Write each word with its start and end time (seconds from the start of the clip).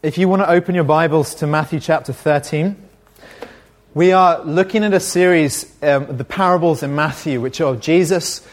if 0.00 0.16
you 0.16 0.28
want 0.28 0.42
to 0.42 0.48
open 0.48 0.74
your 0.74 0.84
Bibles 0.84 1.34
to 1.36 1.46
Matthew 1.46 1.80
chapter 1.80 2.12
13, 2.12 2.76
we 3.94 4.12
are 4.12 4.42
looking 4.44 4.84
at 4.84 4.94
a 4.94 5.00
series, 5.00 5.64
um, 5.82 6.16
the 6.16 6.24
parables 6.24 6.82
in 6.82 6.94
Matthew, 6.94 7.40
which 7.40 7.60
are 7.60 7.76
Jesus 7.76 8.46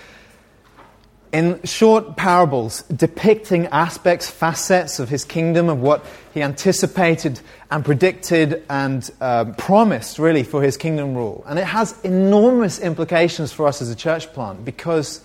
in 1.32 1.62
short 1.64 2.18
parables 2.18 2.82
depicting 2.84 3.68
aspects, 3.68 4.30
facets 4.30 5.00
of 5.00 5.10
his 5.10 5.24
kingdom, 5.24 5.70
of 5.70 5.80
what 5.80 6.04
he 6.34 6.42
anticipated 6.42 7.40
and 7.70 7.86
predicted 7.86 8.64
and 8.70 9.10
um, 9.22 9.54
promised, 9.54 10.18
really, 10.18 10.44
for 10.44 10.64
his 10.64 10.76
kingdom 10.76 11.16
rule. 11.16 11.44
And 11.48 11.60
it 11.60 11.66
has 11.66 12.00
enormous 12.04 12.80
implications 12.80 13.54
for 13.54 13.68
us 13.68 13.82
as 13.82 13.90
a 13.90 13.96
church 13.96 14.34
plant 14.34 14.66
because 14.66 15.22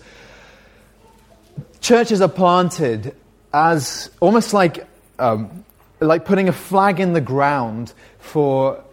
churches 1.81 2.21
are 2.21 2.29
planted 2.29 3.15
as 3.53 4.09
almost 4.19 4.53
like, 4.53 4.85
um, 5.17 5.64
like 5.99 6.25
putting 6.25 6.49
a 6.49 6.53
flag 6.53 6.99
in 6.99 7.13
the 7.13 7.21
ground 7.21 7.93
for 8.19 8.83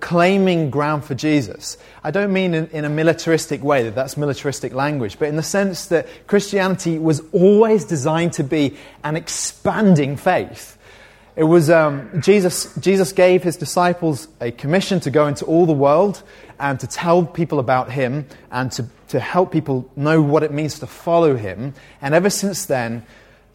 claiming 0.00 0.70
ground 0.70 1.04
for 1.04 1.14
Jesus. 1.14 1.76
I 2.02 2.10
don't 2.10 2.32
mean 2.32 2.54
in, 2.54 2.68
in, 2.68 2.84
a 2.84 2.88
militaristic 2.88 3.62
way, 3.62 3.82
that 3.82 3.94
that's 3.94 4.16
militaristic 4.16 4.72
language, 4.72 5.18
but 5.18 5.28
in 5.28 5.36
the 5.36 5.42
sense 5.42 5.86
that 5.86 6.06
Christianity 6.26 6.98
was 6.98 7.20
always 7.32 7.84
designed 7.84 8.32
to 8.34 8.44
be 8.44 8.76
an 9.02 9.16
expanding 9.16 10.16
faith. 10.16 10.78
It 11.36 11.44
was 11.44 11.68
um, 11.68 12.22
Jesus, 12.22 12.72
Jesus 12.76 13.12
gave 13.12 13.42
his 13.42 13.56
disciples 13.56 14.28
a 14.40 14.52
commission 14.52 15.00
to 15.00 15.10
go 15.10 15.26
into 15.26 15.44
all 15.44 15.66
the 15.66 15.72
world 15.72 16.22
and 16.60 16.78
to 16.78 16.86
tell 16.86 17.26
people 17.26 17.58
about 17.58 17.90
him 17.90 18.26
and 18.52 18.70
to, 18.72 18.86
to 19.08 19.18
help 19.18 19.50
people 19.50 19.90
know 19.96 20.22
what 20.22 20.44
it 20.44 20.52
means 20.52 20.78
to 20.78 20.86
follow 20.86 21.36
him. 21.36 21.74
And 22.00 22.14
ever 22.14 22.30
since 22.30 22.66
then, 22.66 23.04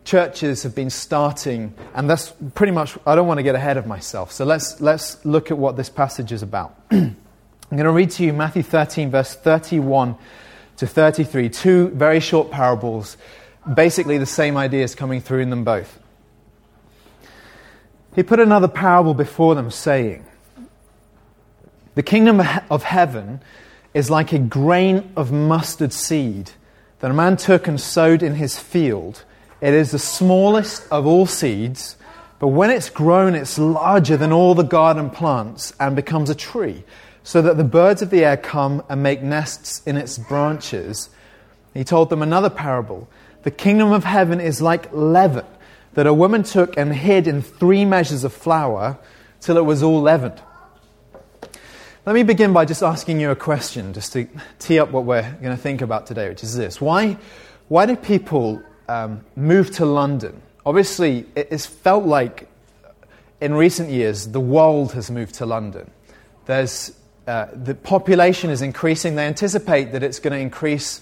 churches 0.06 0.64
have 0.64 0.76
been 0.76 0.90
starting, 0.90 1.74
and 1.94 2.10
that's 2.10 2.34
pretty 2.56 2.72
much, 2.72 2.98
I 3.06 3.16
don't 3.16 3.28
want 3.28 3.38
to 3.38 3.44
get 3.44 3.56
ahead 3.56 3.78
of 3.78 3.86
myself. 3.86 4.32
So 4.32 4.46
let's, 4.46 4.82
let's 4.82 5.24
look 5.26 5.52
at 5.52 5.58
what 5.58 5.76
this 5.78 5.90
passage 5.90 6.32
is 6.32 6.42
about. 6.42 6.76
I'm 6.92 7.78
going 7.78 7.84
to 7.84 7.92
read 7.92 8.12
to 8.12 8.24
you 8.24 8.34
Matthew 8.34 8.64
13, 8.64 9.12
verse 9.12 9.36
31 9.36 10.16
to 10.78 10.88
33, 10.88 11.50
two 11.50 11.90
very 11.90 12.20
short 12.20 12.50
parables, 12.50 13.18
basically 13.72 14.18
the 14.18 14.26
same 14.26 14.58
ideas 14.58 14.96
coming 14.96 15.22
through 15.22 15.42
in 15.42 15.50
them 15.50 15.64
both. 15.64 16.00
He 18.16 18.24
put 18.24 18.40
another 18.40 18.68
parable 18.68 19.14
before 19.14 19.56
them, 19.56 19.70
saying, 19.70 20.26
The 21.96 22.04
kingdom 22.04 22.42
of 22.70 22.84
heaven 22.84 23.42
is 23.94 24.10
like 24.10 24.34
a 24.34 24.40
grain 24.40 25.12
of 25.16 25.32
mustard 25.32 25.94
seed 25.94 26.52
that 27.00 27.12
a 27.12 27.14
man 27.14 27.38
took 27.38 27.68
and 27.68 27.80
sowed 27.80 28.24
in 28.24 28.36
his 28.36 28.58
field. 28.58 29.24
It 29.62 29.74
is 29.74 29.92
the 29.92 30.00
smallest 30.00 30.88
of 30.90 31.06
all 31.06 31.26
seeds, 31.26 31.98
but 32.40 32.48
when 32.48 32.70
it's 32.70 32.90
grown, 32.90 33.36
it's 33.36 33.60
larger 33.60 34.16
than 34.16 34.32
all 34.32 34.56
the 34.56 34.64
garden 34.64 35.10
plants 35.10 35.74
and 35.80 35.96
becomes 35.96 36.30
a 36.30 36.36
tree, 36.36 36.84
so 37.24 37.42
that 37.42 37.58
the 37.58 37.66
birds 37.66 38.02
of 38.02 38.10
the 38.10 38.24
air 38.24 38.38
come 38.38 38.82
and 38.88 39.04
make 39.04 39.22
nests 39.22 39.82
in 39.86 39.98
its 39.98 40.18
branches. 40.18 41.10
He 41.74 41.84
told 41.84 42.10
them 42.10 42.22
another 42.22 42.50
parable. 42.50 43.10
The 43.44 43.52
kingdom 43.52 43.92
of 43.92 44.06
heaven 44.06 44.40
is 44.40 44.62
like 44.62 44.88
leaven 44.94 45.46
that 45.94 46.08
a 46.08 46.14
woman 46.14 46.44
took 46.44 46.78
and 46.78 46.94
hid 46.96 47.28
in 47.28 47.42
three 47.42 47.84
measures 47.84 48.24
of 48.24 48.32
flour 48.32 48.98
till 49.42 49.58
it 49.58 49.66
was 49.66 49.84
all 49.84 50.02
leavened. 50.02 50.42
Let 52.06 52.14
me 52.14 52.24
begin 52.24 52.54
by 52.54 52.66
just 52.66 52.82
asking 52.82 53.20
you 53.20 53.32
a 53.32 53.36
question, 53.36 53.94
just 53.94 54.14
to 54.14 54.28
tee 54.58 54.80
up 54.80 54.92
what 54.92 55.04
we're 55.04 55.30
going 55.42 55.56
to 55.56 55.62
think 55.62 55.82
about 55.82 56.08
today, 56.08 56.30
which 56.30 56.44
is 56.44 56.56
this. 56.56 56.80
Why, 56.80 57.18
why 57.68 57.86
do 57.86 57.96
people 57.96 58.64
um, 58.90 59.24
moved 59.36 59.74
to 59.76 59.86
London, 59.86 60.42
obviously 60.66 61.26
it's 61.36 61.66
felt 61.66 62.06
like 62.06 62.50
in 63.40 63.54
recent 63.54 63.90
years 63.90 64.28
the 64.28 64.40
world 64.40 64.94
has 64.94 65.12
moved 65.12 65.36
to 65.36 65.46
London. 65.46 65.90
There's, 66.46 66.92
uh, 67.28 67.48
the 67.54 67.76
population 67.76 68.50
is 68.50 68.62
increasing. 68.62 69.16
They 69.16 69.28
anticipate 69.28 69.92
that 69.92 70.02
it's 70.02 70.20
going 70.20 70.34
to 70.34 70.40
increase 70.40 71.02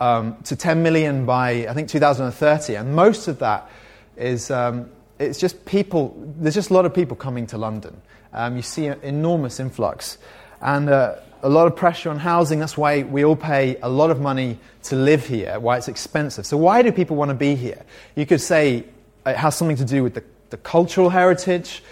um, 0.00 0.36
to 0.44 0.56
10 0.56 0.82
million 0.82 1.24
by, 1.24 1.66
I 1.68 1.74
think, 1.74 1.88
2030. 1.88 2.74
And 2.74 2.96
most 2.96 3.28
of 3.28 3.38
that 3.38 3.70
is 4.16 4.50
um, 4.50 4.90
it's 5.20 5.38
just 5.38 5.64
people, 5.64 6.16
there's 6.38 6.54
just 6.54 6.70
a 6.70 6.74
lot 6.74 6.84
of 6.84 6.92
people 6.92 7.16
coming 7.16 7.46
to 7.48 7.58
London. 7.58 8.00
Um, 8.32 8.56
you 8.56 8.62
see 8.62 8.86
an 8.86 9.00
enormous 9.02 9.60
influx. 9.60 10.18
And 10.60 10.88
uh, 10.88 11.16
a 11.42 11.48
lot 11.48 11.66
of 11.66 11.76
pressure 11.76 12.10
on 12.10 12.18
housing. 12.18 12.58
That's 12.58 12.76
why 12.76 13.02
we 13.02 13.24
all 13.24 13.36
pay 13.36 13.76
a 13.82 13.88
lot 13.88 14.10
of 14.10 14.20
money 14.20 14.58
to 14.84 14.96
live 14.96 15.26
here, 15.26 15.58
why 15.60 15.76
it's 15.76 15.88
expensive. 15.88 16.46
So, 16.46 16.56
why 16.56 16.82
do 16.82 16.92
people 16.92 17.16
want 17.16 17.30
to 17.30 17.34
be 17.34 17.54
here? 17.54 17.84
You 18.14 18.26
could 18.26 18.40
say 18.40 18.84
it 19.26 19.36
has 19.36 19.56
something 19.56 19.76
to 19.76 19.84
do 19.84 20.02
with 20.02 20.14
the, 20.14 20.24
the 20.50 20.56
cultural 20.56 21.10
heritage, 21.10 21.82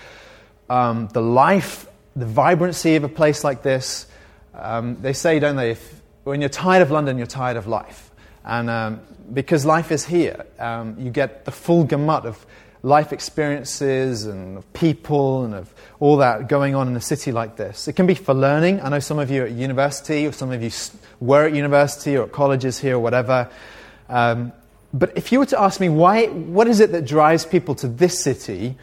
um, 0.69 1.09
the 1.12 1.23
life, 1.23 1.87
the 2.15 2.27
vibrancy 2.27 2.97
of 2.97 3.05
a 3.05 3.09
place 3.09 3.45
like 3.45 3.62
this. 3.62 4.07
Um, 4.55 5.01
they 5.03 5.12
say, 5.12 5.39
don't 5.39 5.57
they, 5.57 5.73
if, 5.73 6.01
when 6.25 6.41
you're 6.41 6.49
tired 6.49 6.83
of 6.83 6.91
London, 6.91 7.19
you're 7.19 7.27
tired 7.27 7.57
of 7.57 7.67
life. 7.67 8.11
And 8.45 8.71
um, 8.71 9.01
because 9.33 9.67
life 9.67 9.91
is 9.93 10.05
here, 10.05 10.47
um, 10.59 10.97
you 10.99 11.11
get 11.11 11.45
the 11.45 11.51
full 11.51 11.84
gamut 11.84 12.25
of 12.25 12.47
life 12.87 13.13
experiences 13.13 14.27
and 14.27 14.59
of 14.59 14.73
people 14.73 15.45
and 15.45 15.55
of 15.55 15.75
all 15.99 16.19
that 16.19 16.49
going 16.49 16.77
on 16.77 16.87
in 16.87 16.95
a 16.95 17.01
city 17.01 17.33
like 17.33 17.57
this. 17.57 17.89
It 17.89 17.95
can 17.95 18.07
be 18.07 18.15
for 18.15 18.33
learning. 18.33 18.81
I 18.81 18.89
know 18.91 19.01
some 19.01 19.19
of 19.19 19.29
you 19.29 19.43
are 19.43 19.47
at 19.47 19.53
university, 19.53 20.25
or 20.25 20.31
some 20.31 20.53
of 20.53 20.63
you 20.63 20.71
were 21.19 21.47
at 21.47 21.53
university 21.53 22.17
or 22.17 22.27
at 22.27 22.33
colleges 22.33 22.79
here 22.79 22.95
or 22.95 23.01
whatever. 23.01 23.51
Um, 24.09 24.53
but 24.95 25.17
if 25.17 25.33
you 25.33 25.41
were 25.41 25.47
to 25.47 25.61
ask 25.61 25.81
me, 25.81 25.89
why, 25.89 26.27
what 26.27 26.69
is 26.69 26.79
it 26.79 26.93
that 26.93 27.05
drives 27.05 27.45
people 27.45 27.75
to 27.75 27.89
this 27.89 28.21
city 28.21 28.77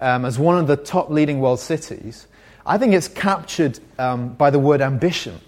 um, 0.00 0.24
as 0.24 0.36
one 0.36 0.58
of 0.58 0.66
the 0.66 0.76
top 0.76 1.10
leading 1.10 1.38
world 1.38 1.60
cities? 1.60 2.26
I 2.66 2.76
think 2.76 2.92
it's 2.92 3.06
captured 3.06 3.78
um, 4.00 4.30
by 4.30 4.50
the 4.50 4.58
word 4.58 4.80
ambition. 4.80 5.38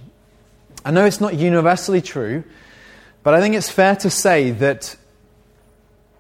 I 0.85 0.93
know 0.93 1.05
it's 1.05 1.21
not 1.21 1.35
universally 1.35 2.03
true, 2.03 2.45
but 3.25 3.35
I 3.35 3.41
think 3.41 3.57
it's 3.57 3.69
fair 3.69 3.97
to 3.97 4.11
say 4.11 4.53
that 4.53 4.95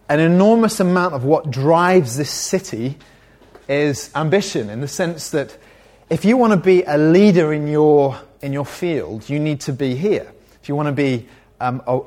an 0.08 0.20
enormous 0.20 0.80
amount 0.80 1.14
of 1.14 1.24
what 1.24 1.50
drives 1.50 2.16
this 2.16 2.30
city 2.30 2.96
is 3.68 4.10
ambition 4.14 4.70
in 4.70 4.80
the 4.80 4.88
sense 4.88 5.30
that 5.30 5.56
if 6.08 6.24
you 6.24 6.36
want 6.36 6.52
to 6.52 6.56
be 6.56 6.84
a 6.84 6.96
leader 6.96 7.52
in 7.52 7.66
your, 7.66 8.18
in 8.40 8.52
your 8.52 8.64
field, 8.64 9.28
you 9.28 9.40
need 9.40 9.60
to 9.62 9.72
be 9.72 9.96
here. 9.96 10.32
If 10.62 10.68
you 10.68 10.76
want 10.76 10.86
to 10.86 10.92
be 10.92 11.26
um, 11.60 11.82
a, 11.86 12.00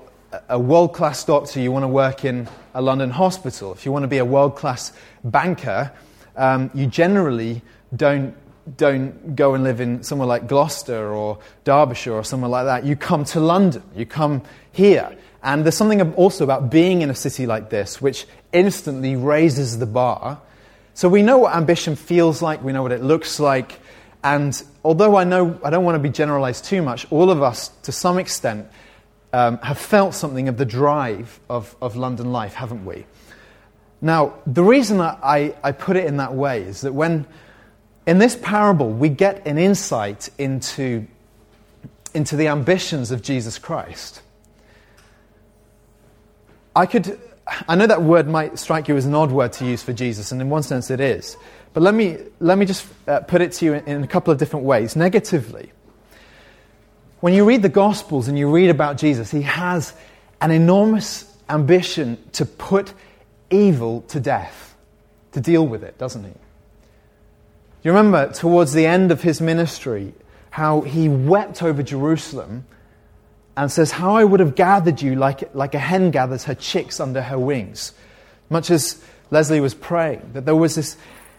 a 0.49 0.59
world 0.59 0.93
class 0.93 1.23
doctor, 1.25 1.59
you 1.59 1.71
want 1.71 1.83
to 1.83 1.89
work 1.89 2.23
in 2.23 2.47
a 2.73 2.81
London 2.81 3.09
hospital. 3.09 3.73
If 3.73 3.85
you 3.85 3.91
want 3.91 4.03
to 4.03 4.07
be 4.07 4.19
a 4.19 4.25
world 4.25 4.55
class 4.55 4.93
banker, 5.23 5.91
um, 6.37 6.71
you 6.73 6.87
generally 6.87 7.61
don't, 7.93 8.33
don't 8.77 9.35
go 9.35 9.55
and 9.55 9.65
live 9.65 9.81
in 9.81 10.03
somewhere 10.03 10.27
like 10.27 10.47
Gloucester 10.47 11.13
or 11.13 11.39
Derbyshire 11.65 12.13
or 12.13 12.23
somewhere 12.23 12.49
like 12.49 12.65
that. 12.65 12.85
You 12.85 12.95
come 12.95 13.25
to 13.25 13.41
London, 13.41 13.83
you 13.95 14.05
come 14.05 14.43
here. 14.71 15.17
And 15.41 15.63
there's 15.63 15.77
something 15.77 16.13
also 16.13 16.43
about 16.43 16.69
being 16.69 17.01
in 17.01 17.09
a 17.09 17.15
city 17.15 17.45
like 17.45 17.69
this 17.69 18.01
which 18.01 18.25
instantly 18.51 19.15
raises 19.15 19.79
the 19.79 19.85
bar. 19.85 20.41
So 20.93 21.07
we 21.07 21.21
know 21.21 21.37
what 21.37 21.55
ambition 21.55 21.95
feels 21.95 22.41
like, 22.41 22.61
we 22.61 22.73
know 22.73 22.83
what 22.83 22.91
it 22.91 23.01
looks 23.01 23.39
like. 23.39 23.79
And 24.23 24.61
although 24.83 25.15
I 25.15 25.23
know 25.23 25.57
I 25.63 25.69
don't 25.69 25.85
want 25.85 25.95
to 25.95 25.99
be 25.99 26.09
generalized 26.09 26.65
too 26.65 26.81
much, 26.81 27.09
all 27.11 27.29
of 27.29 27.41
us, 27.41 27.69
to 27.83 27.91
some 27.91 28.17
extent, 28.17 28.67
um, 29.31 29.59
have 29.59 29.77
felt 29.77 30.13
something 30.13 30.49
of 30.49 30.57
the 30.57 30.65
drive 30.65 31.39
of, 31.49 31.75
of 31.81 31.95
London 31.95 32.31
life, 32.31 32.53
haven't 32.53 32.85
we? 32.85 33.05
Now, 34.01 34.35
the 34.47 34.63
reason 34.63 34.99
I, 35.01 35.55
I 35.63 35.71
put 35.71 35.97
it 35.97 36.05
in 36.05 36.17
that 36.17 36.33
way 36.33 36.63
is 36.63 36.81
that 36.81 36.93
when, 36.93 37.25
in 38.07 38.17
this 38.17 38.35
parable, 38.35 38.89
we 38.89 39.09
get 39.09 39.45
an 39.45 39.57
insight 39.57 40.29
into, 40.37 41.05
into 42.13 42.35
the 42.35 42.47
ambitions 42.47 43.11
of 43.11 43.21
Jesus 43.21 43.59
Christ. 43.59 44.21
I 46.79 46.85
could, 46.85 47.19
I 47.67 47.75
know 47.75 47.87
that 47.87 48.03
word 48.03 48.25
might 48.29 48.57
strike 48.57 48.87
you 48.87 48.95
as 48.95 49.05
an 49.05 49.13
odd 49.13 49.31
word 49.31 49.51
to 49.53 49.65
use 49.65 49.83
for 49.83 49.91
Jesus, 49.91 50.31
and 50.31 50.41
in 50.41 50.49
one 50.49 50.63
sense 50.63 50.89
it 50.89 51.01
is. 51.01 51.35
But 51.73 51.83
let 51.83 51.93
me, 51.93 52.17
let 52.39 52.57
me 52.57 52.65
just 52.65 52.87
uh, 53.05 53.19
put 53.19 53.41
it 53.41 53.51
to 53.53 53.65
you 53.65 53.73
in, 53.73 53.85
in 53.85 54.03
a 54.03 54.07
couple 54.07 54.31
of 54.31 54.39
different 54.39 54.65
ways. 54.65 54.95
Negatively, 54.95 55.73
when 57.19 57.33
you 57.33 57.43
read 57.43 57.63
the 57.63 57.69
Gospels 57.69 58.29
and 58.29 58.39
you 58.39 58.49
read 58.49 58.69
about 58.69 58.97
Jesus, 58.97 59.29
he 59.29 59.41
has 59.41 59.93
an 60.39 60.51
enormous 60.51 61.35
ambition 61.49 62.17
to 62.31 62.45
put 62.45 62.93
evil 63.49 64.03
to 64.03 64.21
death, 64.21 64.73
to 65.33 65.41
deal 65.41 65.67
with 65.67 65.83
it, 65.83 65.97
doesn't 65.97 66.23
he? 66.23 66.31
You 67.83 67.91
remember 67.91 68.31
towards 68.31 68.71
the 68.71 68.85
end 68.85 69.11
of 69.11 69.21
his 69.21 69.41
ministry 69.41 70.13
how 70.51 70.79
he 70.79 71.09
wept 71.09 71.61
over 71.61 71.83
Jerusalem 71.83 72.65
and 73.59 73.69
says, 73.69 73.91
How 73.91 74.15
I 74.15 74.23
would 74.23 74.39
have 74.39 74.55
gathered 74.55 75.01
you 75.01 75.15
like, 75.15 75.53
like 75.53 75.75
a 75.75 75.79
hen 75.79 76.11
gathers 76.11 76.45
her 76.45 76.55
chicks 76.55 77.01
under 77.01 77.21
her 77.21 77.37
wings. 77.37 77.91
Much 78.49 78.71
as 78.71 79.03
Leslie 79.31 79.59
was 79.59 79.73
praying, 79.73 80.31
that 80.31 80.45
there 80.45 80.55
was 80.55 80.75
this, 80.75 80.95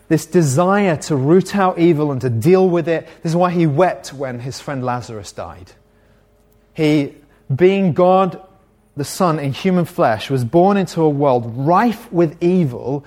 this 0.08 0.26
desire 0.26 0.98
to 0.98 1.16
root 1.16 1.56
out 1.56 1.78
evil 1.78 2.12
and 2.12 2.20
to 2.20 2.28
deal 2.28 2.68
with 2.68 2.88
it. 2.88 3.08
This 3.22 3.32
is 3.32 3.36
why 3.36 3.50
he 3.50 3.66
wept 3.66 4.12
when 4.12 4.38
his 4.38 4.60
friend 4.60 4.84
Lazarus 4.84 5.32
died. 5.32 5.72
He, 6.74 7.14
being 7.54 7.94
God 7.94 8.38
the 8.98 9.04
Son 9.04 9.38
in 9.38 9.54
human 9.54 9.86
flesh, 9.86 10.28
was 10.28 10.44
born 10.44 10.76
into 10.76 11.00
a 11.00 11.08
world 11.08 11.50
rife 11.56 12.12
with 12.12 12.42
evil, 12.42 13.02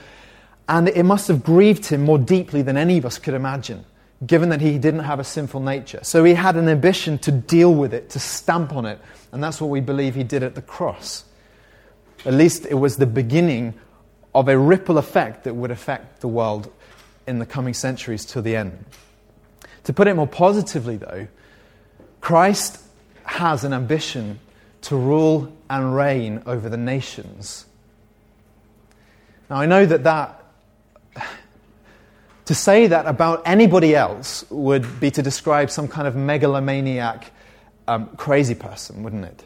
And 0.68 0.90
it 0.90 1.04
must 1.04 1.28
have 1.28 1.44
grieved 1.44 1.86
him 1.86 2.02
more 2.02 2.18
deeply 2.18 2.64
than 2.64 2.78
any 2.78 2.98
of 2.98 3.06
us 3.06 3.20
could 3.20 3.36
imagine, 3.36 3.86
given 4.26 4.50
that 4.50 4.62
he 4.62 4.78
didn't 4.78 5.02
have 5.02 5.20
a 5.20 5.24
sinful 5.24 5.60
nature. 5.60 6.00
So 6.04 6.24
he 6.24 6.34
had 6.34 6.56
an 6.56 6.70
ambition 6.70 7.18
to 7.20 7.32
deal 7.32 7.74
with 7.74 7.94
it, 7.94 8.10
to 8.12 8.20
stamp 8.20 8.74
on 8.74 8.86
it. 8.86 9.00
And 9.32 9.44
that's 9.44 9.60
what 9.60 9.70
we 9.70 9.82
believe 9.82 10.16
he 10.16 10.24
did 10.24 10.44
at 10.44 10.56
the 10.56 10.62
cross. 10.62 11.26
At 12.26 12.34
least 12.34 12.66
it 12.66 12.76
was 12.76 12.98
the 12.98 13.06
beginning 13.06 13.74
of 14.34 14.48
a 14.48 14.58
ripple 14.58 14.98
effect 14.98 15.44
that 15.44 15.56
would 15.56 15.72
affect 15.72 16.22
the 16.22 16.28
world 16.28 16.72
in 17.28 17.40
the 17.40 17.46
coming 17.46 17.74
centuries 17.74 18.26
to 18.26 18.42
the 18.42 18.56
end. 18.56 18.86
To 19.86 19.94
put 19.94 20.08
it 20.08 20.14
more 20.16 20.28
positively, 20.28 20.98
though, 20.98 21.28
Christ 22.22 22.80
has 23.24 23.64
an 23.64 23.74
ambition 23.74 24.40
to 24.84 24.96
rule 24.96 25.52
and 25.70 25.96
reign 25.96 26.44
over 26.46 26.70
the 26.70 26.78
nations. 26.78 27.66
Now, 29.50 29.58
I 29.58 29.66
know 29.66 29.86
that 29.86 30.04
that 30.04 30.43
to 32.46 32.56
say 32.56 32.88
that 32.88 33.06
about 33.06 33.42
anybody 33.46 33.96
else 33.96 34.46
would 34.50 35.00
be 35.00 35.12
to 35.12 35.22
describe 35.22 35.72
some 35.72 35.88
kind 35.88 36.08
of 36.08 36.16
megalomaniac, 36.16 37.32
um, 37.88 38.08
crazy 38.18 38.56
person, 38.56 39.04
wouldn't 39.04 39.26
it? 39.26 39.44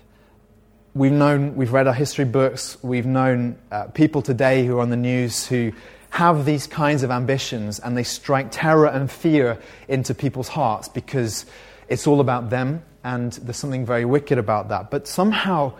We've 0.95 1.11
known, 1.11 1.55
we've 1.55 1.73
read 1.73 1.87
our 1.87 1.93
history 1.93 2.25
books, 2.25 2.77
we've 2.81 3.05
known 3.05 3.57
uh, 3.71 3.85
people 3.87 4.23
today 4.23 4.65
who 4.65 4.77
are 4.77 4.81
on 4.81 4.89
the 4.89 4.97
news 4.97 5.45
who 5.45 5.73
have 6.09 6.45
these 6.45 6.65
kinds 6.65 7.03
of 7.03 7.11
ambitions 7.11 7.79
and 7.79 7.95
they 7.95 8.03
strike 8.03 8.47
terror 8.49 8.87
and 8.87 9.11
fear 9.11 9.59
into 9.87 10.15
people's 10.15 10.47
hearts 10.47 10.87
because 10.87 11.45
it's 11.89 12.07
all 12.07 12.19
about 12.19 12.49
them 12.49 12.81
and 13.03 13.33
there's 13.33 13.57
something 13.57 13.85
very 13.85 14.05
wicked 14.05 14.39
about 14.39 14.69
that. 14.69 14.89
But 14.89 15.07
somehow, 15.07 15.73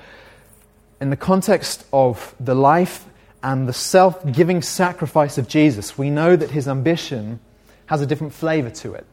in 1.02 1.10
the 1.10 1.18
context 1.18 1.84
of 1.92 2.36
the 2.40 2.54
life 2.54 3.06
and 3.44 3.68
the 3.68 3.74
self 3.74 4.26
giving 4.32 4.62
sacrifice 4.62 5.38
of 5.38 5.48
Jesus, 5.48 5.98
we 5.98 6.10
know 6.10 6.36
that 6.36 6.52
his 6.52 6.68
ambition 6.68 7.40
has 7.88 8.02
a 8.02 8.06
different 8.06 8.34
flavor 8.34 8.70
to 8.70 8.94
it. 8.94 9.06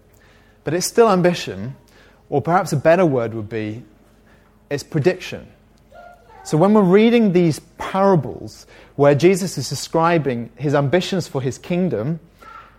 But 0.65 0.75
it's 0.75 0.87
still 0.87 1.11
ambition, 1.11 1.77
or 2.29 2.41
perhaps 2.43 2.73
a 2.73 2.77
better 2.77 3.07
word 3.07 3.35
would 3.35 3.49
be 3.49 3.85
it's 4.71 4.83
prediction. 4.83 5.47
So 6.43 6.59
when 6.59 6.75
we're 6.75 6.83
reading 6.83 7.33
these 7.33 7.61
parables 7.79 8.67
where 8.97 9.15
Jesus 9.15 9.57
is 9.57 9.69
describing 9.69 10.51
his 10.57 10.75
ambitions 10.75 11.29
for 11.29 11.41
his 11.41 11.59
kingdom, 11.59 12.21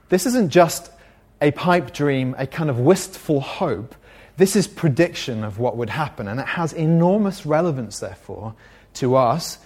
this 0.09 0.25
isn't 0.25 0.49
just 0.49 0.91
a 1.41 1.51
pipe 1.51 1.93
dream, 1.93 2.35
a 2.37 2.47
kind 2.47 2.69
of 2.69 2.79
wistful 2.79 3.41
hope. 3.41 3.95
This 4.37 4.55
is 4.55 4.67
prediction 4.67 5.43
of 5.43 5.59
what 5.59 5.77
would 5.77 5.89
happen, 5.89 6.27
and 6.27 6.39
it 6.39 6.47
has 6.47 6.73
enormous 6.73 7.45
relevance, 7.45 7.99
therefore, 7.99 8.55
to 8.95 9.15
us 9.15 9.57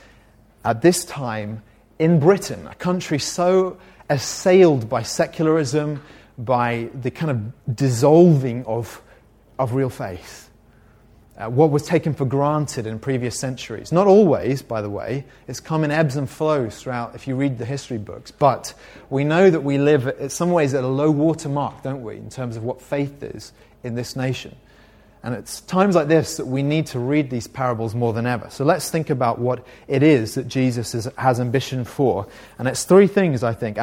at 0.64 0.82
this 0.82 1.04
time 1.06 1.64
in 2.00 2.20
Britain, 2.20 2.66
a 2.68 2.76
country 2.76 3.20
so 3.20 3.78
assailed 4.10 4.90
by 4.90 5.04
secularism, 5.04 6.02
by 6.38 6.90
the 7.00 7.12
kind 7.12 7.30
of 7.30 7.76
dissolving 7.76 8.66
of, 8.66 9.02
of 9.60 9.74
real 9.74 9.90
faith. 9.90 10.50
Uh, 11.38 11.50
what 11.50 11.72
was 11.72 11.84
taken 11.84 12.14
for 12.14 12.26
granted 12.26 12.86
in 12.86 13.00
previous 13.00 13.40
centuries. 13.40 13.94
Not 13.94 14.08
always, 14.08 14.62
by 14.62 14.82
the 14.82 14.90
way. 14.90 15.24
It's 15.48 15.62
come 15.62 15.86
in 15.86 15.92
ebbs 15.92 16.18
and 16.18 16.30
flows 16.30 16.82
throughout 16.82 17.16
if 17.16 17.28
you 17.28 17.36
read 17.36 17.58
the 17.58 17.66
history 17.66 17.98
books. 17.98 18.32
But 18.32 18.74
we 19.10 19.24
know 19.24 19.50
that 19.50 19.62
we 19.62 19.78
live, 19.78 20.08
in 20.20 20.30
some 20.30 20.52
ways, 20.52 20.74
at 20.74 20.84
a 20.84 20.88
low 20.88 21.12
water 21.12 21.48
mark, 21.48 21.84
don't 21.84 22.04
we, 22.04 22.18
in 22.18 22.30
terms 22.30 22.58
of 22.58 22.64
what 22.64 22.82
faith 22.82 23.24
is 23.24 23.54
in 23.84 23.96
this 23.96 24.18
nation. 24.18 24.56
And 25.22 25.36
it's 25.36 25.62
times 25.62 25.96
like 25.96 26.08
this 26.08 26.38
that 26.38 26.46
we 26.46 26.64
need 26.64 26.88
to 26.88 27.00
read 27.00 27.30
these 27.30 27.48
parables 27.48 27.94
more 27.94 28.14
than 28.14 28.26
ever. 28.26 28.50
So 28.50 28.64
let's 28.64 28.90
think 28.90 29.10
about 29.10 29.38
what 29.40 29.66
it 29.88 30.02
is 30.02 30.36
that 30.36 30.48
Jesus 30.48 30.96
is, 30.96 31.10
has 31.18 31.40
ambition 31.40 31.84
for. 31.84 32.28
And 32.58 32.68
it's 32.68 32.86
three 32.86 33.08
things, 33.08 33.44
I 33.44 33.54
think 33.54 33.78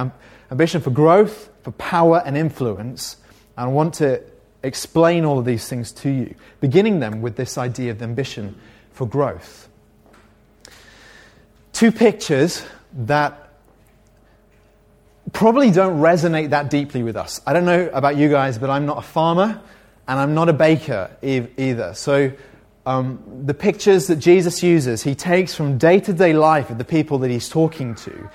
ambition 0.50 0.80
for 0.80 0.90
growth, 0.90 1.50
for 1.62 1.72
power, 1.72 2.22
and 2.24 2.36
influence. 2.36 3.16
And 3.56 3.68
I 3.68 3.72
want 3.72 3.94
to 3.94 4.22
explain 4.62 5.24
all 5.24 5.38
of 5.38 5.44
these 5.44 5.68
things 5.68 5.92
to 5.92 6.10
you, 6.10 6.34
beginning 6.60 7.00
them 7.00 7.20
with 7.20 7.36
this 7.36 7.58
idea 7.58 7.90
of 7.90 8.02
ambition 8.02 8.58
for 8.92 9.06
growth. 9.06 9.68
Two 11.72 11.92
pictures 11.92 12.64
that 12.94 13.50
probably 15.32 15.70
don't 15.70 15.98
resonate 15.98 16.50
that 16.50 16.70
deeply 16.70 17.02
with 17.02 17.16
us. 17.16 17.42
I 17.46 17.52
don't 17.52 17.66
know 17.66 17.90
about 17.92 18.16
you 18.16 18.30
guys, 18.30 18.56
but 18.56 18.70
I'm 18.70 18.86
not 18.86 18.98
a 18.98 19.02
farmer 19.02 19.60
and 20.08 20.18
I'm 20.18 20.34
not 20.34 20.48
a 20.48 20.52
baker 20.52 21.10
either. 21.22 21.94
So, 21.94 22.32
um, 22.84 23.42
the 23.44 23.54
pictures 23.54 24.06
that 24.06 24.16
Jesus 24.16 24.62
uses, 24.62 25.02
he 25.02 25.16
takes 25.16 25.54
from 25.54 25.76
day 25.76 25.98
to 26.00 26.12
day 26.12 26.32
life 26.32 26.70
of 26.70 26.78
the 26.78 26.84
people 26.84 27.18
that 27.18 27.30
he's 27.30 27.48
talking 27.48 27.96
to. 27.96 28.30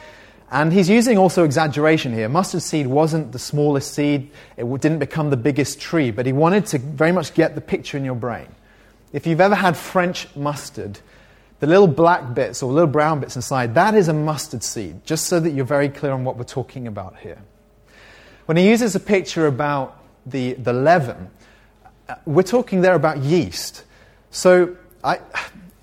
And 0.52 0.74
he's 0.74 0.90
using 0.90 1.18
also 1.18 1.46
exaggeration 1.46 2.14
here. 2.14 2.28
Mustard 2.28 2.62
seed 2.62 2.86
wasn't 2.86 3.32
the 3.32 3.40
smallest 3.40 3.94
seed, 3.94 4.30
it 4.58 4.82
didn't 4.82 5.00
become 5.00 5.30
the 5.30 5.38
biggest 5.38 5.80
tree, 5.80 6.12
but 6.12 6.26
he 6.26 6.34
wanted 6.34 6.66
to 6.68 6.80
very 6.80 7.14
much 7.14 7.34
get 7.34 7.56
the 7.56 7.62
picture 7.62 7.96
in 7.96 8.04
your 8.04 8.16
brain. 8.16 8.48
If 9.14 9.26
you've 9.26 9.40
ever 9.40 9.56
had 9.56 9.78
French 9.78 10.28
mustard, 10.36 11.00
the 11.62 11.68
little 11.68 11.88
black 11.88 12.34
bits 12.34 12.62
or 12.62 12.74
little 12.74 12.90
brown 12.90 13.22
bits 13.22 13.38
inside, 13.38 13.76
that 13.76 13.96
is 13.96 14.10
a 14.10 14.14
mustard 14.14 14.64
seed, 14.64 15.06
just 15.06 15.28
so 15.28 15.40
that 15.40 15.52
you're 15.52 15.64
very 15.64 15.88
clear 15.88 16.12
on 16.12 16.26
what 16.26 16.36
we're 16.36 16.44
talking 16.44 16.88
about 16.88 17.18
here. 17.20 17.42
When 18.46 18.58
he 18.58 18.68
uses 18.68 18.94
a 18.96 19.00
picture 19.00 19.48
about 19.48 20.04
the, 20.26 20.54
the 20.54 20.74
leaven, 20.74 21.30
we're 22.26 22.44
talking 22.44 22.82
there 22.82 22.96
about 22.96 23.18
yeast. 23.20 23.84
So 24.32 24.78
I, 25.04 25.20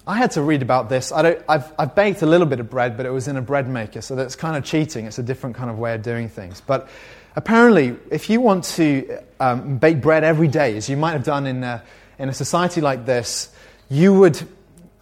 I 0.07 0.17
had 0.17 0.31
to 0.33 0.43
read 0.43 0.63
about 0.63 0.89
this. 0.89 1.13
I 1.13 1.37
have 1.49 1.75
I've 1.79 1.95
baked 1.95 2.23
a 2.23 2.27
little 2.27 2.47
bit 2.47 2.61
of 2.61 2.71
bread, 2.71 2.97
but 2.97 3.05
it 3.05 3.11
was 3.11 3.29
in 3.29 3.37
a 3.37 3.43
bread 3.43 3.69
maker, 3.69 4.01
so 4.01 4.17
that's 4.17 4.37
kind 4.37 4.57
of 4.57 4.65
cheating. 4.65 5.07
It's 5.07 5.19
a 5.19 5.23
different 5.23 5.55
kind 5.55 5.71
of 5.71 5.79
way 5.79 5.95
of 5.95 6.03
doing 6.03 6.29
things. 6.29 6.63
But 6.63 6.89
apparently, 7.37 7.97
if 8.11 8.31
you 8.31 8.41
want 8.41 8.65
to 8.65 9.19
um, 9.39 9.79
bake 9.79 10.01
bread 10.01 10.25
every 10.25 10.49
day, 10.49 10.77
as 10.77 10.89
you 10.89 10.97
might 10.97 11.13
have 11.13 11.25
done 11.25 11.47
in 11.47 11.63
a, 11.63 11.83
in 12.19 12.29
a 12.29 12.35
society 12.35 12.81
like 12.81 13.05
this, 13.05 13.51
you 13.91 14.15
would, 14.15 14.41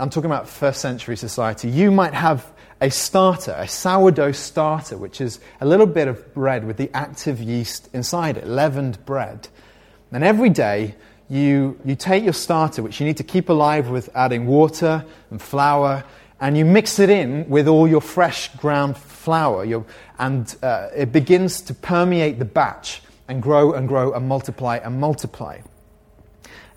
I'm 0.01 0.11
talking 0.11 0.31
about 0.31 0.49
first 0.49 0.81
century 0.81 1.17
society, 1.17 1.69
you 1.69 1.91
might 1.91 2.15
have 2.15 2.53
a 2.81 2.91
starter, 2.91 3.55
a 3.57 3.69
sourdough 3.69 4.33
starter, 4.33 4.99
which 4.99 5.21
is 5.21 5.41
a 5.61 5.67
little 5.67 5.87
bit 5.87 6.09
of 6.09 6.35
bread 6.35 6.65
with 6.65 6.77
the 6.77 6.91
active 6.95 7.41
yeast 7.41 7.89
inside 7.93 8.37
it, 8.37 8.47
leavened 8.47 9.05
bread. 9.07 9.49
And 10.13 10.23
every 10.25 10.51
day, 10.51 10.95
you, 11.29 11.79
you 11.85 11.97
take 11.97 12.25
your 12.25 12.33
starter, 12.33 12.83
which 12.83 13.01
you 13.01 13.07
need 13.07 13.17
to 13.17 13.25
keep 13.25 13.49
alive 13.49 13.89
with 13.89 14.09
adding 14.15 14.47
water 14.47 15.05
and 15.31 15.43
flour, 15.43 16.05
and 16.41 16.57
you 16.57 16.65
mix 16.65 16.99
it 16.99 17.11
in 17.11 17.49
with 17.49 17.67
all 17.67 17.89
your 17.89 18.01
fresh 18.01 18.55
ground 18.57 18.97
flour. 18.97 19.65
Your, 19.65 19.85
and 20.19 20.55
uh, 20.63 20.89
it 20.95 21.13
begins 21.13 21.61
to 21.63 21.75
permeate 21.75 22.39
the 22.39 22.45
batch 22.45 23.03
and 23.29 23.43
grow 23.43 23.73
and 23.73 23.89
grow 23.89 24.13
and 24.13 24.29
multiply 24.29 24.77
and 24.77 25.01
multiply. 25.01 25.59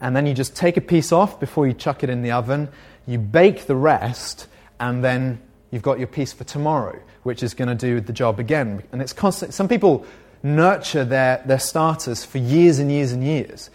And 0.02 0.16
then 0.16 0.26
you 0.26 0.34
just 0.34 0.56
take 0.56 0.78
a 0.78 0.82
piece 0.82 1.12
off 1.12 1.40
before 1.40 1.68
you 1.68 1.74
chuck 1.74 2.04
it 2.04 2.10
in 2.10 2.24
the 2.24 2.32
oven. 2.32 2.70
You 3.06 3.18
bake 3.20 3.66
the 3.66 3.76
rest, 3.76 4.48
and 4.80 5.04
then 5.04 5.42
you've 5.72 5.84
got 5.84 6.00
your 6.00 6.08
piece 6.08 6.34
for 6.34 6.46
tomorrow, 6.46 7.00
which 7.24 7.44
is 7.44 7.54
going 7.54 7.68
to 7.68 7.76
do 7.76 8.00
the 8.00 8.14
job 8.14 8.40
again. 8.40 8.82
And 8.92 9.02
it's 9.02 9.14
constant. 9.14 9.54
Some 9.54 9.68
people 9.68 10.06
nurture 10.42 11.04
their, 11.04 11.44
their 11.46 11.60
starters 11.60 12.24
for 12.24 12.38
years 12.38 12.80
and 12.80 12.90
years 12.90 13.12
and 13.12 13.24
years. 13.24 13.70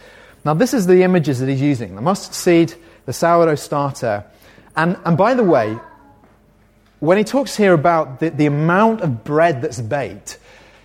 Now, 0.44 0.52
this 0.52 0.74
is 0.74 0.86
the 0.86 1.02
images 1.02 1.40
that 1.40 1.48
he's 1.48 1.62
using 1.62 1.94
the 1.94 2.02
mustard 2.02 2.34
seed, 2.34 2.74
the 3.06 3.12
sourdough 3.12 3.54
starter. 3.54 4.24
And, 4.76 4.98
and 5.04 5.16
by 5.16 5.34
the 5.34 5.42
way, 5.42 5.78
when 7.00 7.16
he 7.16 7.24
talks 7.24 7.56
here 7.56 7.72
about 7.72 8.20
the, 8.20 8.30
the 8.30 8.46
amount 8.46 9.00
of 9.00 9.24
bread 9.24 9.62
that's 9.62 9.80
baked, 9.80 10.38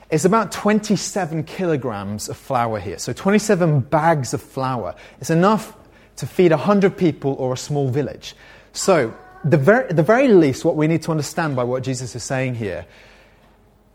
it's 0.10 0.26
about 0.26 0.52
27 0.52 1.44
kilograms 1.44 2.30
of 2.30 2.38
flour 2.38 2.80
here. 2.80 2.98
So 2.98 3.14
27 3.14 3.82
bags 3.82 4.34
of 4.34 4.42
flour. 4.42 4.96
It's 5.20 5.30
enough 5.30 5.76
to 6.18 6.26
feed 6.26 6.52
100 6.52 6.98
people 6.98 7.34
or 7.34 7.54
a 7.54 7.58
small 7.58 7.90
village. 7.90 8.36
So, 8.74 9.14
the 9.46 9.58
very, 9.58 9.94
the 9.94 10.04
very 10.04 10.28
least, 10.28 10.66
what 10.66 10.76
we 10.76 10.88
need 10.88 11.02
to 11.04 11.12
understand 11.12 11.56
by 11.56 11.64
what 11.64 11.84
Jesus 11.84 12.14
is 12.16 12.24
saying 12.24 12.56
here, 12.56 12.86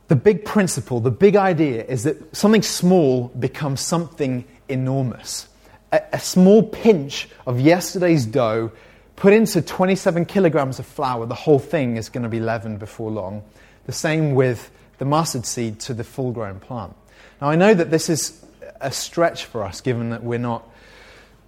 the 0.09 0.17
big 0.17 0.45
principle, 0.45 1.01
the 1.01 1.11
big 1.11 1.37
idea 1.37 1.85
is 1.85 2.05
that 2.05 2.35
something 2.35 2.63
small 2.63 3.29
becomes 3.29 3.81
something 3.81 4.45
enormous 4.69 5.49
a, 5.95 6.03
a 6.15 6.19
small 6.19 6.63
pinch 6.63 7.29
of 7.47 7.61
yesterday's 7.61 8.27
dough 8.27 8.73
put 9.17 9.33
into 9.33 9.63
27 9.63 10.25
kilograms 10.25 10.79
of 10.79 10.87
flour, 10.87 11.25
the 11.27 11.35
whole 11.35 11.61
thing 11.61 11.97
is 11.97 12.09
going 12.09 12.25
to 12.25 12.29
be 12.29 12.41
leavened 12.41 12.81
before 12.81 13.11
long. 13.11 13.43
The 13.87 13.93
same 13.93 14.35
with 14.35 14.71
the 14.99 15.05
mustard 15.05 15.47
seed 15.47 15.81
to 15.81 15.95
the 15.95 16.05
full 16.05 16.33
grown 16.33 16.59
plant. 16.59 16.97
Now, 17.41 17.49
I 17.49 17.57
know 17.57 17.73
that 17.73 17.91
this 17.91 18.09
is 18.09 18.45
a 18.81 18.91
stretch 18.91 19.45
for 19.45 19.63
us, 19.63 19.81
given 19.81 20.11
that 20.11 20.25
we're 20.25 20.39
not, 20.39 20.69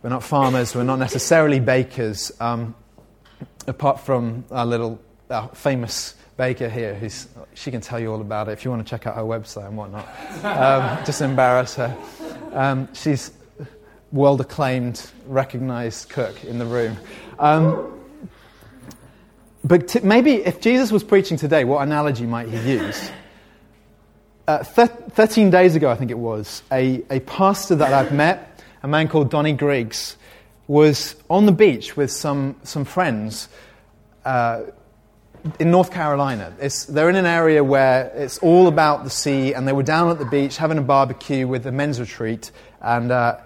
we're 0.02 0.10
not 0.10 0.22
farmers, 0.22 0.74
we're 0.74 0.84
not 0.84 0.98
necessarily 0.98 1.58
bakers, 1.58 2.32
um, 2.40 2.74
apart 3.66 4.00
from 4.00 4.44
our 4.50 4.66
little 4.66 5.00
our 5.28 5.48
famous 5.48 6.14
baker 6.36 6.68
here, 6.68 6.94
who's, 6.94 7.26
she 7.54 7.72
can 7.72 7.80
tell 7.80 7.98
you 7.98 8.12
all 8.12 8.20
about 8.20 8.48
it 8.48 8.52
if 8.52 8.64
you 8.64 8.70
want 8.70 8.86
to 8.86 8.88
check 8.88 9.08
out 9.08 9.16
her 9.16 9.22
website 9.22 9.66
and 9.66 9.76
whatnot. 9.76 10.06
Um, 10.44 11.04
just 11.04 11.20
embarrass 11.20 11.74
her. 11.74 11.96
Um, 12.52 12.88
she's 12.92 13.32
world 14.16 14.40
acclaimed, 14.40 15.10
recognized 15.26 16.08
cook 16.08 16.44
in 16.44 16.58
the 16.58 16.66
room. 16.66 16.96
Um, 17.38 17.92
but 19.62 19.88
t- 19.88 20.00
maybe 20.00 20.34
if 20.36 20.60
Jesus 20.60 20.90
was 20.90 21.04
preaching 21.04 21.36
today, 21.36 21.64
what 21.64 21.82
analogy 21.82 22.26
might 22.26 22.48
he 22.48 22.72
use? 22.72 23.10
uh, 24.46 24.62
thir- 24.62 24.86
13 24.86 25.50
days 25.50 25.74
ago, 25.74 25.90
I 25.90 25.96
think 25.96 26.10
it 26.10 26.18
was, 26.18 26.62
a, 26.70 27.02
a 27.10 27.20
pastor 27.20 27.76
that 27.76 27.92
I've 27.92 28.12
met, 28.12 28.60
a 28.82 28.88
man 28.88 29.08
called 29.08 29.30
Donnie 29.30 29.52
Griggs, 29.52 30.16
was 30.68 31.16
on 31.30 31.46
the 31.46 31.52
beach 31.52 31.96
with 31.96 32.10
some, 32.10 32.56
some 32.62 32.84
friends 32.84 33.48
uh, 34.24 34.62
in 35.60 35.70
North 35.70 35.92
Carolina. 35.92 36.52
It's, 36.60 36.86
they're 36.86 37.08
in 37.08 37.16
an 37.16 37.26
area 37.26 37.62
where 37.62 38.12
it's 38.14 38.38
all 38.38 38.66
about 38.66 39.04
the 39.04 39.10
sea, 39.10 39.52
and 39.54 39.66
they 39.66 39.72
were 39.72 39.84
down 39.84 40.10
at 40.10 40.18
the 40.18 40.24
beach 40.24 40.56
having 40.56 40.78
a 40.78 40.82
barbecue 40.82 41.46
with 41.46 41.66
a 41.66 41.72
men's 41.72 42.00
retreat, 42.00 42.50
and 42.80 43.10
uh, 43.10 43.38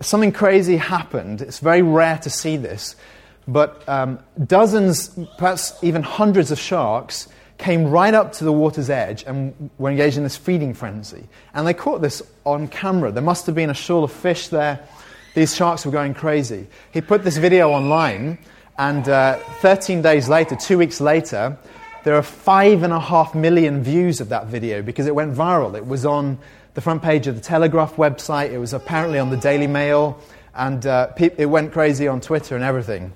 something 0.00 0.32
crazy 0.32 0.76
happened. 0.76 1.42
It's 1.42 1.58
very 1.58 1.82
rare 1.82 2.18
to 2.18 2.30
see 2.30 2.56
this, 2.56 2.96
but 3.48 3.88
um, 3.88 4.18
dozens, 4.44 5.16
perhaps 5.38 5.72
even 5.82 6.02
hundreds 6.02 6.50
of 6.50 6.58
sharks 6.58 7.28
came 7.58 7.88
right 7.88 8.12
up 8.12 8.32
to 8.32 8.44
the 8.44 8.52
water's 8.52 8.90
edge 8.90 9.24
and 9.26 9.70
were 9.78 9.90
engaged 9.90 10.16
in 10.16 10.22
this 10.22 10.36
feeding 10.36 10.74
frenzy. 10.74 11.24
And 11.54 11.66
they 11.66 11.74
caught 11.74 12.02
this 12.02 12.22
on 12.44 12.68
camera. 12.68 13.10
There 13.10 13.22
must 13.22 13.46
have 13.46 13.54
been 13.54 13.70
a 13.70 13.74
shoal 13.74 14.04
of 14.04 14.12
fish 14.12 14.48
there. 14.48 14.86
These 15.34 15.54
sharks 15.54 15.86
were 15.86 15.92
going 15.92 16.14
crazy. 16.14 16.66
He 16.92 17.00
put 17.00 17.24
this 17.24 17.36
video 17.36 17.70
online, 17.70 18.38
and 18.78 19.08
uh, 19.08 19.38
13 19.60 20.02
days 20.02 20.28
later, 20.28 20.56
two 20.56 20.78
weeks 20.78 21.00
later, 21.00 21.56
there 22.04 22.14
are 22.14 22.22
five 22.22 22.82
and 22.82 22.92
a 22.92 23.00
half 23.00 23.34
million 23.34 23.82
views 23.82 24.20
of 24.20 24.28
that 24.28 24.46
video 24.46 24.82
because 24.82 25.06
it 25.06 25.14
went 25.14 25.34
viral. 25.34 25.74
It 25.76 25.86
was 25.86 26.06
on 26.06 26.38
the 26.76 26.82
front 26.82 27.02
page 27.02 27.26
of 27.26 27.34
the 27.34 27.40
Telegraph 27.40 27.96
website, 27.96 28.50
it 28.50 28.58
was 28.58 28.74
apparently 28.74 29.18
on 29.18 29.30
the 29.30 29.36
Daily 29.38 29.66
Mail, 29.66 30.20
and 30.54 30.86
uh, 30.86 31.10
it 31.16 31.46
went 31.46 31.72
crazy 31.72 32.06
on 32.06 32.20
Twitter 32.20 32.54
and 32.54 32.62
everything. 32.62 33.14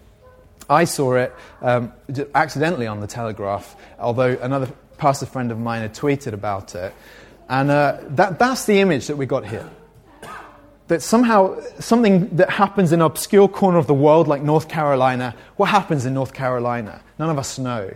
I 0.70 0.84
saw 0.84 1.16
it 1.16 1.34
um, 1.60 1.92
accidentally 2.34 2.86
on 2.86 3.00
the 3.00 3.06
Telegraph, 3.06 3.76
although 3.98 4.38
another 4.40 4.72
pastor 4.96 5.26
friend 5.26 5.52
of 5.52 5.58
mine 5.58 5.82
had 5.82 5.94
tweeted 5.94 6.32
about 6.32 6.74
it. 6.74 6.94
And 7.50 7.70
uh, 7.70 7.98
that, 8.16 8.38
that's 8.38 8.64
the 8.64 8.80
image 8.80 9.08
that 9.08 9.16
we 9.16 9.26
got 9.26 9.46
here. 9.46 9.68
That 10.88 11.02
somehow 11.02 11.60
something 11.80 12.34
that 12.36 12.48
happens 12.48 12.92
in 12.92 13.00
an 13.02 13.06
obscure 13.06 13.46
corner 13.46 13.76
of 13.76 13.86
the 13.86 13.94
world 13.94 14.26
like 14.26 14.40
North 14.40 14.70
Carolina, 14.70 15.36
what 15.56 15.66
happens 15.68 16.06
in 16.06 16.14
North 16.14 16.32
Carolina? 16.32 17.02
None 17.18 17.28
of 17.28 17.36
us 17.36 17.58
know. 17.58 17.94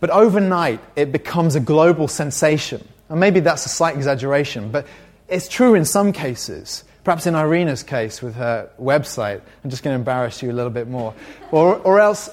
But 0.00 0.10
overnight, 0.10 0.80
it 0.96 1.12
becomes 1.12 1.54
a 1.54 1.60
global 1.60 2.08
sensation. 2.08 2.86
And 3.08 3.20
maybe 3.20 3.40
that's 3.40 3.64
a 3.66 3.68
slight 3.68 3.96
exaggeration, 3.96 4.70
but 4.70 4.86
it's 5.28 5.48
true 5.48 5.74
in 5.74 5.84
some 5.84 6.12
cases. 6.12 6.84
Perhaps 7.04 7.26
in 7.26 7.34
Irina's 7.34 7.82
case 7.82 8.20
with 8.20 8.34
her 8.34 8.68
website, 8.80 9.40
I'm 9.64 9.70
just 9.70 9.82
going 9.82 9.94
to 9.94 9.98
embarrass 9.98 10.42
you 10.42 10.50
a 10.50 10.52
little 10.52 10.70
bit 10.70 10.88
more. 10.88 11.14
Or, 11.50 11.76
or 11.76 12.00
else 12.00 12.28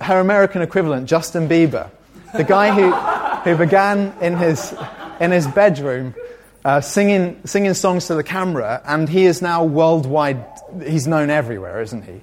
her 0.00 0.20
American 0.20 0.62
equivalent, 0.62 1.08
Justin 1.08 1.48
Bieber, 1.48 1.90
the 2.34 2.44
guy 2.44 2.72
who, 2.72 2.90
who 3.50 3.56
began 3.56 4.14
in 4.22 4.36
his, 4.36 4.74
in 5.20 5.30
his 5.30 5.46
bedroom 5.46 6.14
uh, 6.64 6.80
singing, 6.80 7.40
singing 7.44 7.74
songs 7.74 8.06
to 8.06 8.14
the 8.14 8.22
camera, 8.22 8.80
and 8.86 9.08
he 9.08 9.24
is 9.24 9.42
now 9.42 9.64
worldwide, 9.64 10.44
he's 10.84 11.06
known 11.06 11.28
everywhere, 11.28 11.82
isn't 11.82 12.02
he? 12.02 12.20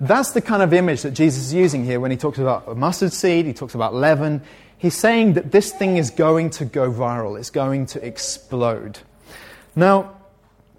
That's 0.00 0.32
the 0.32 0.42
kind 0.42 0.62
of 0.62 0.74
image 0.74 1.02
that 1.02 1.12
Jesus 1.12 1.46
is 1.46 1.54
using 1.54 1.84
here 1.84 2.00
when 2.00 2.10
he 2.10 2.16
talks 2.16 2.38
about 2.38 2.76
mustard 2.76 3.12
seed, 3.12 3.46
he 3.46 3.54
talks 3.54 3.74
about 3.74 3.94
leaven. 3.94 4.42
He's 4.78 4.94
saying 4.94 5.34
that 5.34 5.52
this 5.52 5.72
thing 5.72 5.96
is 5.96 6.10
going 6.10 6.50
to 6.50 6.64
go 6.64 6.90
viral, 6.92 7.38
it's 7.38 7.50
going 7.50 7.86
to 7.86 8.06
explode. 8.06 8.98
Now, 9.74 10.16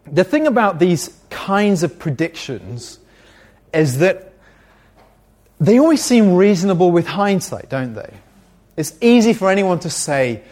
the 0.05 0.23
thing 0.23 0.47
about 0.47 0.79
these 0.79 1.15
kinds 1.29 1.83
of 1.83 1.99
predictions 1.99 2.99
is 3.73 3.99
that 3.99 4.33
they 5.59 5.79
always 5.79 6.03
seem 6.03 6.35
reasonable 6.35 6.91
with 6.91 7.07
hindsight, 7.07 7.69
don't 7.69 7.93
they? 7.93 8.13
It's 8.75 8.93
easy 9.01 9.33
for 9.33 9.49
anyone 9.49 9.79
to 9.79 9.89
say 9.89 10.43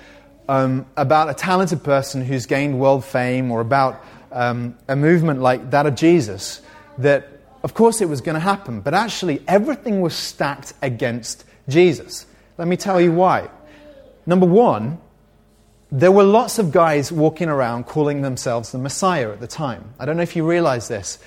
um, 0.50 0.86
about 0.98 1.30
a 1.30 1.34
talented 1.34 1.84
person 1.84 2.24
who's 2.24 2.46
gained 2.46 2.80
world 2.80 3.06
fame 3.06 3.52
or 3.52 3.62
about 3.62 4.04
um, 4.32 4.78
a 4.88 4.96
movement 4.96 5.42
like 5.42 5.72
that 5.72 5.86
of 5.86 5.96
Jesus 5.96 6.62
that, 6.98 7.28
of 7.64 7.74
course, 7.74 8.02
it 8.02 8.10
was 8.10 8.22
going 8.22 8.34
to 8.34 8.40
happen, 8.40 8.82
but 8.82 8.94
actually, 8.94 9.42
everything 9.48 10.02
was 10.02 10.16
stacked 10.16 10.74
against 10.82 11.46
Jesus. 11.70 12.25
Let 12.58 12.68
me 12.68 12.78
tell 12.78 13.02
you 13.02 13.12
why. 13.12 13.50
Number 14.26 14.46
one, 14.46 15.00
there 15.92 16.12
were 16.12 16.24
lots 16.24 16.58
of 16.58 16.72
guys 16.72 17.12
walking 17.12 17.50
around 17.50 17.86
calling 17.86 18.22
themselves 18.22 18.72
the 18.72 18.78
Messiah 18.78 19.32
at 19.32 19.40
the 19.40 19.48
time. 19.48 19.94
I 20.00 20.06
don't 20.06 20.18
know 20.18 20.24
if 20.24 20.36
you 20.36 20.48
realize 20.48 20.88
this, 20.88 21.20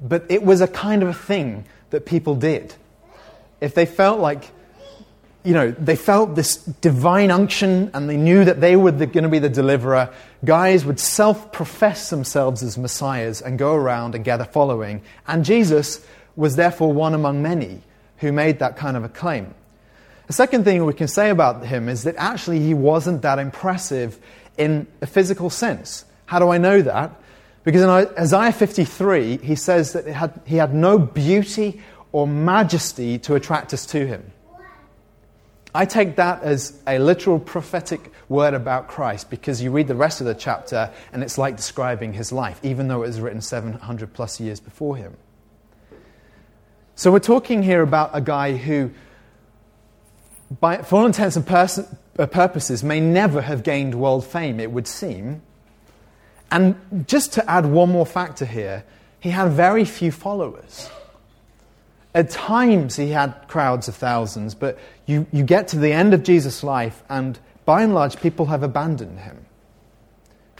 but 0.00 0.24
it 0.28 0.42
was 0.42 0.60
a 0.60 0.68
kind 0.68 1.02
of 1.02 1.08
a 1.08 1.14
thing 1.14 1.64
that 1.90 2.06
people 2.06 2.34
did. 2.34 2.74
If 3.60 3.74
they 3.74 3.86
felt 3.86 4.20
like, 4.20 4.50
you 5.44 5.54
know, 5.54 5.70
they 5.70 5.96
felt 5.96 6.34
this 6.34 6.56
divine 6.56 7.30
unction 7.30 7.90
and 7.94 8.08
they 8.08 8.16
knew 8.16 8.44
that 8.44 8.60
they 8.60 8.76
were 8.76 8.90
the, 8.90 9.06
going 9.06 9.24
to 9.24 9.30
be 9.30 9.38
the 9.38 9.48
deliverer, 9.48 10.12
guys 10.44 10.84
would 10.84 11.00
self 11.00 11.52
profess 11.52 12.10
themselves 12.10 12.62
as 12.62 12.76
messiahs 12.76 13.40
and 13.40 13.58
go 13.58 13.74
around 13.74 14.14
and 14.14 14.24
gather 14.24 14.44
following. 14.44 15.02
And 15.26 15.44
Jesus 15.44 16.04
was 16.36 16.56
therefore 16.56 16.92
one 16.92 17.14
among 17.14 17.42
many 17.42 17.82
who 18.18 18.30
made 18.30 18.58
that 18.58 18.76
kind 18.76 18.96
of 18.96 19.04
a 19.04 19.08
claim. 19.08 19.54
The 20.26 20.32
second 20.32 20.64
thing 20.64 20.84
we 20.84 20.94
can 20.94 21.08
say 21.08 21.30
about 21.30 21.64
him 21.64 21.88
is 21.88 22.02
that 22.04 22.16
actually 22.18 22.60
he 22.60 22.74
wasn't 22.74 23.22
that 23.22 23.38
impressive 23.38 24.18
in 24.58 24.86
a 25.00 25.06
physical 25.06 25.50
sense. 25.50 26.04
How 26.26 26.38
do 26.38 26.48
I 26.48 26.58
know 26.58 26.82
that? 26.82 27.12
Because 27.62 27.82
in 27.82 27.88
Isaiah 27.88 28.52
53, 28.52 29.38
he 29.38 29.54
says 29.54 29.92
that 29.92 30.06
had, 30.06 30.40
he 30.44 30.56
had 30.56 30.74
no 30.74 30.98
beauty 30.98 31.80
or 32.12 32.26
majesty 32.26 33.18
to 33.20 33.34
attract 33.34 33.74
us 33.74 33.86
to 33.86 34.06
him. 34.06 34.32
I 35.74 35.84
take 35.84 36.16
that 36.16 36.42
as 36.42 36.80
a 36.86 36.98
literal 36.98 37.38
prophetic 37.38 38.10
word 38.28 38.54
about 38.54 38.88
Christ 38.88 39.28
because 39.28 39.60
you 39.60 39.70
read 39.70 39.88
the 39.88 39.94
rest 39.94 40.20
of 40.20 40.26
the 40.26 40.34
chapter 40.34 40.90
and 41.12 41.22
it's 41.22 41.38
like 41.38 41.56
describing 41.56 42.14
his 42.14 42.32
life, 42.32 42.58
even 42.62 42.88
though 42.88 43.02
it 43.02 43.08
was 43.08 43.20
written 43.20 43.42
700 43.42 44.12
plus 44.14 44.40
years 44.40 44.58
before 44.58 44.96
him. 44.96 45.16
So 46.94 47.12
we're 47.12 47.18
talking 47.18 47.62
here 47.62 47.82
about 47.82 48.10
a 48.14 48.22
guy 48.22 48.56
who 48.56 48.90
by, 50.60 50.78
for 50.78 51.00
all 51.00 51.06
intents 51.06 51.36
and 51.36 51.46
pers- 51.46 51.80
uh, 52.18 52.26
purposes, 52.26 52.84
may 52.84 53.00
never 53.00 53.40
have 53.42 53.62
gained 53.62 53.94
world 53.94 54.24
fame, 54.24 54.60
it 54.60 54.70
would 54.70 54.86
seem. 54.86 55.42
And 56.50 57.06
just 57.06 57.32
to 57.34 57.50
add 57.50 57.66
one 57.66 57.90
more 57.90 58.06
factor 58.06 58.44
here, 58.44 58.84
he 59.20 59.30
had 59.30 59.50
very 59.52 59.84
few 59.84 60.12
followers. 60.12 60.88
At 62.14 62.30
times, 62.30 62.96
he 62.96 63.10
had 63.10 63.34
crowds 63.48 63.88
of 63.88 63.96
thousands, 63.96 64.54
but 64.54 64.78
you, 65.04 65.26
you 65.32 65.42
get 65.42 65.68
to 65.68 65.78
the 65.78 65.92
end 65.92 66.14
of 66.14 66.22
Jesus' 66.22 66.62
life, 66.62 67.02
and 67.08 67.38
by 67.64 67.82
and 67.82 67.94
large, 67.94 68.20
people 68.20 68.46
have 68.46 68.62
abandoned 68.62 69.20
him. 69.20 69.44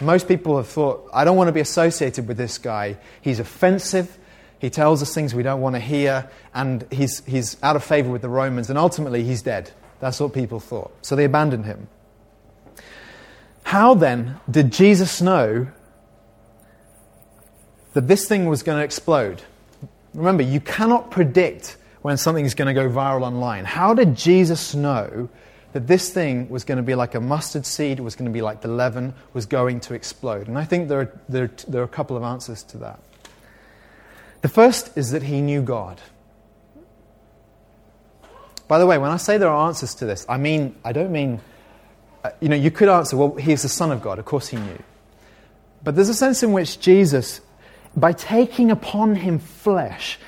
Most 0.00 0.28
people 0.28 0.56
have 0.58 0.68
thought, 0.68 1.08
I 1.14 1.24
don't 1.24 1.36
want 1.36 1.48
to 1.48 1.52
be 1.52 1.60
associated 1.60 2.28
with 2.28 2.36
this 2.36 2.58
guy. 2.58 2.98
He's 3.22 3.38
offensive. 3.40 4.18
He 4.58 4.70
tells 4.70 5.02
us 5.02 5.12
things 5.14 5.34
we 5.34 5.42
don't 5.42 5.60
want 5.60 5.74
to 5.74 5.80
hear, 5.80 6.30
and 6.54 6.86
he's, 6.90 7.24
he's 7.26 7.62
out 7.62 7.76
of 7.76 7.84
favor 7.84 8.10
with 8.10 8.22
the 8.22 8.28
Romans, 8.28 8.70
and 8.70 8.78
ultimately 8.78 9.22
he's 9.22 9.42
dead. 9.42 9.70
That's 10.00 10.18
what 10.20 10.32
people 10.32 10.60
thought. 10.60 10.92
So 11.02 11.16
they 11.16 11.24
abandoned 11.24 11.66
him. 11.66 11.88
How 13.64 13.94
then 13.94 14.38
did 14.50 14.72
Jesus 14.72 15.20
know 15.20 15.66
that 17.94 18.06
this 18.06 18.28
thing 18.28 18.46
was 18.46 18.62
going 18.62 18.78
to 18.78 18.84
explode? 18.84 19.42
Remember, 20.14 20.42
you 20.42 20.60
cannot 20.60 21.10
predict 21.10 21.76
when 22.02 22.16
something 22.16 22.44
is 22.44 22.54
going 22.54 22.72
to 22.72 22.80
go 22.80 22.88
viral 22.88 23.22
online. 23.22 23.64
How 23.64 23.92
did 23.92 24.14
Jesus 24.14 24.74
know 24.74 25.28
that 25.72 25.88
this 25.88 26.10
thing 26.10 26.48
was 26.48 26.64
going 26.64 26.76
to 26.76 26.82
be 26.82 26.94
like 26.94 27.14
a 27.14 27.20
mustard 27.20 27.66
seed, 27.66 27.98
was 28.00 28.14
going 28.14 28.30
to 28.30 28.32
be 28.32 28.40
like 28.40 28.60
the 28.60 28.68
leaven, 28.68 29.12
was 29.34 29.44
going 29.44 29.80
to 29.80 29.94
explode? 29.94 30.46
And 30.46 30.56
I 30.56 30.64
think 30.64 30.88
there 30.88 31.00
are, 31.00 31.20
there, 31.28 31.50
there 31.66 31.80
are 31.82 31.84
a 31.84 31.88
couple 31.88 32.16
of 32.16 32.22
answers 32.22 32.62
to 32.64 32.78
that. 32.78 33.00
The 34.42 34.48
first 34.48 34.96
is 34.96 35.10
that 35.10 35.22
he 35.22 35.40
knew 35.40 35.62
God. 35.62 36.00
By 38.68 38.78
the 38.78 38.86
way, 38.86 38.98
when 38.98 39.10
I 39.10 39.16
say 39.16 39.38
there 39.38 39.48
are 39.48 39.68
answers 39.68 39.94
to 39.96 40.06
this, 40.06 40.26
I 40.28 40.38
mean, 40.38 40.74
I 40.84 40.92
don't 40.92 41.12
mean, 41.12 41.40
uh, 42.24 42.30
you 42.40 42.48
know, 42.48 42.56
you 42.56 42.70
could 42.70 42.88
answer, 42.88 43.16
well, 43.16 43.34
he 43.36 43.52
is 43.52 43.62
the 43.62 43.68
Son 43.68 43.92
of 43.92 44.02
God. 44.02 44.18
Of 44.18 44.24
course 44.24 44.48
he 44.48 44.56
knew. 44.56 44.82
But 45.84 45.94
there's 45.94 46.08
a 46.08 46.14
sense 46.14 46.42
in 46.42 46.52
which 46.52 46.80
Jesus, 46.80 47.40
by 47.96 48.12
taking 48.12 48.70
upon 48.70 49.14
him 49.14 49.38
flesh, 49.38 50.18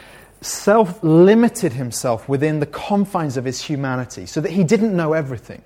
self 0.41 1.03
limited 1.03 1.73
himself 1.73 2.29
within 2.29 2.61
the 2.61 2.67
confines 2.67 3.37
of 3.37 3.45
his 3.45 3.61
humanity 3.61 4.27
so 4.27 4.41
that 4.41 4.53
he 4.53 4.63
didn't 4.63 4.97
know 4.97 5.15
everything. 5.15 5.63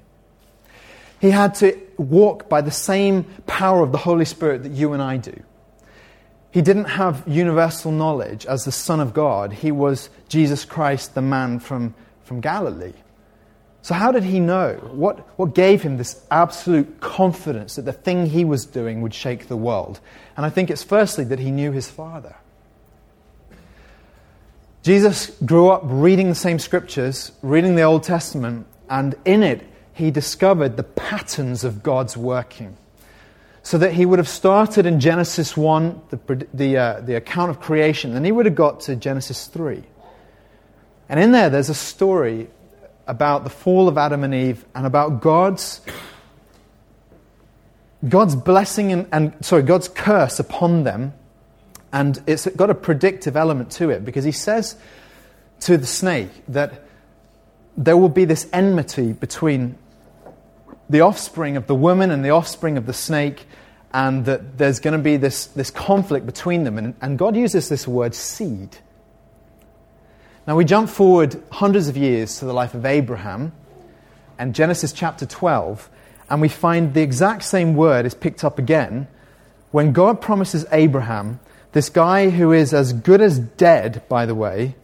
He 1.20 1.30
had 1.30 1.54
to 1.56 1.78
walk 1.99 2.49
by 2.49 2.62
the 2.62 2.70
same 2.70 3.25
power 3.46 3.82
of 3.82 3.92
the 3.92 3.99
Holy 3.99 4.25
Spirit 4.25 4.62
that 4.62 4.72
you 4.72 4.94
and 4.94 5.02
I 5.02 5.18
do. 5.18 5.42
He 6.52 6.61
didn't 6.61 6.85
have 6.85 7.25
universal 7.26 7.90
knowledge 7.90 8.44
as 8.44 8.64
the 8.64 8.73
Son 8.73 9.00
of 9.00 9.14
God. 9.14 9.54
He 9.54 9.73
was 9.73 10.11
Jesus 10.28 10.66
Christ, 10.66 11.14
the 11.14 11.23
man 11.23 11.59
from, 11.59 11.94
from 12.25 12.40
Galilee. 12.40 12.92
So, 13.80 13.94
how 13.94 14.12
did 14.12 14.23
he 14.23 14.38
know? 14.38 14.75
What, 14.92 15.18
what 15.38 15.54
gave 15.54 15.82
him 15.82 15.97
this 15.97 16.25
absolute 16.30 17.00
confidence 17.00 17.76
that 17.76 17.87
the 17.87 17.92
thing 17.92 18.26
he 18.26 18.44
was 18.44 18.66
doing 18.66 19.00
would 19.00 19.14
shake 19.14 19.49
the 19.49 19.56
world? 19.56 19.99
And 20.37 20.44
I 20.44 20.50
think 20.50 20.71
it's 20.71 20.85
firstly 20.85 21.25
that 21.25 21.40
he 21.40 21.50
knew 21.50 21.73
his 21.73 21.90
Father. 21.90 22.37
Jesus 24.82 25.30
grew 25.44 25.71
up 25.71 25.82
reading 25.85 26.28
the 26.28 26.35
same 26.35 26.59
scriptures, 26.59 27.32
reading 27.40 27.76
the 27.76 27.82
Old 27.82 28.02
Testament, 28.02 28.66
and 28.90 29.14
in 29.25 29.42
it, 29.42 29.66
he 29.94 30.11
discovered 30.11 30.76
the 30.76 30.82
patterns 30.82 31.64
of 31.64 31.82
God's 31.82 32.16
working. 32.16 32.76
So 33.64 33.78
that 33.78 33.92
he 33.92 34.04
would 34.04 34.19
have 34.19 34.28
started 34.28 34.87
in 34.87 34.99
Genesis 34.99 35.57
1, 35.57 36.02
the, 36.11 36.47
the, 36.52 36.76
uh, 36.76 37.00
the 37.00 37.14
account 37.14 37.50
of 37.50 37.61
creation, 37.61 38.16
and 38.16 38.26
he 38.26 38.33
would 38.33 38.47
have 38.47 38.57
got 38.57 38.81
to 38.81 38.97
Genesis 38.97 39.47
3. 39.47 39.83
And 41.09 41.21
in 41.21 41.33
there, 41.33 41.49
there's 41.49 41.69
a 41.69 41.75
story 41.75 42.49
about 43.07 43.45
the 43.45 43.50
fall 43.50 43.88
of 43.88 43.99
Adam 43.99 44.25
and 44.25 44.35
Eve 44.35 44.64
and 44.75 44.87
about 44.87 45.21
God's, 45.21 45.81
God's 48.09 48.35
blessing 48.35 48.92
and, 48.92 49.09
and 49.12 49.45
sorry, 49.45 49.62
God's 49.62 49.88
curse 49.88 50.40
upon 50.40 50.85
them. 50.85 51.12
And 51.92 52.23
it's 52.26 52.47
got 52.47 52.71
a 52.71 52.75
predictive 52.75 53.37
element 53.37 53.71
to 53.73 53.90
it 53.90 54.04
because 54.04 54.25
he 54.25 54.33
says 54.33 54.76
to 55.61 55.76
the 55.76 55.87
snake 55.87 56.31
that 56.49 56.85
there 57.76 57.97
will 57.97 58.09
be 58.09 58.25
this 58.25 58.49
enmity 58.52 59.12
between 59.12 59.76
the 60.92 61.00
offspring 61.00 61.56
of 61.56 61.66
the 61.66 61.75
woman 61.75 62.11
and 62.11 62.25
the 62.25 62.30
offspring 62.30 62.76
of 62.76 62.87
the 62.87 62.92
snake, 62.92 63.46
and 63.92 64.25
that 64.26 64.58
there's 64.58 64.78
going 64.78 64.96
to 64.96 65.02
be 65.02 65.16
this, 65.16 65.46
this 65.46 65.70
conflict 65.70 66.25
between 66.26 66.64
them. 66.64 66.78
And, 66.78 66.94
and 67.00 67.18
God 67.18 67.34
uses 67.37 67.68
this 67.68 67.88
word 67.88 68.14
seed. 68.14 68.76
Now 70.46 70.56
we 70.56 70.64
jump 70.64 70.88
forward 70.88 71.42
hundreds 71.50 71.88
of 71.88 71.96
years 71.96 72.38
to 72.38 72.44
the 72.44 72.52
life 72.52 72.75
of 72.75 72.87
Abraham 72.87 73.52
and 74.38 74.54
Genesis 74.54 74.92
chapter 74.92 75.26
12, 75.26 75.88
and 76.30 76.40
we 76.40 76.49
find 76.49 76.94
the 76.94 77.02
exact 77.02 77.42
same 77.42 77.75
word 77.75 78.06
is 78.06 78.14
picked 78.14 78.44
up 78.44 78.58
again 78.58 79.08
when 79.72 79.92
God 79.92 80.20
promises 80.20 80.66
Abraham, 80.70 81.40
this 81.72 81.88
guy 81.88 82.28
who 82.28 82.52
is 82.52 82.75
as 82.75 82.92
good 82.92 83.20
as 83.20 83.38
dead, 83.38 84.02
by 84.08 84.26
the 84.26 84.34
way, 84.34 84.76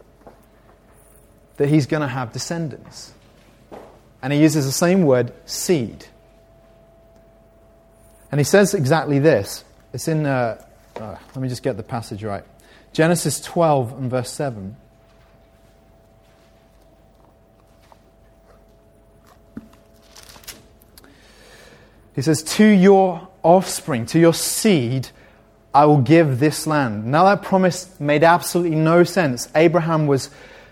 that 1.59 1.69
he's 1.69 1.87
going 1.87 2.01
to 2.01 2.09
have 2.09 2.33
descendants. 2.33 3.13
And 4.23 4.33
he 4.33 4.41
uses 4.41 4.67
the 4.67 4.73
same 4.73 5.03
word, 5.03 5.33
seed. 5.47 6.07
And 8.31 8.41
he 8.41 8.45
says 8.45 8.75
exactly 8.75 9.19
this. 9.19 9.65
It's 9.93 10.09
in, 10.09 10.27
uh, 10.27 10.63
uh, 10.97 11.17
let 11.35 11.37
me 11.37 11.49
just 11.49 11.63
get 11.63 11.77
the 11.77 11.83
passage 11.83 12.25
right. 12.25 12.45
Genesis 12.93 13.41
12 13.41 13.93
and 13.93 14.11
verse 14.11 14.31
7. 14.31 14.77
He 22.15 22.23
says, 22.23 22.43
To 22.43 22.67
your 22.67 23.29
offspring, 23.45 24.05
to 24.07 24.19
your 24.19 24.35
seed, 24.35 25.09
I 25.73 25.85
will 25.85 26.03
give 26.03 26.41
this 26.41 26.67
land. 26.67 27.07
Now, 27.07 27.25
that 27.25 27.43
promise 27.43 28.01
made 28.01 28.25
absolutely 28.25 28.77
no 28.77 29.05
sense. 29.05 29.49
Abraham 29.55 30.09
was, 30.09 30.29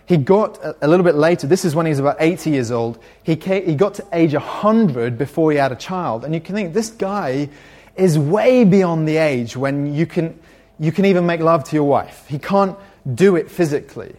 he 0.06 0.16
got 0.16 0.58
a, 0.80 0.86
little 0.86 1.04
bit 1.04 1.16
later, 1.16 1.46
this 1.46 1.64
is 1.64 1.74
when 1.74 1.86
he 1.86 1.90
was 1.90 1.98
about 1.98 2.16
80 2.20 2.50
years 2.50 2.70
old, 2.70 2.98
he, 3.22 3.36
came, 3.36 3.66
he 3.66 3.74
got 3.74 3.94
to 3.94 4.06
age 4.12 4.32
100 4.32 5.18
before 5.18 5.50
he 5.50 5.58
had 5.58 5.72
a 5.72 5.76
child. 5.76 6.24
And 6.24 6.32
you 6.32 6.40
can 6.40 6.54
think, 6.54 6.74
this 6.74 6.90
guy 6.90 7.48
is 7.96 8.18
way 8.18 8.64
beyond 8.64 9.08
the 9.08 9.16
age 9.16 9.56
when 9.56 9.94
you 9.94 10.06
can, 10.06 10.38
you 10.78 10.92
can 10.92 11.04
even 11.06 11.26
make 11.26 11.40
love 11.40 11.64
to 11.64 11.76
your 11.76 11.84
wife. 11.84 12.24
He 12.28 12.38
can't 12.38 12.76
do 13.12 13.36
it 13.36 13.50
physically. 13.50 14.14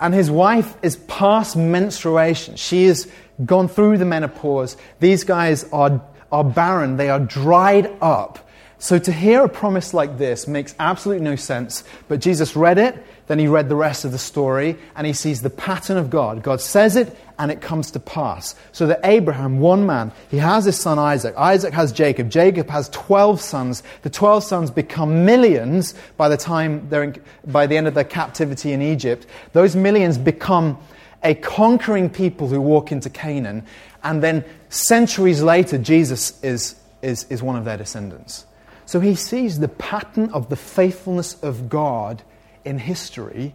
And 0.00 0.14
his 0.14 0.30
wife 0.30 0.76
is 0.82 0.96
past 0.96 1.56
menstruation. 1.56 2.56
She 2.56 2.86
has 2.86 3.10
gone 3.44 3.68
through 3.68 3.98
the 3.98 4.04
menopause. 4.04 4.76
These 5.00 5.24
guys 5.24 5.64
are 5.72 6.00
are 6.30 6.44
barren, 6.44 6.96
they 6.96 7.08
are 7.10 7.20
dried 7.20 7.90
up. 8.00 8.48
So 8.78 8.98
to 8.98 9.12
hear 9.12 9.44
a 9.44 9.48
promise 9.48 9.92
like 9.92 10.18
this 10.18 10.46
makes 10.46 10.74
absolutely 10.78 11.24
no 11.24 11.36
sense. 11.36 11.84
But 12.06 12.20
Jesus 12.20 12.54
read 12.54 12.78
it, 12.78 13.04
then 13.28 13.38
he 13.38 13.46
read 13.46 13.68
the 13.68 13.76
rest 13.76 14.04
of 14.04 14.12
the 14.12 14.18
story, 14.18 14.76
and 14.96 15.06
he 15.06 15.12
sees 15.12 15.42
the 15.42 15.50
pattern 15.50 15.98
of 15.98 16.10
God. 16.10 16.42
God 16.42 16.60
says 16.60 16.96
it, 16.96 17.16
and 17.38 17.52
it 17.52 17.60
comes 17.60 17.90
to 17.92 18.00
pass. 18.00 18.54
So 18.72 18.86
that 18.88 19.00
Abraham, 19.04 19.60
one 19.60 19.86
man, 19.86 20.12
he 20.30 20.38
has 20.38 20.64
his 20.64 20.80
son 20.80 20.98
Isaac. 20.98 21.36
Isaac 21.36 21.72
has 21.74 21.92
Jacob. 21.92 22.30
Jacob 22.30 22.68
has 22.70 22.88
12 22.88 23.40
sons. 23.40 23.82
The 24.02 24.10
12 24.10 24.44
sons 24.44 24.70
become 24.70 25.24
millions 25.24 25.94
by 26.16 26.28
the 26.28 26.36
time 26.36 26.88
they're 26.88 27.04
in, 27.04 27.22
by 27.46 27.66
the 27.66 27.76
end 27.76 27.86
of 27.86 27.94
their 27.94 28.02
captivity 28.02 28.72
in 28.72 28.82
Egypt. 28.82 29.26
Those 29.52 29.76
millions 29.76 30.18
become 30.18 30.78
a 31.22 31.34
conquering 31.34 32.10
people 32.10 32.48
who 32.48 32.60
walk 32.60 32.90
into 32.90 33.10
Canaan. 33.10 33.64
And 34.02 34.22
then 34.22 34.44
centuries 34.70 35.42
later, 35.42 35.76
Jesus 35.76 36.42
is, 36.42 36.76
is, 37.02 37.24
is 37.24 37.42
one 37.42 37.56
of 37.56 37.64
their 37.64 37.76
descendants. 37.76 38.46
So 38.86 39.00
he 39.00 39.14
sees 39.14 39.58
the 39.58 39.68
pattern 39.68 40.30
of 40.30 40.48
the 40.48 40.56
faithfulness 40.56 41.40
of 41.42 41.68
God 41.68 42.22
in 42.64 42.78
history, 42.78 43.54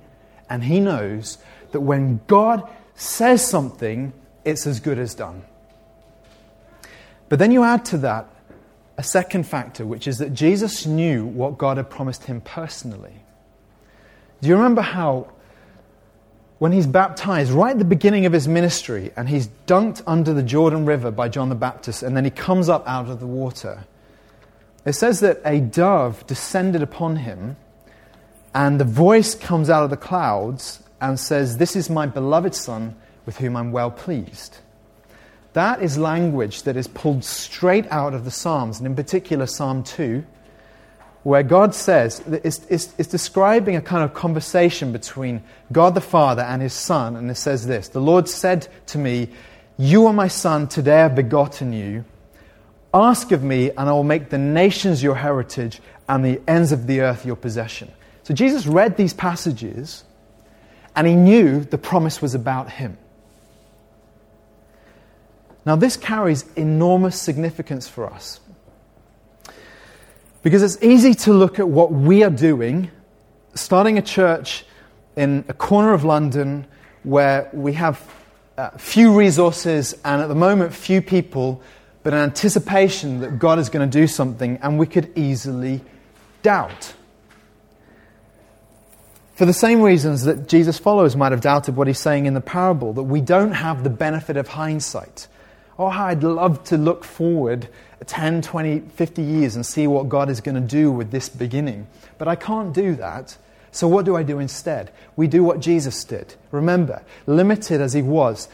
and 0.50 0.64
he 0.64 0.80
knows 0.80 1.38
that 1.72 1.82
when 1.82 2.22
God 2.28 2.68
says 2.96 3.46
something, 3.46 4.14
it's 4.46 4.68
as 4.68 4.80
good 4.80 5.00
as 5.00 5.16
done. 5.16 5.44
But 7.30 7.40
then 7.40 7.52
you 7.52 7.64
add 7.64 7.86
to 7.86 7.98
that 8.00 8.28
a 8.98 9.04
second 9.04 9.44
factor, 9.44 9.86
which 9.86 10.08
is 10.08 10.20
that 10.20 10.34
Jesus 10.34 10.86
knew 10.86 11.26
what 11.26 11.58
God 11.58 11.78
had 11.78 11.90
promised 11.90 12.26
him 12.26 12.42
personally. 12.42 13.16
Do 14.42 14.50
you 14.50 14.56
remember 14.56 14.82
how 14.82 15.32
when 16.60 16.72
he's 16.72 16.88
baptized 16.88 17.52
right 17.52 17.72
at 17.72 17.80
the 17.80 17.86
beginning 17.86 18.26
of 18.26 18.34
his 18.34 18.48
ministry 18.48 19.12
and 19.18 19.28
he's 19.28 19.50
dunked 19.68 20.02
under 20.06 20.34
the 20.34 20.44
Jordan 20.44 20.86
River 20.86 21.12
by 21.12 21.28
John 21.28 21.50
the 21.50 21.56
Baptist 21.56 22.04
and 22.04 22.16
then 22.16 22.24
he 22.24 22.32
comes 22.32 22.70
up 22.70 22.88
out 22.88 23.10
of 23.10 23.20
the 23.20 23.28
water. 23.28 23.84
It 24.86 24.94
says 24.94 25.22
that 25.22 25.42
a 25.44 25.60
dove 25.60 26.26
descended 26.28 26.82
upon 26.82 27.18
him 27.18 27.56
and 28.54 28.80
the 28.80 28.86
voice 28.86 29.36
comes 29.36 29.70
out 29.70 29.84
of 29.84 29.90
the 29.90 29.98
clouds 29.98 30.82
and 31.02 31.20
says, 31.20 31.58
This 31.58 31.76
is 31.76 31.90
my 31.90 32.06
beloved 32.06 32.56
Son 32.56 32.96
with 33.26 33.38
whom 33.38 33.56
I'm 33.56 33.72
well 33.72 33.92
pleased. 33.92 34.58
That 35.54 35.82
is 35.82 35.98
language 35.98 36.64
that 36.64 36.76
is 36.76 36.88
pulled 36.88 37.24
straight 37.24 37.86
out 37.92 38.14
of 38.14 38.26
the 38.26 38.32
Psalms, 38.32 38.80
and 38.80 38.88
in 38.88 38.96
particular 38.96 39.46
Psalm 39.46 39.84
2, 39.84 40.24
where 41.22 41.44
God 41.44 41.74
says, 41.74 42.22
it's, 42.28 42.66
it's, 42.70 42.94
it's, 42.98 43.08
describing 43.08 43.76
a 43.78 43.82
kind 43.82 44.04
of 44.04 44.14
conversation 44.14 44.92
between 44.92 45.42
God 45.72 45.96
the 45.96 46.02
Father 46.02 46.42
and 46.42 46.62
his 46.62 46.74
Son, 46.74 47.16
and 47.16 47.30
it 47.32 47.36
says 47.36 47.66
this 47.66 47.88
The 47.90 48.02
Lord 48.02 48.28
said 48.28 48.68
to 48.88 48.98
me, 48.98 49.30
You 49.78 50.08
are 50.08 50.14
my 50.14 50.28
Son, 50.28 50.68
today 50.68 51.02
I've 51.02 51.16
begotten 51.16 51.72
you. 51.72 52.04
Ask 52.94 53.32
of 53.32 53.44
me, 53.44 53.70
and 53.70 53.90
I 53.90 53.92
will 53.94 54.04
make 54.04 54.30
the 54.30 54.38
nations 54.38 55.02
your 55.02 55.16
heritage 55.16 55.82
and 56.10 56.26
the 56.26 56.42
ends 56.48 56.72
of 56.72 56.88
the 56.88 57.02
earth 57.02 57.26
your 57.26 57.36
possession. 57.36 57.92
So 58.24 58.34
Jesus 58.34 58.66
read 58.66 58.96
these 58.96 59.14
passages, 59.14 60.04
and 60.96 61.06
he 61.06 61.16
knew 61.16 61.62
the 61.62 61.78
promise 61.78 62.22
was 62.22 62.36
about 62.36 62.72
him. 62.72 62.98
Now, 65.66 65.76
this 65.76 65.96
carries 65.96 66.46
enormous 66.56 67.20
significance 67.20 67.88
for 67.88 68.06
us 68.12 68.40
because 70.42 70.62
it's 70.62 70.84
easy 70.84 71.14
to 71.14 71.34
look 71.34 71.58
at 71.58 71.68
what 71.68 71.92
we 71.92 72.24
are 72.24 72.30
doing, 72.30 72.92
starting 73.56 73.98
a 73.98 74.02
church 74.02 74.66
in 75.16 75.46
a 75.48 75.54
corner 75.54 75.94
of 75.94 76.04
London 76.04 76.68
where 77.04 77.50
we 77.54 77.74
have 77.74 78.02
uh, 78.58 78.70
few 78.72 79.18
resources 79.18 79.96
and 80.04 80.22
at 80.22 80.28
the 80.28 80.36
moment 80.36 80.74
few 80.74 81.02
people, 81.02 81.62
but 82.04 82.14
an 82.14 82.20
anticipation 82.20 83.22
that 83.22 83.40
God 83.40 83.58
is 83.58 83.70
going 83.70 83.90
to 83.90 84.00
do 84.00 84.06
something, 84.06 84.58
and 84.62 84.78
we 84.78 84.86
could 84.86 85.18
easily 85.18 85.82
doubt. 86.42 86.94
For 89.34 89.46
the 89.46 89.54
same 89.54 89.82
reasons 89.82 90.24
that 90.24 90.48
Jesus' 90.48 90.78
followers 90.78 91.16
might 91.16 91.32
have 91.32 91.42
doubted 91.42 91.76
what 91.76 91.88
he's 91.88 92.00
saying 92.00 92.28
in 92.28 92.36
the 92.36 92.42
parable, 92.42 92.94
that 92.94 93.04
we 93.04 93.20
don't 93.20 93.54
have 93.54 93.84
the 93.84 93.90
benefit 93.90 94.38
of 94.38 94.50
hindsight. 94.50 95.28
Oh, 95.80 95.88
I'd 95.88 96.22
love 96.22 96.64
to 96.66 96.78
look 96.78 97.04
forward 97.04 97.68
10, 98.06 98.42
20, 98.44 98.80
50 98.80 99.22
years 99.22 99.56
and 99.56 99.66
see 99.66 99.88
what 99.88 100.10
God 100.10 100.30
is 100.30 100.42
going 100.42 100.56
to 100.56 100.62
do 100.62 100.92
with 100.92 101.10
this 101.10 101.30
beginning. 101.30 101.88
But 102.18 102.28
I 102.28 102.36
can't 102.36 102.74
do 102.74 102.96
that. 102.96 103.38
So 103.72 103.88
what 103.88 104.06
do 104.06 104.16
I 104.16 104.22
do 104.22 104.38
instead? 104.38 104.92
We 105.16 105.28
do 105.28 105.44
what 105.44 105.60
Jesus 105.60 106.04
did. 106.04 106.36
Remember, 106.52 107.02
limited 107.26 107.82
as 107.82 107.94
he 107.94 108.04
was 108.04 108.48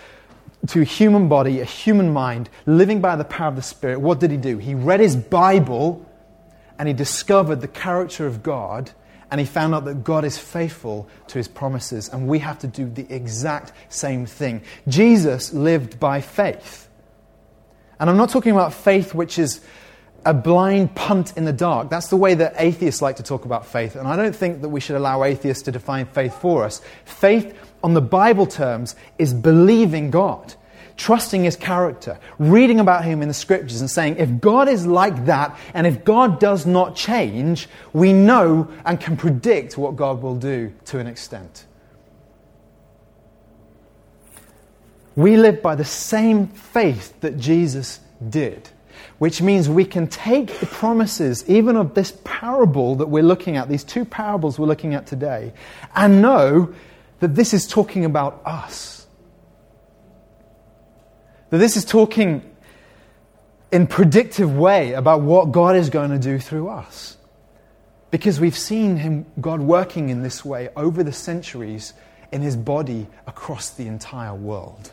to 0.67 0.81
a 0.81 0.85
human 0.85 1.27
body, 1.27 1.59
a 1.59 1.65
human 1.65 2.13
mind, 2.13 2.49
living 2.65 3.01
by 3.01 3.17
the 3.17 3.25
power 3.25 3.49
of 3.49 3.55
the 3.57 3.61
Spirit, 3.61 3.99
what 3.99 4.21
did 4.21 4.31
he 4.31 4.37
do? 4.37 4.57
He 4.57 4.75
read 4.75 5.01
his 5.01 5.17
Bible 5.17 6.05
and 6.77 6.87
he 6.87 6.93
discovered 6.93 7.57
the 7.57 7.67
character 7.67 8.27
of 8.27 8.43
God 8.43 8.91
and 9.31 9.39
he 9.39 9.45
found 9.45 9.75
out 9.75 9.85
that 9.85 10.03
God 10.03 10.25
is 10.25 10.37
faithful 10.37 11.07
to 11.27 11.37
his 11.37 11.47
promises 11.47 12.09
and 12.09 12.27
we 12.27 12.39
have 12.39 12.59
to 12.59 12.67
do 12.67 12.89
the 12.89 13.05
exact 13.13 13.73
same 13.89 14.25
thing. 14.25 14.63
Jesus 14.87 15.53
lived 15.53 15.99
by 15.99 16.21
faith. 16.21 16.87
And 17.99 18.09
I'm 18.09 18.17
not 18.17 18.29
talking 18.29 18.51
about 18.51 18.73
faith 18.73 19.13
which 19.13 19.37
is 19.37 19.61
a 20.25 20.33
blind 20.33 20.95
punt 20.95 21.37
in 21.37 21.45
the 21.45 21.53
dark. 21.53 21.89
That's 21.89 22.07
the 22.07 22.17
way 22.17 22.33
that 22.33 22.55
atheists 22.57 23.01
like 23.01 23.17
to 23.17 23.23
talk 23.23 23.45
about 23.45 23.65
faith. 23.65 23.95
And 23.95 24.07
I 24.07 24.15
don't 24.15 24.35
think 24.35 24.61
that 24.61 24.69
we 24.69 24.79
should 24.79 24.95
allow 24.95 25.23
atheists 25.23 25.63
to 25.63 25.71
define 25.71 26.05
faith 26.07 26.39
for 26.41 26.65
us. 26.65 26.81
Faith, 27.05 27.55
on 27.83 27.93
the 27.93 28.01
Bible 28.01 28.45
terms, 28.45 28.95
is 29.17 29.33
believing 29.33 30.11
God, 30.11 30.55
trusting 30.99 31.45
His 31.45 31.55
character, 31.55 32.19
reading 32.37 32.79
about 32.79 33.05
Him 33.05 33.21
in 33.21 33.29
the 33.29 33.33
scriptures, 33.33 33.79
and 33.79 33.89
saying, 33.89 34.17
if 34.17 34.39
God 34.39 34.67
is 34.67 34.85
like 34.85 35.25
that, 35.25 35.57
and 35.73 35.87
if 35.87 36.03
God 36.03 36.39
does 36.39 36.65
not 36.65 36.95
change, 36.95 37.67
we 37.93 38.11
know 38.11 38.67
and 38.85 38.99
can 38.99 39.15
predict 39.15 39.77
what 39.77 39.95
God 39.95 40.21
will 40.21 40.35
do 40.35 40.73
to 40.85 40.99
an 40.99 41.07
extent. 41.07 41.65
We 45.15 45.37
live 45.37 45.61
by 45.61 45.75
the 45.75 45.85
same 45.85 46.47
faith 46.47 47.19
that 47.21 47.37
Jesus 47.37 47.99
did. 48.29 48.69
which 49.19 49.41
means 49.41 49.69
we 49.69 49.85
can 49.85 50.07
take 50.07 50.59
the 50.59 50.65
promises, 50.65 51.47
even 51.49 51.75
of 51.75 51.93
this 51.93 52.17
parable 52.23 52.95
that 52.95 53.07
we're 53.07 53.23
looking 53.23 53.57
at, 53.57 53.69
these 53.69 53.83
two 53.83 54.05
parables 54.05 54.57
we're 54.57 54.65
looking 54.65 54.93
at 54.93 55.05
today, 55.05 55.53
and 55.95 56.21
know 56.21 56.73
that 57.19 57.35
this 57.35 57.53
is 57.53 57.67
talking 57.67 58.05
about 58.05 58.41
us. 58.45 58.98
That 61.49 61.57
this 61.57 61.75
is 61.77 61.85
talking 61.85 62.43
in 63.71 63.87
predictive 63.87 64.55
way 64.55 64.93
about 64.93 65.21
what 65.21 65.51
God 65.51 65.75
is 65.75 65.89
going 65.89 66.11
to 66.11 66.19
do 66.19 66.39
through 66.39 66.69
us. 66.69 67.17
Because 68.11 68.39
we've 68.39 68.57
seen 68.57 68.97
him, 68.97 69.25
God 69.39 69.61
working 69.61 70.09
in 70.09 70.23
this 70.23 70.43
way 70.43 70.69
over 70.75 71.03
the 71.03 71.13
centuries 71.13 71.93
in 72.31 72.41
his 72.41 72.55
body 72.55 73.07
across 73.27 73.69
the 73.69 73.87
entire 73.87 74.33
world. 74.33 74.91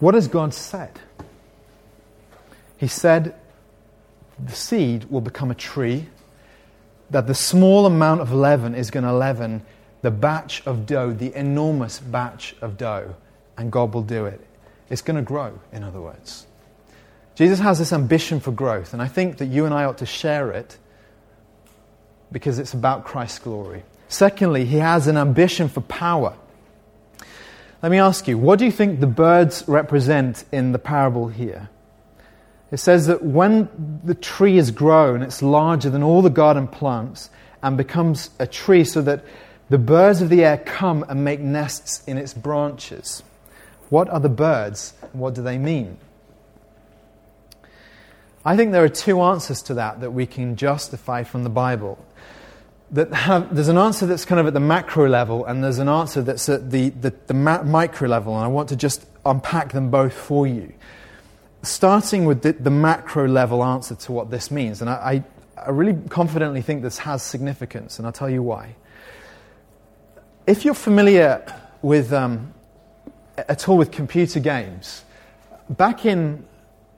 What 0.00 0.14
has 0.14 0.28
God 0.28 0.54
said? 0.54 0.98
He 2.78 2.88
said 2.88 3.34
the 4.42 4.54
seed 4.54 5.04
will 5.10 5.20
become 5.20 5.50
a 5.50 5.54
tree, 5.54 6.06
that 7.10 7.26
the 7.26 7.34
small 7.34 7.86
amount 7.86 8.22
of 8.22 8.32
leaven 8.32 8.74
is 8.74 8.90
going 8.90 9.04
to 9.04 9.12
leaven 9.12 9.62
the 10.02 10.10
batch 10.10 10.62
of 10.66 10.86
dough, 10.86 11.12
the 11.12 11.34
enormous 11.34 11.98
batch 11.98 12.54
of 12.60 12.76
dough, 12.76 13.14
and 13.56 13.70
God 13.70 13.94
will 13.94 14.02
do 14.02 14.26
it. 14.26 14.40
It's 14.88 15.02
going 15.02 15.16
to 15.16 15.22
grow, 15.22 15.60
in 15.72 15.84
other 15.84 16.00
words. 16.00 16.46
Jesus 17.34 17.58
has 17.60 17.78
this 17.78 17.92
ambition 17.92 18.40
for 18.40 18.52
growth, 18.52 18.92
and 18.92 19.00
I 19.00 19.08
think 19.08 19.38
that 19.38 19.46
you 19.46 19.64
and 19.64 19.74
I 19.74 19.84
ought 19.84 19.98
to 19.98 20.06
share 20.06 20.50
it 20.50 20.78
because 22.32 22.58
it's 22.58 22.74
about 22.74 23.04
Christ's 23.04 23.38
glory. 23.38 23.82
Secondly, 24.08 24.64
he 24.64 24.78
has 24.78 25.06
an 25.06 25.16
ambition 25.16 25.68
for 25.68 25.80
power. 25.82 26.34
Let 27.82 27.92
me 27.92 27.98
ask 27.98 28.28
you, 28.28 28.36
what 28.36 28.58
do 28.58 28.64
you 28.64 28.72
think 28.72 29.00
the 29.00 29.06
birds 29.06 29.64
represent 29.66 30.44
in 30.52 30.72
the 30.72 30.78
parable 30.78 31.28
here? 31.28 31.70
It 32.70 32.76
says 32.76 33.06
that 33.06 33.22
when 33.22 34.00
the 34.04 34.14
tree 34.14 34.58
is 34.58 34.70
grown, 34.70 35.22
it's 35.22 35.42
larger 35.42 35.90
than 35.90 36.02
all 36.02 36.22
the 36.22 36.30
garden 36.30 36.68
plants 36.68 37.30
and 37.62 37.76
becomes 37.76 38.30
a 38.38 38.46
tree 38.46 38.84
so 38.84 39.02
that 39.02 39.24
the 39.70 39.78
birds 39.78 40.20
of 40.20 40.28
the 40.28 40.44
air 40.44 40.58
come 40.58 41.04
and 41.08 41.24
make 41.24 41.40
nests 41.40 42.02
in 42.06 42.18
its 42.18 42.34
branches. 42.34 43.22
What 43.88 44.08
are 44.10 44.20
the 44.20 44.28
birds? 44.28 44.92
What 45.12 45.34
do 45.34 45.42
they 45.42 45.58
mean? 45.58 45.96
I 48.44 48.56
think 48.56 48.72
there 48.72 48.84
are 48.84 48.88
two 48.88 49.20
answers 49.20 49.62
to 49.62 49.74
that 49.74 50.00
that 50.00 50.12
we 50.12 50.26
can 50.26 50.56
justify 50.56 51.24
from 51.24 51.44
the 51.44 51.50
Bible 51.50 52.04
that 52.92 53.12
have, 53.12 53.54
there's 53.54 53.68
an 53.68 53.78
answer 53.78 54.06
that's 54.06 54.24
kind 54.24 54.40
of 54.40 54.46
at 54.46 54.54
the 54.54 54.60
macro 54.60 55.08
level, 55.08 55.44
and 55.46 55.62
there's 55.62 55.78
an 55.78 55.88
answer 55.88 56.22
that's 56.22 56.48
at 56.48 56.70
the, 56.70 56.90
the, 56.90 57.14
the 57.28 57.34
ma- 57.34 57.62
micro 57.62 58.08
level, 58.08 58.34
and 58.34 58.44
I 58.44 58.48
want 58.48 58.68
to 58.70 58.76
just 58.76 59.06
unpack 59.24 59.72
them 59.72 59.90
both 59.90 60.12
for 60.12 60.46
you. 60.46 60.72
Starting 61.62 62.24
with 62.24 62.42
the, 62.42 62.52
the 62.52 62.70
macro 62.70 63.28
level 63.28 63.62
answer 63.62 63.94
to 63.94 64.12
what 64.12 64.30
this 64.30 64.50
means, 64.50 64.80
and 64.80 64.90
I, 64.90 65.24
I, 65.56 65.66
I 65.66 65.70
really 65.70 65.96
confidently 66.08 66.62
think 66.62 66.82
this 66.82 66.98
has 66.98 67.22
significance, 67.22 67.98
and 67.98 68.06
I'll 68.06 68.12
tell 68.12 68.30
you 68.30 68.42
why. 68.42 68.74
If 70.50 70.64
you're 70.64 70.74
familiar 70.74 71.44
with, 71.80 72.12
um, 72.12 72.52
at 73.36 73.68
all 73.68 73.78
with 73.78 73.92
computer 73.92 74.40
games, 74.40 75.04
back 75.68 76.04
in, 76.04 76.44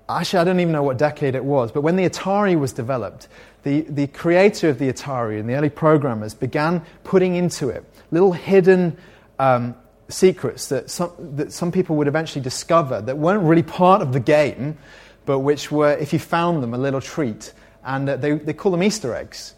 actually, 0.09 0.39
I 0.39 0.45
don't 0.45 0.59
even 0.59 0.73
know 0.73 0.83
what 0.83 0.97
decade 0.97 1.35
it 1.35 1.45
was, 1.45 1.71
but 1.71 1.83
when 1.83 1.97
the 1.97 2.09
Atari 2.09 2.59
was 2.59 2.73
developed, 2.73 3.29
the, 3.63 3.83
the 3.83 4.07
creator 4.07 4.71
of 4.71 4.79
the 4.79 4.91
Atari 4.91 5.39
and 5.39 5.51
the 5.51 5.55
early 5.55 5.69
programmers 5.69 6.33
began 6.33 6.83
putting 7.05 7.35
into 7.35 7.69
it 7.69 7.85
little 8.11 8.33
hidden 8.33 8.97
um, 9.39 9.77
secrets 10.09 10.71
that 10.71 10.89
some, 10.89 11.13
that 11.37 11.53
some 11.53 11.71
people 11.71 11.97
would 11.97 12.09
eventually 12.09 12.43
discover 12.43 13.03
that 13.03 13.19
weren't 13.19 13.43
really 13.43 13.63
part 13.63 14.01
of 14.01 14.15
the 14.15 14.21
game, 14.21 14.79
but 15.27 15.41
which 15.41 15.71
were, 15.71 15.93
if 15.99 16.15
you 16.15 16.19
found 16.19 16.63
them, 16.63 16.73
a 16.73 16.79
little 16.79 17.03
treat. 17.03 17.53
And 17.85 18.09
uh, 18.09 18.17
they, 18.17 18.33
they 18.33 18.55
call 18.55 18.73
them 18.73 18.83
Easter 18.83 19.15
eggs. 19.15 19.55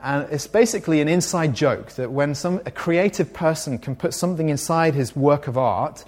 And 0.00 0.30
it's 0.32 0.46
basically 0.46 1.00
an 1.00 1.08
inside 1.08 1.54
joke 1.54 1.92
that 1.92 2.12
when 2.12 2.34
some, 2.34 2.60
a 2.64 2.70
creative 2.70 3.32
person 3.32 3.78
can 3.78 3.96
put 3.96 4.14
something 4.14 4.48
inside 4.48 4.94
his 4.94 5.16
work 5.16 5.48
of 5.48 5.58
art, 5.58 6.04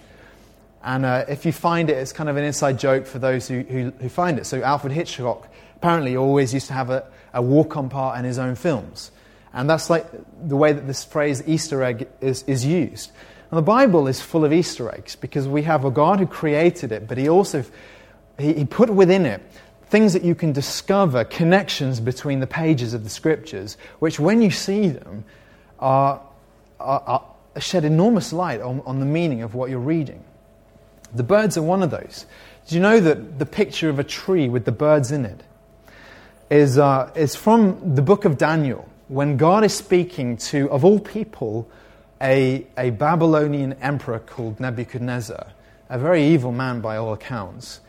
and 0.82 1.04
uh, 1.04 1.24
if 1.28 1.44
you 1.44 1.52
find 1.52 1.90
it, 1.90 1.94
it's 1.94 2.12
kind 2.12 2.28
of 2.28 2.36
an 2.36 2.44
inside 2.44 2.78
joke 2.78 3.06
for 3.06 3.18
those 3.18 3.48
who, 3.48 3.60
who, 3.60 3.90
who 4.00 4.08
find 4.08 4.38
it. 4.38 4.46
So 4.46 4.62
Alfred 4.62 4.92
Hitchcock 4.92 5.48
apparently 5.76 6.16
always 6.16 6.54
used 6.54 6.68
to 6.68 6.72
have 6.72 6.90
a, 6.90 7.04
a 7.34 7.42
walk 7.42 7.76
on 7.76 7.88
part 7.88 8.18
in 8.18 8.24
his 8.24 8.38
own 8.38 8.54
films. 8.54 9.10
And 9.52 9.68
that's 9.68 9.90
like 9.90 10.06
the 10.46 10.56
way 10.56 10.72
that 10.72 10.86
this 10.86 11.04
phrase 11.04 11.42
Easter 11.46 11.82
egg 11.82 12.08
is, 12.20 12.44
is 12.44 12.64
used. 12.64 13.10
And 13.50 13.58
the 13.58 13.62
Bible 13.62 14.06
is 14.06 14.20
full 14.20 14.44
of 14.44 14.52
Easter 14.52 14.94
eggs 14.94 15.16
because 15.16 15.48
we 15.48 15.62
have 15.62 15.84
a 15.84 15.90
God 15.90 16.20
who 16.20 16.26
created 16.26 16.92
it, 16.92 17.08
but 17.08 17.18
he 17.18 17.28
also 17.28 17.64
he, 18.38 18.54
he 18.54 18.64
put 18.64 18.88
within 18.88 19.26
it 19.26 19.42
things 19.90 20.12
that 20.12 20.22
you 20.22 20.36
can 20.36 20.52
discover, 20.52 21.24
connections 21.24 21.98
between 21.98 22.38
the 22.38 22.46
pages 22.46 22.94
of 22.94 23.02
the 23.02 23.10
scriptures, 23.10 23.76
which 23.98 24.20
when 24.20 24.40
you 24.40 24.50
see 24.50 24.88
them 24.88 25.24
are, 25.80 26.22
are, 26.78 27.02
are 27.54 27.60
shed 27.60 27.84
enormous 27.84 28.32
light 28.32 28.60
on, 28.60 28.80
on 28.86 29.00
the 29.00 29.06
meaning 29.06 29.42
of 29.42 29.54
what 29.54 29.68
you're 29.68 29.80
reading. 29.80 30.22
The 31.12 31.24
birds 31.24 31.58
are 31.58 31.62
one 31.62 31.82
of 31.82 31.90
those. 31.90 32.24
Do 32.68 32.76
you 32.76 32.80
know 32.80 33.00
that 33.00 33.40
the 33.40 33.46
picture 33.46 33.88
of 33.88 33.98
a 33.98 34.04
tree 34.04 34.48
with 34.48 34.64
the 34.64 34.72
birds 34.72 35.10
in 35.10 35.24
it 35.24 35.42
is, 36.50 36.78
uh, 36.78 37.10
is 37.16 37.34
from 37.34 37.96
the 37.96 38.02
book 38.02 38.24
of 38.24 38.38
Daniel, 38.38 38.88
when 39.08 39.36
God 39.36 39.64
is 39.64 39.74
speaking 39.74 40.36
to, 40.36 40.70
of 40.70 40.84
all 40.84 41.00
people, 41.00 41.68
a, 42.22 42.64
a 42.78 42.90
Babylonian 42.90 43.72
emperor 43.74 44.20
called 44.20 44.60
Nebuchadnezzar, 44.60 45.48
a 45.88 45.98
very 45.98 46.24
evil 46.28 46.52
man 46.52 46.80
by 46.80 46.96
all 46.96 47.12
accounts. 47.12 47.80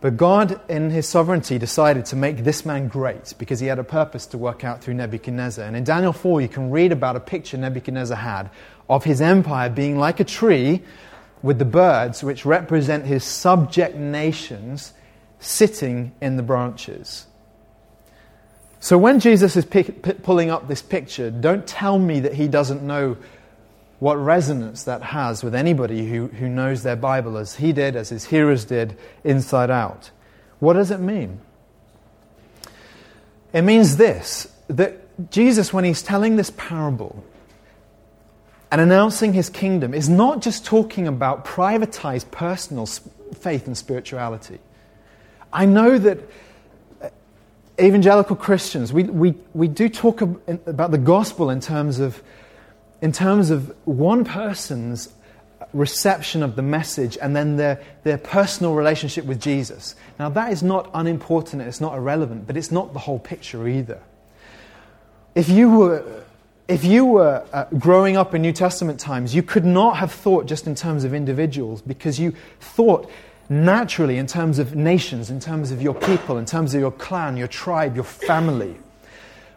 But 0.00 0.16
God, 0.16 0.60
in 0.70 0.90
his 0.90 1.06
sovereignty, 1.06 1.58
decided 1.58 2.06
to 2.06 2.16
make 2.16 2.38
this 2.38 2.64
man 2.64 2.88
great 2.88 3.34
because 3.36 3.60
he 3.60 3.66
had 3.66 3.78
a 3.78 3.84
purpose 3.84 4.24
to 4.26 4.38
work 4.38 4.64
out 4.64 4.82
through 4.82 4.94
Nebuchadnezzar. 4.94 5.64
And 5.64 5.76
in 5.76 5.84
Daniel 5.84 6.14
4, 6.14 6.40
you 6.40 6.48
can 6.48 6.70
read 6.70 6.90
about 6.90 7.16
a 7.16 7.20
picture 7.20 7.58
Nebuchadnezzar 7.58 8.16
had 8.16 8.50
of 8.88 9.04
his 9.04 9.20
empire 9.20 9.68
being 9.68 9.98
like 9.98 10.18
a 10.18 10.24
tree 10.24 10.82
with 11.42 11.58
the 11.58 11.66
birds, 11.66 12.22
which 12.22 12.46
represent 12.46 13.04
his 13.04 13.24
subject 13.24 13.94
nations, 13.94 14.94
sitting 15.38 16.12
in 16.20 16.36
the 16.36 16.42
branches. 16.42 17.26
So 18.80 18.96
when 18.96 19.20
Jesus 19.20 19.56
is 19.56 19.66
p- 19.66 19.84
pulling 19.84 20.50
up 20.50 20.66
this 20.66 20.80
picture, 20.80 21.30
don't 21.30 21.66
tell 21.66 21.98
me 21.98 22.20
that 22.20 22.32
he 22.32 22.48
doesn't 22.48 22.82
know 22.82 23.18
what 24.00 24.16
resonance 24.16 24.84
that 24.84 25.02
has 25.02 25.44
with 25.44 25.54
anybody 25.54 26.08
who, 26.08 26.26
who 26.26 26.48
knows 26.48 26.82
their 26.82 26.96
Bible 26.96 27.36
as 27.36 27.56
he 27.56 27.72
did, 27.72 27.94
as 27.94 28.08
his 28.08 28.24
hearers 28.24 28.64
did, 28.64 28.96
inside 29.22 29.70
out. 29.70 30.10
What 30.58 30.72
does 30.72 30.90
it 30.90 31.00
mean? 31.00 31.40
It 33.52 33.62
means 33.62 33.96
this 33.96 34.48
that 34.68 35.30
Jesus, 35.30 35.72
when 35.72 35.84
he's 35.84 36.02
telling 36.02 36.36
this 36.36 36.50
parable 36.50 37.24
and 38.70 38.80
announcing 38.80 39.32
his 39.32 39.50
kingdom, 39.50 39.92
is 39.92 40.08
not 40.08 40.40
just 40.40 40.64
talking 40.64 41.06
about 41.06 41.44
privatized 41.44 42.30
personal 42.30 42.86
faith 42.86 43.66
and 43.66 43.76
spirituality. 43.76 44.60
I 45.52 45.66
know 45.66 45.98
that 45.98 46.18
uh, 47.02 47.08
evangelical 47.78 48.36
Christians, 48.36 48.92
we, 48.92 49.02
we, 49.02 49.34
we 49.52 49.66
do 49.68 49.88
talk 49.88 50.22
about 50.22 50.92
the 50.92 50.98
gospel 50.98 51.50
in 51.50 51.60
terms, 51.60 51.98
of, 51.98 52.22
in 53.02 53.12
terms 53.12 53.50
of 53.50 53.74
one 53.84 54.24
person's 54.24 55.08
reception 55.72 56.42
of 56.42 56.56
the 56.56 56.62
message 56.62 57.16
and 57.20 57.34
then 57.34 57.56
their, 57.56 57.80
their 58.02 58.18
personal 58.18 58.74
relationship 58.74 59.24
with 59.24 59.40
Jesus. 59.40 59.94
Now, 60.18 60.28
that 60.30 60.52
is 60.52 60.62
not 60.62 60.90
unimportant, 60.94 61.62
it's 61.62 61.80
not 61.80 61.96
irrelevant, 61.96 62.46
but 62.46 62.56
it's 62.56 62.70
not 62.70 62.92
the 62.92 62.98
whole 62.98 63.18
picture 63.18 63.68
either. 63.68 64.00
If 65.34 65.48
you 65.48 65.70
were, 65.70 66.24
if 66.66 66.84
you 66.84 67.04
were 67.04 67.44
uh, 67.52 67.66
growing 67.78 68.16
up 68.16 68.34
in 68.34 68.42
New 68.42 68.52
Testament 68.52 68.98
times, 68.98 69.34
you 69.34 69.42
could 69.42 69.64
not 69.64 69.96
have 69.98 70.12
thought 70.12 70.46
just 70.46 70.66
in 70.66 70.74
terms 70.74 71.04
of 71.04 71.14
individuals 71.14 71.82
because 71.82 72.18
you 72.18 72.34
thought 72.60 73.08
naturally 73.48 74.18
in 74.18 74.26
terms 74.26 74.58
of 74.58 74.74
nations, 74.74 75.30
in 75.30 75.40
terms 75.40 75.70
of 75.70 75.82
your 75.82 75.94
people, 75.94 76.38
in 76.38 76.46
terms 76.46 76.74
of 76.74 76.80
your 76.80 76.92
clan, 76.92 77.36
your 77.36 77.48
tribe, 77.48 77.94
your 77.94 78.04
family. 78.04 78.76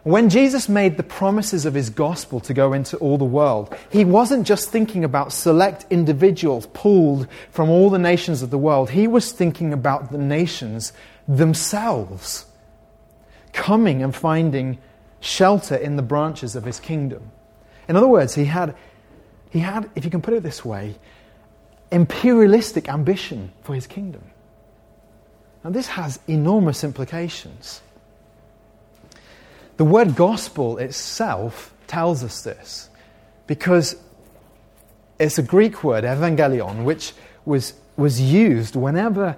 When 0.04 0.28
Jesus 0.28 0.68
made 0.68 0.98
the 0.98 1.02
promises 1.02 1.64
of 1.64 1.72
his 1.72 1.88
gospel 1.88 2.38
to 2.40 2.52
go 2.52 2.74
into 2.74 2.98
all 2.98 3.16
the 3.16 3.24
world, 3.24 3.74
he 3.90 4.04
wasn't 4.04 4.46
just 4.46 4.68
thinking 4.68 5.02
about 5.02 5.32
select 5.32 5.86
individuals 5.88 6.66
pulled 6.74 7.26
from 7.50 7.70
all 7.70 7.88
the 7.88 7.98
nations 7.98 8.42
of 8.42 8.50
the 8.50 8.58
world. 8.58 8.90
He 8.90 9.08
was 9.08 9.32
thinking 9.32 9.72
about 9.72 10.12
the 10.12 10.18
nations 10.18 10.92
themselves 11.26 12.44
coming 13.54 14.02
and 14.02 14.14
finding 14.14 14.78
shelter 15.20 15.74
in 15.74 15.96
the 15.96 16.02
branches 16.02 16.54
of 16.54 16.64
his 16.64 16.80
kingdom. 16.80 17.30
In 17.88 17.96
other 17.96 18.08
words, 18.08 18.34
he 18.34 18.44
had, 18.44 18.76
he 19.48 19.60
had, 19.60 19.88
if 19.94 20.04
you 20.04 20.10
can 20.10 20.20
put 20.20 20.34
it 20.34 20.42
this 20.42 20.62
way, 20.62 20.96
imperialistic 21.90 22.90
ambition 22.90 23.52
for 23.62 23.74
his 23.74 23.86
kingdom. 23.86 24.22
And 25.62 25.74
this 25.74 25.86
has 25.86 26.20
enormous 26.28 26.84
implications. 26.84 27.80
The 29.76 29.84
word 29.84 30.16
gospel 30.16 30.78
itself 30.78 31.74
tells 31.86 32.22
us 32.22 32.42
this 32.42 32.88
because 33.46 33.96
it's 35.18 35.38
a 35.38 35.42
Greek 35.42 35.84
word, 35.84 36.04
evangelion, 36.04 36.84
which 36.84 37.12
was 37.44 37.74
was 37.96 38.20
used 38.20 38.76
whenever 38.76 39.36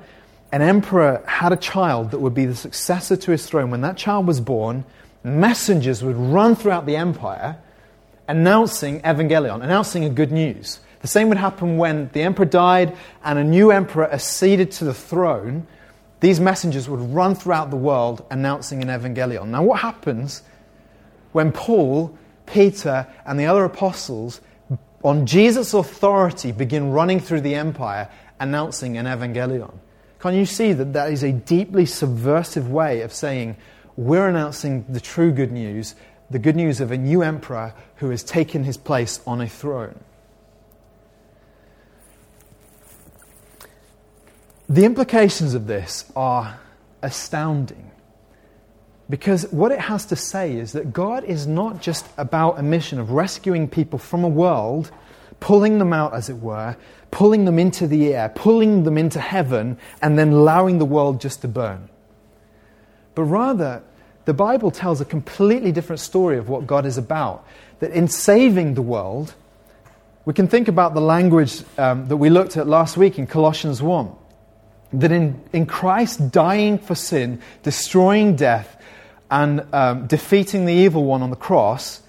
an 0.52 0.62
emperor 0.62 1.22
had 1.26 1.52
a 1.52 1.56
child 1.56 2.12
that 2.12 2.18
would 2.18 2.34
be 2.34 2.46
the 2.46 2.54
successor 2.54 3.16
to 3.16 3.30
his 3.30 3.46
throne. 3.46 3.70
When 3.70 3.80
that 3.82 3.96
child 3.96 4.26
was 4.26 4.40
born, 4.40 4.84
messengers 5.22 6.02
would 6.02 6.16
run 6.16 6.54
throughout 6.54 6.86
the 6.86 6.96
empire 6.96 7.58
announcing 8.28 9.00
evangelion, 9.02 9.62
announcing 9.62 10.04
a 10.04 10.08
good 10.08 10.32
news. 10.32 10.80
The 11.00 11.08
same 11.08 11.28
would 11.28 11.38
happen 11.38 11.76
when 11.76 12.10
the 12.12 12.22
emperor 12.22 12.46
died 12.46 12.96
and 13.24 13.38
a 13.38 13.44
new 13.44 13.70
emperor 13.70 14.10
acceded 14.12 14.72
to 14.72 14.84
the 14.84 14.94
throne. 14.94 15.66
These 16.26 16.40
messengers 16.40 16.88
would 16.88 16.98
run 17.14 17.36
throughout 17.36 17.70
the 17.70 17.76
world 17.76 18.26
announcing 18.32 18.82
an 18.82 18.88
evangelion. 18.88 19.46
Now, 19.46 19.62
what 19.62 19.78
happens 19.78 20.42
when 21.30 21.52
Paul, 21.52 22.18
Peter, 22.46 23.06
and 23.24 23.38
the 23.38 23.46
other 23.46 23.64
apostles, 23.64 24.40
on 25.04 25.24
Jesus' 25.24 25.72
authority, 25.72 26.50
begin 26.50 26.90
running 26.90 27.20
through 27.20 27.42
the 27.42 27.54
empire 27.54 28.08
announcing 28.40 28.96
an 28.98 29.06
evangelion? 29.06 29.72
Can 30.18 30.34
you 30.34 30.46
see 30.46 30.72
that 30.72 30.94
that 30.94 31.12
is 31.12 31.22
a 31.22 31.30
deeply 31.30 31.86
subversive 31.86 32.72
way 32.72 33.02
of 33.02 33.12
saying, 33.12 33.56
we're 33.96 34.26
announcing 34.26 34.84
the 34.88 34.98
true 34.98 35.30
good 35.30 35.52
news, 35.52 35.94
the 36.28 36.40
good 36.40 36.56
news 36.56 36.80
of 36.80 36.90
a 36.90 36.98
new 36.98 37.22
emperor 37.22 37.72
who 37.98 38.10
has 38.10 38.24
taken 38.24 38.64
his 38.64 38.76
place 38.76 39.20
on 39.28 39.40
a 39.40 39.48
throne? 39.48 40.00
The 44.68 44.84
implications 44.84 45.54
of 45.54 45.68
this 45.68 46.10
are 46.16 46.58
astounding. 47.00 47.90
Because 49.08 49.46
what 49.52 49.70
it 49.70 49.78
has 49.78 50.06
to 50.06 50.16
say 50.16 50.56
is 50.56 50.72
that 50.72 50.92
God 50.92 51.22
is 51.22 51.46
not 51.46 51.80
just 51.80 52.04
about 52.18 52.58
a 52.58 52.62
mission 52.62 52.98
of 52.98 53.12
rescuing 53.12 53.68
people 53.68 54.00
from 54.00 54.24
a 54.24 54.28
world, 54.28 54.90
pulling 55.38 55.78
them 55.78 55.92
out, 55.92 56.14
as 56.14 56.28
it 56.28 56.38
were, 56.38 56.76
pulling 57.12 57.44
them 57.44 57.60
into 57.60 57.86
the 57.86 58.12
air, 58.12 58.28
pulling 58.28 58.82
them 58.82 58.98
into 58.98 59.20
heaven, 59.20 59.78
and 60.02 60.18
then 60.18 60.32
allowing 60.32 60.78
the 60.78 60.84
world 60.84 61.20
just 61.20 61.42
to 61.42 61.48
burn. 61.48 61.88
But 63.14 63.24
rather, 63.24 63.84
the 64.24 64.34
Bible 64.34 64.72
tells 64.72 65.00
a 65.00 65.04
completely 65.04 65.70
different 65.70 66.00
story 66.00 66.38
of 66.38 66.48
what 66.48 66.66
God 66.66 66.84
is 66.84 66.98
about. 66.98 67.46
That 67.78 67.92
in 67.92 68.08
saving 68.08 68.74
the 68.74 68.82
world, 68.82 69.34
we 70.24 70.34
can 70.34 70.48
think 70.48 70.66
about 70.66 70.94
the 70.94 71.00
language 71.00 71.62
um, 71.78 72.08
that 72.08 72.16
we 72.16 72.30
looked 72.30 72.56
at 72.56 72.66
last 72.66 72.96
week 72.96 73.16
in 73.16 73.28
Colossians 73.28 73.80
1 73.80 74.10
that 74.92 75.12
in, 75.12 75.40
in 75.52 75.66
Christ 75.66 76.30
dying 76.30 76.78
for 76.78 76.94
sin, 76.94 77.40
destroying 77.62 78.36
death, 78.36 78.80
and 79.30 79.66
um, 79.72 80.06
defeating 80.06 80.66
the 80.66 80.72
evil 80.72 81.04
one 81.04 81.22
on 81.22 81.30
the 81.30 81.36
cross, 81.36 82.02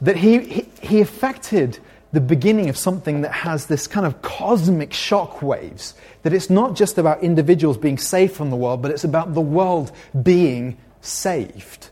that 0.00 0.16
he, 0.16 0.40
he, 0.40 0.68
he 0.80 1.00
affected 1.00 1.78
the 2.12 2.20
beginning 2.20 2.68
of 2.68 2.76
something 2.76 3.22
that 3.22 3.32
has 3.32 3.66
this 3.66 3.86
kind 3.86 4.06
of 4.06 4.22
cosmic 4.22 4.92
shock 4.92 5.42
waves. 5.42 5.94
That 6.22 6.32
it's 6.32 6.48
not 6.48 6.74
just 6.74 6.98
about 6.98 7.22
individuals 7.22 7.76
being 7.76 7.98
saved 7.98 8.34
from 8.34 8.50
the 8.50 8.56
world, 8.56 8.80
but 8.80 8.90
it's 8.90 9.04
about 9.04 9.34
the 9.34 9.40
world 9.40 9.92
being 10.22 10.78
saved. 11.00 11.90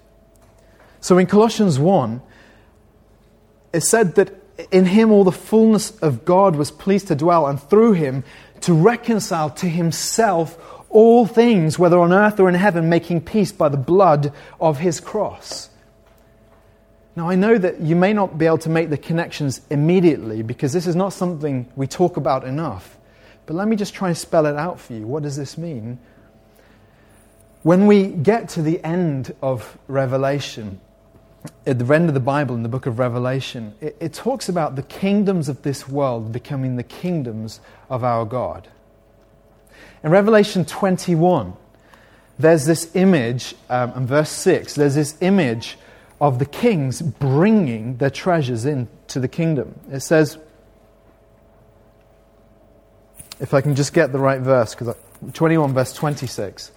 So 1.01 1.19
in 1.19 1.27
Colossians 1.27 1.79
1, 1.79 2.23
it 3.73 3.83
said 3.83 4.15
that 4.15 4.35
in 4.71 4.87
him 4.87 5.11
all 5.13 5.25
the 5.25 5.33
fullness 5.33 5.91
of 6.01 6.25
God 6.25 6.57
was 6.57 6.71
pleased 6.71 7.09
to 7.09 7.15
dwell, 7.15 7.47
and 7.47 7.61
through 7.61 7.93
him 7.93 8.25
to 8.63 8.75
reconcile 8.75 9.51
to 9.51 9.67
himself 9.69 10.59
all 10.89 11.27
things, 11.27 11.79
whether 11.79 11.99
on 11.99 12.13
earth 12.13 12.41
or 12.41 12.49
in 12.49 12.55
heaven, 12.55 12.89
making 12.89 13.23
peace 13.23 13.53
by 13.53 13.69
the 13.69 13.77
blood 13.77 14.33
of 14.61 14.79
his 14.79 15.01
cross. 15.01 15.69
Now, 17.17 17.31
I 17.31 17.35
know 17.35 17.57
that 17.57 17.81
you 17.81 17.97
may 17.97 18.13
not 18.13 18.37
be 18.37 18.47
able 18.47 18.59
to 18.59 18.69
make 18.69 18.91
the 18.91 18.99
connections 18.99 19.63
immediately 19.71 20.43
because 20.43 20.73
this 20.73 20.87
is 20.87 20.95
not 20.95 21.15
something 21.15 21.71
we 21.75 21.87
talk 21.87 22.17
about 22.17 22.45
enough. 22.45 22.97
But 23.47 23.57
let 23.57 23.69
me 23.69 23.77
just 23.77 23.95
try 23.95 24.09
and 24.09 24.17
spell 24.17 24.45
it 24.47 24.57
out 24.57 24.81
for 24.81 24.93
you. 24.93 25.07
What 25.07 25.23
does 25.23 25.37
this 25.37 25.57
mean? 25.57 25.99
When 27.63 27.87
we 27.87 28.09
get 28.09 28.51
to 28.51 28.63
the 28.63 28.85
end 28.85 29.35
of 29.41 29.79
Revelation, 29.89 30.81
at 31.67 31.79
the 31.79 31.95
end 31.95 32.09
of 32.09 32.15
the 32.15 32.21
Bible, 32.21 32.55
in 32.55 32.63
the 32.63 32.69
book 32.69 32.87
of 32.87 32.99
Revelation, 32.99 33.75
it, 33.81 33.97
it, 34.01 34.13
talks 34.13 34.49
about 34.49 34.77
the 34.77 34.83
kingdoms 34.83 35.49
of 35.49 35.63
this 35.63 35.89
world 35.89 36.33
becoming 36.33 36.77
the 36.77 36.83
kingdoms 36.83 37.61
of 37.91 38.05
our 38.05 38.25
God. 38.25 38.69
In 40.03 40.11
Revelation 40.11 40.65
21, 40.65 41.55
there's 42.39 42.67
this 42.67 42.95
image, 42.95 43.55
um, 43.71 43.93
in 43.93 44.07
verse 44.07 44.31
6, 44.31 44.75
there's 44.75 44.95
this 44.95 45.17
image 45.21 45.79
of 46.21 46.39
the 46.39 46.47
kings 46.47 47.03
bringing 47.03 47.97
their 47.97 48.11
treasures 48.11 48.65
into 48.65 49.21
the 49.21 49.29
kingdom. 49.29 49.79
It 49.91 50.01
says, 50.01 50.39
if 53.41 53.53
I 53.53 53.61
can 53.61 53.75
just 53.75 53.93
get 53.93 54.13
the 54.13 54.19
right 54.19 54.41
verse, 54.41 54.75
because 54.75 54.95
21, 55.33 55.75
verse 55.75 55.93
26. 55.93 56.73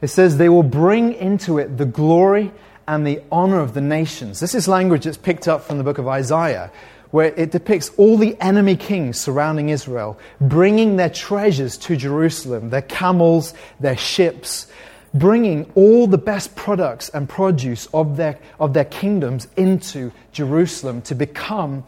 It 0.00 0.08
says, 0.08 0.36
They 0.36 0.48
will 0.48 0.62
bring 0.62 1.14
into 1.14 1.58
it 1.58 1.76
the 1.76 1.86
glory 1.86 2.52
and 2.86 3.06
the 3.06 3.22
honor 3.30 3.60
of 3.60 3.74
the 3.74 3.80
nations. 3.80 4.40
This 4.40 4.54
is 4.54 4.68
language 4.68 5.04
that's 5.04 5.16
picked 5.16 5.48
up 5.48 5.62
from 5.62 5.78
the 5.78 5.84
book 5.84 5.98
of 5.98 6.08
Isaiah, 6.08 6.70
where 7.10 7.32
it 7.34 7.50
depicts 7.50 7.90
all 7.96 8.16
the 8.16 8.36
enemy 8.40 8.76
kings 8.76 9.20
surrounding 9.20 9.68
Israel, 9.68 10.18
bringing 10.40 10.96
their 10.96 11.10
treasures 11.10 11.76
to 11.78 11.96
Jerusalem, 11.96 12.70
their 12.70 12.82
camels, 12.82 13.54
their 13.80 13.96
ships, 13.96 14.66
bringing 15.14 15.70
all 15.76 16.06
the 16.06 16.18
best 16.18 16.56
products 16.56 17.08
and 17.10 17.28
produce 17.28 17.86
of 17.94 18.16
their, 18.16 18.38
of 18.58 18.74
their 18.74 18.84
kingdoms 18.84 19.46
into 19.56 20.10
Jerusalem 20.32 21.02
to 21.02 21.14
become 21.14 21.84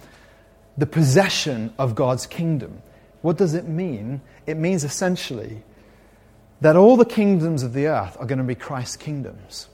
the 0.79 0.87
possession 0.87 1.73
of 1.79 1.95
God's 1.95 2.27
kingdom. 2.27 2.83
What 3.23 3.37
does 3.37 3.55
it 3.55 3.67
mean? 3.67 4.21
It 4.47 4.57
means 4.57 4.85
essentially 4.85 5.63
that 6.61 6.77
all 6.77 6.97
the 6.97 7.05
kingdoms 7.05 7.63
of 7.63 7.73
the 7.73 7.89
earth 7.89 8.17
are 8.21 8.27
going 8.27 8.39
to 8.39 8.45
be 8.45 8.55
Christ's 8.55 8.97
kingdoms 8.97 9.69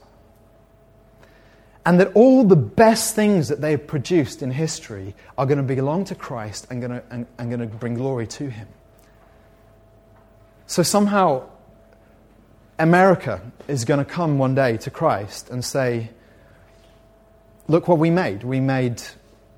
and 1.85 1.99
that 1.99 2.11
all 2.13 2.43
the 2.45 2.55
best 2.55 3.15
things 3.15 3.49
that 3.49 3.59
they've 3.59 3.85
produced 3.85 4.41
in 4.41 4.51
history 4.51 5.15
are 5.37 5.45
going 5.45 5.57
to 5.57 5.63
belong 5.63 6.05
to 6.05 6.15
Christ 6.15 6.67
and 6.69 6.81
going 6.81 6.91
to, 6.91 7.03
and, 7.09 7.27
and 7.37 7.49
going 7.49 7.59
to 7.59 7.75
bring 7.75 7.95
glory 7.95 8.25
to 8.27 8.49
Him. 8.49 8.67
So 10.65 10.81
somehow, 10.81 11.49
America 12.79 13.41
is 13.67 13.83
going 13.83 13.99
to 13.99 14.05
come 14.05 14.37
one 14.37 14.55
day 14.55 14.77
to 14.77 14.89
Christ 14.89 15.49
and 15.49 15.63
say, 15.63 16.09
Look 17.67 17.87
what 17.87 17.97
we 17.97 18.09
made. 18.09 18.43
We 18.43 18.59
made, 18.59 19.01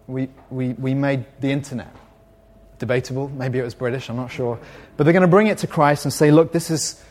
we, 0.06 0.30
we, 0.52 0.74
we 0.74 0.94
made 0.94 1.26
the 1.40 1.52
internet. 1.52 1.92
Debatable. 2.78 3.30
Maybe 3.30 3.58
it 3.58 3.64
was 3.64 3.74
British, 3.74 4.10
I'm 4.10 4.16
not 4.16 4.30
sure. 4.30 4.60
But 4.96 5.06
they're 5.06 5.14
going 5.14 5.22
to 5.22 5.28
bring 5.28 5.48
it 5.48 5.60
to 5.60 5.68
Christ 5.68 6.06
and 6.06 6.14
say, 6.14 6.32
Look, 6.32 6.52
this 6.52 6.72
is, 6.72 7.04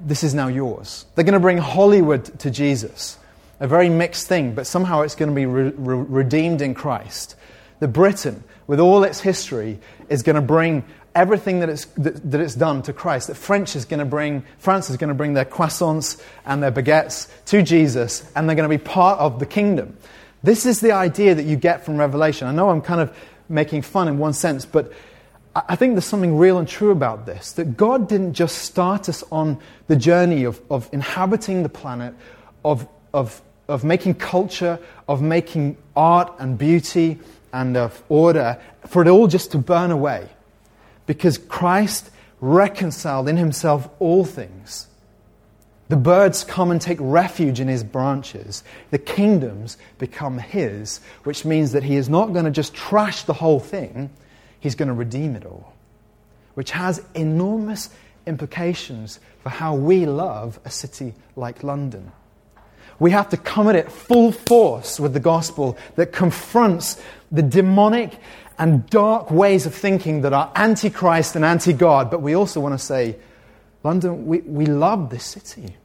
this 0.00 0.22
is 0.22 0.34
now 0.34 0.48
yours. 0.48 1.06
They're 1.14 1.24
going 1.24 1.32
to 1.34 1.40
bring 1.40 1.58
Hollywood 1.58 2.38
to 2.40 2.50
Jesus 2.50 3.16
a 3.60 3.68
very 3.68 3.88
mixed 3.88 4.26
thing, 4.26 4.54
but 4.54 4.66
somehow 4.66 5.02
it's 5.02 5.14
going 5.14 5.28
to 5.28 5.34
be 5.34 5.46
re- 5.46 5.72
re- 5.76 6.04
redeemed 6.08 6.62
in 6.62 6.74
Christ. 6.74 7.36
The 7.78 7.88
Britain, 7.88 8.42
with 8.66 8.80
all 8.80 9.04
its 9.04 9.20
history, 9.20 9.78
is 10.08 10.22
going 10.22 10.36
to 10.36 10.42
bring 10.42 10.84
everything 11.14 11.60
that 11.60 11.68
it's, 11.68 11.84
that, 11.96 12.30
that 12.30 12.40
it's 12.40 12.54
done 12.54 12.82
to 12.82 12.92
Christ. 12.92 13.28
That 13.28 13.36
French 13.36 13.76
is 13.76 13.84
going 13.84 13.98
to 13.98 14.06
bring, 14.06 14.44
France 14.58 14.90
is 14.90 14.96
going 14.96 15.08
to 15.08 15.14
bring 15.14 15.34
their 15.34 15.44
croissants 15.44 16.22
and 16.44 16.62
their 16.62 16.72
baguettes 16.72 17.28
to 17.46 17.62
Jesus, 17.62 18.30
and 18.34 18.48
they're 18.48 18.56
going 18.56 18.68
to 18.68 18.76
be 18.76 18.82
part 18.82 19.18
of 19.18 19.38
the 19.38 19.46
kingdom. 19.46 19.96
This 20.42 20.64
is 20.64 20.80
the 20.80 20.92
idea 20.92 21.34
that 21.34 21.44
you 21.44 21.56
get 21.56 21.84
from 21.84 21.98
Revelation. 21.98 22.48
I 22.48 22.52
know 22.52 22.70
I'm 22.70 22.80
kind 22.80 23.00
of 23.00 23.14
making 23.48 23.82
fun 23.82 24.08
in 24.08 24.18
one 24.18 24.32
sense, 24.32 24.64
but 24.64 24.92
I 25.54 25.76
think 25.76 25.94
there's 25.94 26.04
something 26.04 26.38
real 26.38 26.58
and 26.58 26.68
true 26.68 26.92
about 26.92 27.26
this. 27.26 27.52
That 27.52 27.76
God 27.76 28.08
didn't 28.08 28.34
just 28.34 28.58
start 28.58 29.08
us 29.08 29.24
on 29.32 29.58
the 29.88 29.96
journey 29.96 30.44
of, 30.44 30.60
of 30.70 30.88
inhabiting 30.92 31.62
the 31.62 31.68
planet, 31.68 32.14
of, 32.64 32.88
of 33.12 33.42
of 33.70 33.84
making 33.84 34.14
culture, 34.14 34.78
of 35.08 35.22
making 35.22 35.76
art 35.96 36.32
and 36.38 36.58
beauty 36.58 37.18
and 37.52 37.76
of 37.76 38.02
order, 38.08 38.60
for 38.86 39.02
it 39.02 39.08
all 39.08 39.26
just 39.26 39.52
to 39.52 39.58
burn 39.58 39.90
away. 39.90 40.28
Because 41.06 41.38
Christ 41.38 42.10
reconciled 42.40 43.28
in 43.28 43.36
himself 43.36 43.88
all 43.98 44.24
things. 44.24 44.86
The 45.88 45.96
birds 45.96 46.44
come 46.44 46.70
and 46.70 46.80
take 46.80 46.98
refuge 47.00 47.58
in 47.58 47.66
his 47.66 47.82
branches. 47.82 48.62
The 48.90 48.98
kingdoms 48.98 49.76
become 49.98 50.38
his, 50.38 51.00
which 51.24 51.44
means 51.44 51.72
that 51.72 51.82
he 51.82 51.96
is 51.96 52.08
not 52.08 52.32
going 52.32 52.44
to 52.44 52.50
just 52.50 52.74
trash 52.74 53.24
the 53.24 53.32
whole 53.32 53.58
thing, 53.58 54.10
he's 54.60 54.76
going 54.76 54.88
to 54.88 54.94
redeem 54.94 55.34
it 55.34 55.44
all. 55.44 55.74
Which 56.54 56.70
has 56.70 57.02
enormous 57.14 57.90
implications 58.26 59.18
for 59.42 59.48
how 59.48 59.74
we 59.74 60.06
love 60.06 60.60
a 60.64 60.70
city 60.70 61.14
like 61.34 61.64
London. 61.64 62.12
We 63.00 63.10
have 63.10 63.30
to 63.30 63.36
come 63.36 63.66
at 63.66 63.74
it 63.74 63.90
full 63.90 64.30
force 64.30 65.00
with 65.00 65.14
the 65.14 65.20
gospel 65.20 65.76
that 65.96 66.12
confronts 66.12 67.00
the 67.32 67.42
demonic 67.42 68.18
and 68.58 68.88
dark 68.90 69.30
ways 69.30 69.64
of 69.64 69.74
thinking 69.74 70.20
that 70.20 70.34
are 70.34 70.52
anti 70.54 70.90
Christ 70.90 71.34
and 71.34 71.44
anti 71.44 71.72
God. 71.72 72.10
But 72.10 72.20
we 72.20 72.34
also 72.34 72.60
want 72.60 72.78
to 72.78 72.78
say, 72.78 73.16
London, 73.82 74.26
we, 74.26 74.40
we 74.40 74.66
love 74.66 75.08
this 75.08 75.24
city. 75.24 75.76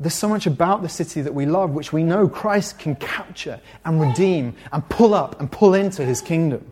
There's 0.00 0.14
so 0.14 0.28
much 0.28 0.46
about 0.46 0.82
the 0.82 0.88
city 0.88 1.22
that 1.22 1.32
we 1.32 1.46
love, 1.46 1.70
which 1.70 1.92
we 1.92 2.02
know 2.02 2.28
Christ 2.28 2.80
can 2.80 2.96
capture 2.96 3.60
and 3.84 4.00
redeem 4.00 4.56
and 4.72 4.86
pull 4.88 5.14
up 5.14 5.38
and 5.38 5.50
pull 5.50 5.74
into 5.74 6.04
his 6.04 6.20
kingdom. 6.20 6.68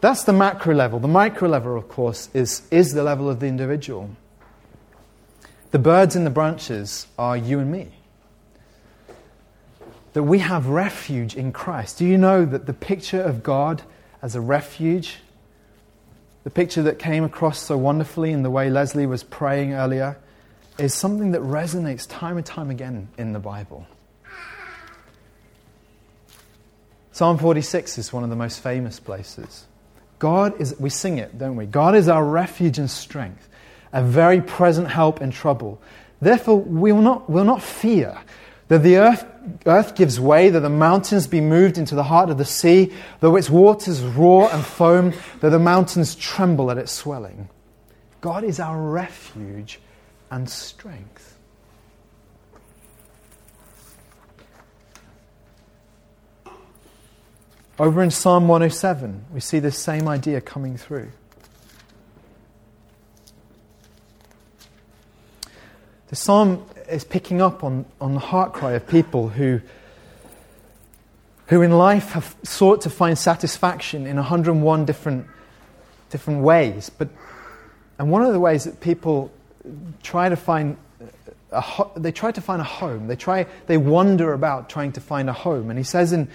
That's 0.00 0.22
the 0.22 0.32
macro 0.32 0.74
level. 0.74 1.00
The 1.00 1.08
micro 1.08 1.48
level, 1.48 1.76
of 1.76 1.88
course, 1.88 2.28
is, 2.32 2.62
is 2.70 2.92
the 2.92 3.02
level 3.02 3.28
of 3.28 3.40
the 3.40 3.46
individual. 3.46 4.10
The 5.72 5.78
birds 5.78 6.14
in 6.14 6.24
the 6.24 6.30
branches 6.30 7.06
are 7.18 7.36
you 7.36 7.58
and 7.58 7.72
me. 7.72 7.88
That 10.12 10.22
we 10.22 10.38
have 10.38 10.66
refuge 10.66 11.34
in 11.34 11.50
Christ. 11.50 11.98
Do 11.98 12.04
you 12.04 12.18
know 12.18 12.44
that 12.44 12.66
the 12.66 12.74
picture 12.74 13.22
of 13.22 13.42
God 13.42 13.82
as 14.20 14.34
a 14.34 14.40
refuge, 14.40 15.16
the 16.44 16.50
picture 16.50 16.82
that 16.82 16.98
came 16.98 17.24
across 17.24 17.58
so 17.58 17.78
wonderfully 17.78 18.32
in 18.32 18.42
the 18.42 18.50
way 18.50 18.68
Leslie 18.68 19.06
was 19.06 19.24
praying 19.24 19.72
earlier, 19.72 20.18
is 20.78 20.92
something 20.92 21.30
that 21.32 21.40
resonates 21.40 22.06
time 22.06 22.36
and 22.36 22.44
time 22.44 22.68
again 22.68 23.08
in 23.16 23.32
the 23.32 23.38
Bible? 23.38 23.86
Psalm 27.12 27.38
46 27.38 27.96
is 27.96 28.12
one 28.12 28.24
of 28.24 28.30
the 28.30 28.36
most 28.36 28.60
famous 28.60 29.00
places. 29.00 29.66
God 30.18 30.60
is, 30.60 30.78
we 30.78 30.90
sing 30.90 31.18
it, 31.18 31.38
don't 31.38 31.56
we? 31.56 31.64
God 31.64 31.94
is 31.94 32.08
our 32.08 32.24
refuge 32.24 32.78
and 32.78 32.90
strength, 32.90 33.48
a 33.92 34.02
very 34.02 34.40
present 34.40 34.88
help 34.88 35.20
in 35.20 35.30
trouble. 35.30 35.80
Therefore, 36.20 36.60
we 36.60 36.92
will 36.92 37.02
not, 37.02 37.28
will 37.28 37.44
not 37.44 37.62
fear 37.62 38.18
that 38.68 38.82
the 38.82 38.96
earth, 38.96 39.26
earth 39.66 39.94
gives 39.94 40.18
way, 40.18 40.48
that 40.48 40.60
the 40.60 40.70
mountains 40.70 41.26
be 41.26 41.40
moved 41.40 41.76
into 41.76 41.94
the 41.94 42.04
heart 42.04 42.30
of 42.30 42.38
the 42.38 42.44
sea, 42.44 42.92
though 43.20 43.36
its 43.36 43.50
waters 43.50 44.00
roar 44.00 44.48
and 44.52 44.64
foam, 44.64 45.12
that 45.40 45.50
the 45.50 45.58
mountains 45.58 46.14
tremble 46.14 46.70
at 46.70 46.78
its 46.78 46.92
swelling. 46.92 47.48
God 48.20 48.44
is 48.44 48.60
our 48.60 48.80
refuge 48.80 49.80
and 50.30 50.48
strength. 50.48 51.36
Over 57.78 58.02
in 58.02 58.10
Psalm 58.10 58.48
107, 58.48 59.24
we 59.32 59.40
see 59.40 59.58
this 59.58 59.76
same 59.76 60.06
idea 60.06 60.40
coming 60.40 60.76
through. 60.76 61.10
The 66.12 66.16
psalm 66.16 66.66
is 66.90 67.04
picking 67.04 67.40
up 67.40 67.64
on, 67.64 67.86
on 67.98 68.12
the 68.12 68.20
heart 68.20 68.52
cry 68.52 68.72
of 68.72 68.86
people 68.86 69.30
who, 69.30 69.62
who 71.46 71.62
in 71.62 71.70
life 71.70 72.10
have 72.10 72.36
sought 72.42 72.82
to 72.82 72.90
find 72.90 73.16
satisfaction 73.16 74.06
in 74.06 74.16
101 74.16 74.84
different, 74.84 75.26
different 76.10 76.42
ways. 76.42 76.90
But, 76.90 77.08
and 77.98 78.10
one 78.10 78.20
of 78.20 78.34
the 78.34 78.40
ways 78.40 78.64
that 78.64 78.82
people 78.82 79.32
try 80.02 80.28
to 80.28 80.36
find 80.36 80.76
a, 81.50 81.64
they 81.96 82.12
try 82.12 82.30
to 82.30 82.42
find 82.42 82.60
a 82.60 82.66
home. 82.66 83.06
They, 83.06 83.16
try, 83.16 83.46
they 83.66 83.78
wander 83.78 84.34
about 84.34 84.68
trying 84.68 84.92
to 84.92 85.00
find 85.00 85.30
a 85.30 85.32
home. 85.32 85.70
And 85.70 85.78
he 85.78 85.82
says 85.82 86.12
in 86.12 86.28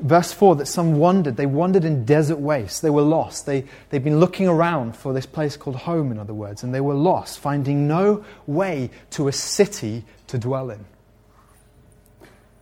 verse 0.00 0.32
4 0.32 0.56
that 0.56 0.66
some 0.66 0.96
wandered. 0.96 1.36
They 1.36 1.46
wandered 1.46 1.84
in 1.84 2.04
desert 2.04 2.38
wastes. 2.38 2.80
They 2.80 2.90
were 2.90 3.02
lost. 3.02 3.46
They, 3.46 3.64
they'd 3.90 4.04
been 4.04 4.20
looking 4.20 4.46
around 4.46 4.96
for 4.96 5.12
this 5.12 5.26
place 5.26 5.56
called 5.56 5.76
home, 5.76 6.12
in 6.12 6.18
other 6.18 6.34
words, 6.34 6.62
and 6.62 6.74
they 6.74 6.80
were 6.80 6.94
lost, 6.94 7.38
finding 7.38 7.88
no 7.88 8.24
way 8.46 8.90
to 9.10 9.28
a 9.28 9.32
city 9.32 10.04
to 10.28 10.38
dwell 10.38 10.70
in. 10.70 10.84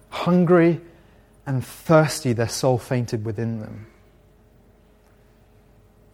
Hungry 0.09 0.81
and 1.45 1.65
thirsty, 1.65 2.33
their 2.33 2.49
soul 2.49 2.79
fainted 2.79 3.25
within 3.25 3.61
them. 3.61 3.87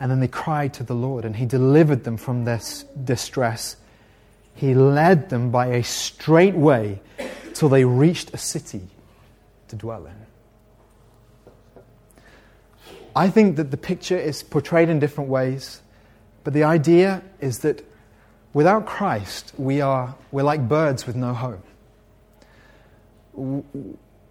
And 0.00 0.10
then 0.10 0.18
they 0.18 0.28
cried 0.28 0.74
to 0.74 0.82
the 0.82 0.94
Lord, 0.94 1.24
and 1.24 1.36
He 1.36 1.46
delivered 1.46 2.02
them 2.04 2.16
from 2.16 2.44
their 2.44 2.60
distress. 3.04 3.76
He 4.54 4.74
led 4.74 5.30
them 5.30 5.50
by 5.50 5.66
a 5.66 5.84
straight 5.84 6.54
way 6.54 7.00
till 7.54 7.68
they 7.68 7.84
reached 7.84 8.34
a 8.34 8.38
city 8.38 8.88
to 9.68 9.76
dwell 9.76 10.06
in. 10.06 10.21
I 13.14 13.28
think 13.28 13.56
that 13.56 13.70
the 13.70 13.76
picture 13.76 14.16
is 14.16 14.42
portrayed 14.42 14.88
in 14.88 14.98
different 14.98 15.28
ways, 15.28 15.82
but 16.44 16.54
the 16.54 16.64
idea 16.64 17.22
is 17.40 17.58
that 17.58 17.84
without 18.54 18.86
Christ, 18.86 19.52
we 19.58 19.80
are, 19.80 20.14
we're 20.30 20.42
like 20.42 20.66
birds 20.66 21.06
with 21.06 21.16
no 21.16 21.34
home. 21.34 21.62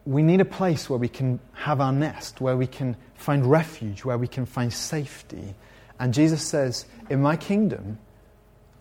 We 0.06 0.24
need 0.24 0.42
a 0.42 0.46
place 0.46 0.90
where 0.90 0.98
we 0.98 1.08
can 1.08 1.40
have 1.54 1.80
our 1.80 1.92
nest, 1.92 2.42
where 2.42 2.58
we 2.58 2.66
can 2.66 2.96
find 3.14 3.46
refuge, 3.46 4.04
where 4.04 4.18
we 4.18 4.28
can 4.28 4.46
find 4.46 4.74
safety. 4.74 5.54
And 6.00 6.14
Jesus 6.14 6.42
says, 6.42 6.86
In 7.10 7.22
my 7.22 7.36
kingdom, 7.36 8.00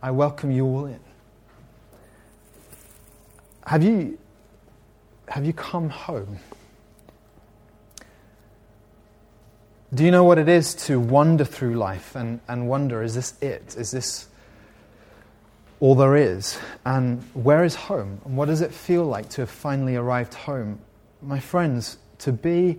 I 0.03 0.11
welcome 0.13 0.51
you 0.51 0.65
all 0.65 0.87
in. 0.87 1.01
Have 3.67 3.83
you, 3.83 4.19
have 5.29 5.45
you 5.45 5.53
come 5.53 5.91
home? 5.91 6.39
Do 9.93 10.05
you 10.05 10.13
know 10.13 10.23
what 10.23 10.39
it 10.39 10.49
is 10.49 10.75
to 10.87 11.01
wander 11.01 11.45
through 11.45 11.75
life 11.75 12.15
and, 12.15 12.41
and 12.47 12.69
wonder, 12.69 13.03
is 13.03 13.17
this 13.17 13.35
it? 13.43 13.75
Is 13.77 13.91
this 13.91 14.29
all 15.81 15.97
there 15.97 16.15
is? 16.15 16.57
And 16.85 17.23
where 17.35 17.65
is 17.65 17.75
home? 17.75 18.21
And 18.25 18.37
what 18.37 18.47
does 18.47 18.61
it 18.61 18.73
feel 18.73 19.05
like 19.05 19.29
to 19.31 19.43
have 19.43 19.51
finally 19.51 19.97
arrived 19.97 20.35
home? 20.35 20.79
My 21.21 21.41
friends, 21.41 21.99
to 22.19 22.33
be 22.33 22.79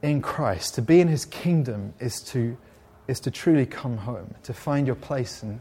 in 0.00 0.22
Christ, 0.22 0.76
to 0.76 0.82
be 0.82 1.00
in 1.00 1.08
His 1.08 1.24
kingdom, 1.24 1.92
is 1.98 2.20
to, 2.26 2.56
is 3.08 3.18
to 3.20 3.30
truly 3.32 3.66
come 3.66 3.96
home, 3.96 4.36
to 4.44 4.54
find 4.54 4.86
your 4.86 4.96
place 4.96 5.42
in, 5.42 5.60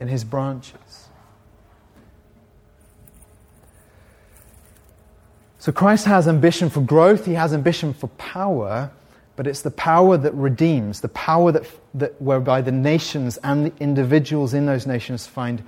in 0.00 0.08
His 0.08 0.24
branches. 0.24 1.08
So 5.60 5.70
Christ 5.70 6.06
has 6.06 6.26
ambition 6.26 6.68
for 6.68 6.80
growth, 6.80 7.26
He 7.26 7.34
has 7.34 7.54
ambition 7.54 7.94
for 7.94 8.08
power 8.08 8.90
but 9.38 9.46
it's 9.46 9.62
the 9.62 9.70
power 9.70 10.16
that 10.16 10.34
redeems, 10.34 11.00
the 11.00 11.08
power 11.10 11.52
that, 11.52 11.62
that 11.94 12.20
whereby 12.20 12.60
the 12.60 12.72
nations 12.72 13.38
and 13.44 13.66
the 13.66 13.72
individuals 13.78 14.52
in 14.52 14.66
those 14.66 14.84
nations 14.84 15.28
find, 15.28 15.62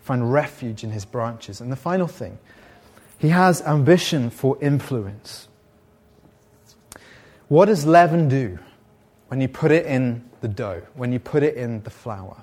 find 0.00 0.32
refuge 0.32 0.84
in 0.84 0.92
his 0.92 1.04
branches. 1.04 1.60
And 1.60 1.72
the 1.72 1.76
final 1.76 2.06
thing, 2.06 2.38
he 3.18 3.30
has 3.30 3.62
ambition 3.62 4.30
for 4.30 4.56
influence. 4.60 5.48
What 7.48 7.64
does 7.64 7.84
leaven 7.84 8.28
do 8.28 8.60
when 9.26 9.40
you 9.40 9.48
put 9.48 9.72
it 9.72 9.86
in 9.86 10.22
the 10.40 10.46
dough, 10.46 10.82
when 10.94 11.10
you 11.10 11.18
put 11.18 11.42
it 11.42 11.56
in 11.56 11.82
the 11.82 11.90
flour? 11.90 12.36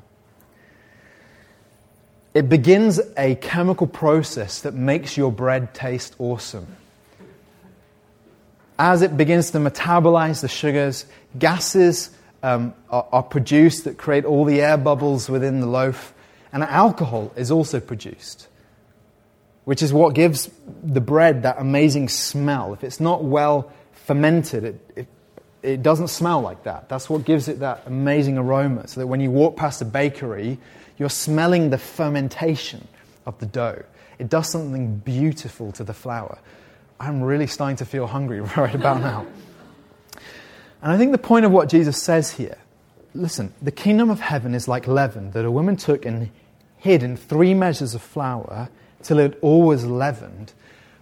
It 2.34 2.50
begins 2.50 3.00
a 3.16 3.36
chemical 3.36 3.88
process 3.88 4.60
that 4.60 4.74
makes 4.74 5.16
your 5.16 5.32
bread 5.32 5.74
taste 5.74 6.14
awesome 6.20 6.76
as 8.78 9.02
it 9.02 9.16
begins 9.16 9.52
to 9.52 9.60
metabolize 9.60 10.42
the 10.42 10.48
sugars, 10.48 11.06
gases 11.38 12.10
um, 12.42 12.74
are, 12.90 13.08
are, 13.12 13.24
produced 13.24 13.86
that 13.86 13.98
create 13.98 14.26
all 14.26 14.46
the 14.46 14.62
air 14.62 14.78
bubbles 14.78 15.30
within 15.30 15.62
the 15.62 15.68
loaf, 15.68 16.14
and 16.52 16.64
alcohol 16.64 17.32
is 17.36 17.52
also 17.52 17.80
produced, 17.80 18.48
which 19.64 19.82
is 19.82 19.94
what 19.94 20.14
gives 20.14 20.50
the 20.84 21.02
bread 21.02 21.44
that 21.44 21.56
amazing 21.60 22.10
smell. 22.10 22.74
If 22.74 22.84
it's 22.84 23.00
not 23.00 23.24
well 23.24 23.72
fermented, 24.06 24.64
it, 24.64 24.92
it, 24.96 25.08
it 25.62 25.84
doesn't 25.84 26.10
smell 26.10 26.42
like 26.42 26.64
that. 26.64 26.90
That's 26.90 27.10
what 27.10 27.24
gives 27.24 27.48
it 27.48 27.60
that 27.60 27.84
amazing 27.86 28.38
aroma, 28.38 28.88
so 28.88 29.00
that 29.00 29.08
when 29.08 29.22
you 29.22 29.32
walk 29.32 29.56
past 29.56 29.82
a 29.82 29.86
bakery, 29.86 30.60
you're 30.98 31.10
smelling 31.10 31.70
the 31.70 31.78
fermentation 31.78 32.88
of 33.26 33.40
the 33.40 33.46
dough. 33.46 33.84
It 34.20 34.30
does 34.30 34.50
something 34.50 34.98
beautiful 34.98 35.72
to 35.74 35.84
the 35.84 35.94
flour. 35.94 36.38
I'm 37.04 37.22
really 37.22 37.48
starting 37.48 37.76
to 37.78 37.86
feel 37.86 38.08
hungry 38.08 38.40
right 38.58 38.74
about 38.74 39.02
now. 39.02 39.26
And 40.82 40.92
I 40.92 40.98
think 40.98 41.12
the 41.12 41.18
point 41.18 41.46
of 41.46 41.52
what 41.52 41.70
Jesus 41.70 42.02
says 42.02 42.32
here 42.32 42.58
listen, 43.16 43.54
the 43.62 43.72
kingdom 43.72 44.10
of 44.10 44.20
heaven 44.20 44.56
is 44.56 44.68
like 44.68 44.88
leaven 44.88 45.32
that 45.32 45.46
a 45.46 45.52
woman 45.52 45.76
took 45.76 46.04
and 46.04 46.32
hid 46.78 47.04
in 47.04 47.16
three 47.16 47.54
measures 47.54 47.94
of 47.94 48.02
flour 48.02 48.70
till 49.04 49.20
it 49.20 49.38
all 49.42 49.62
was 49.62 49.86
leavened. 49.86 50.52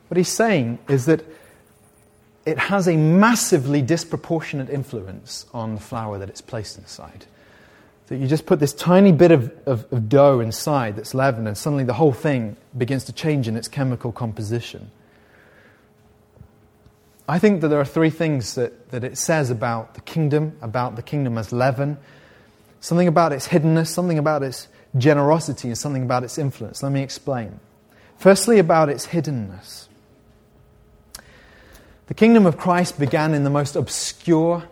What 0.10 0.18
he's 0.18 0.28
saying 0.28 0.80
is 0.90 1.06
that 1.06 1.24
it 2.46 2.58
has 2.58 2.90
a 2.90 2.98
massively 2.98 3.82
disproportionate 3.82 4.70
influence 4.70 5.46
on 5.54 5.76
the 5.76 5.80
flour 5.80 6.18
that 6.18 6.28
it's 6.28 6.42
placed 6.42 6.78
inside. 6.78 7.26
That 8.08 8.18
you 8.18 8.28
just 8.28 8.46
put 8.46 8.60
this 8.60 8.74
tiny 8.74 9.14
bit 9.14 9.32
of, 9.32 9.54
of, 9.66 9.86
of 9.94 10.10
dough 10.10 10.42
inside 10.42 10.98
that's 10.98 11.14
leavened, 11.14 11.48
and 11.48 11.58
suddenly 11.58 11.86
the 11.86 11.94
whole 11.94 12.12
thing 12.12 12.58
begins 12.78 13.06
to 13.06 13.14
change 13.14 13.48
in 13.48 13.56
its 13.56 13.70
chemical 13.70 14.12
composition. 14.12 14.92
I 17.32 17.40
think 17.40 17.62
that 17.62 17.70
there 17.70 17.80
are 17.80 17.86
three 17.86 18.10
things 18.10 18.56
that, 18.56 18.92
that 18.92 19.06
it 19.06 19.18
says 19.18 19.50
about 19.50 19.94
the 19.94 20.02
kingdom, 20.02 20.58
about 20.62 20.98
the 20.98 21.02
kingdom 21.02 21.38
as 21.38 21.54
leaven 21.54 21.98
something 22.82 23.08
about 23.08 23.32
its 23.32 23.48
hiddenness, 23.48 23.88
something 23.88 24.18
about 24.18 24.44
its 24.44 24.68
generosity, 24.98 25.70
and 25.70 25.78
something 25.78 26.04
about 26.04 26.24
its 26.24 26.38
influence. 26.38 26.84
Let 26.84 26.92
me 26.92 27.02
explain. 27.02 27.60
Firstly, 28.18 28.60
about 28.60 28.90
its 28.90 29.08
hiddenness. 29.08 29.88
The 32.08 32.14
kingdom 32.14 32.46
of 32.46 32.58
Christ 32.58 33.00
began 33.00 33.34
in 33.34 33.46
the 33.46 33.50
most 33.50 33.78
obscure 33.78 34.68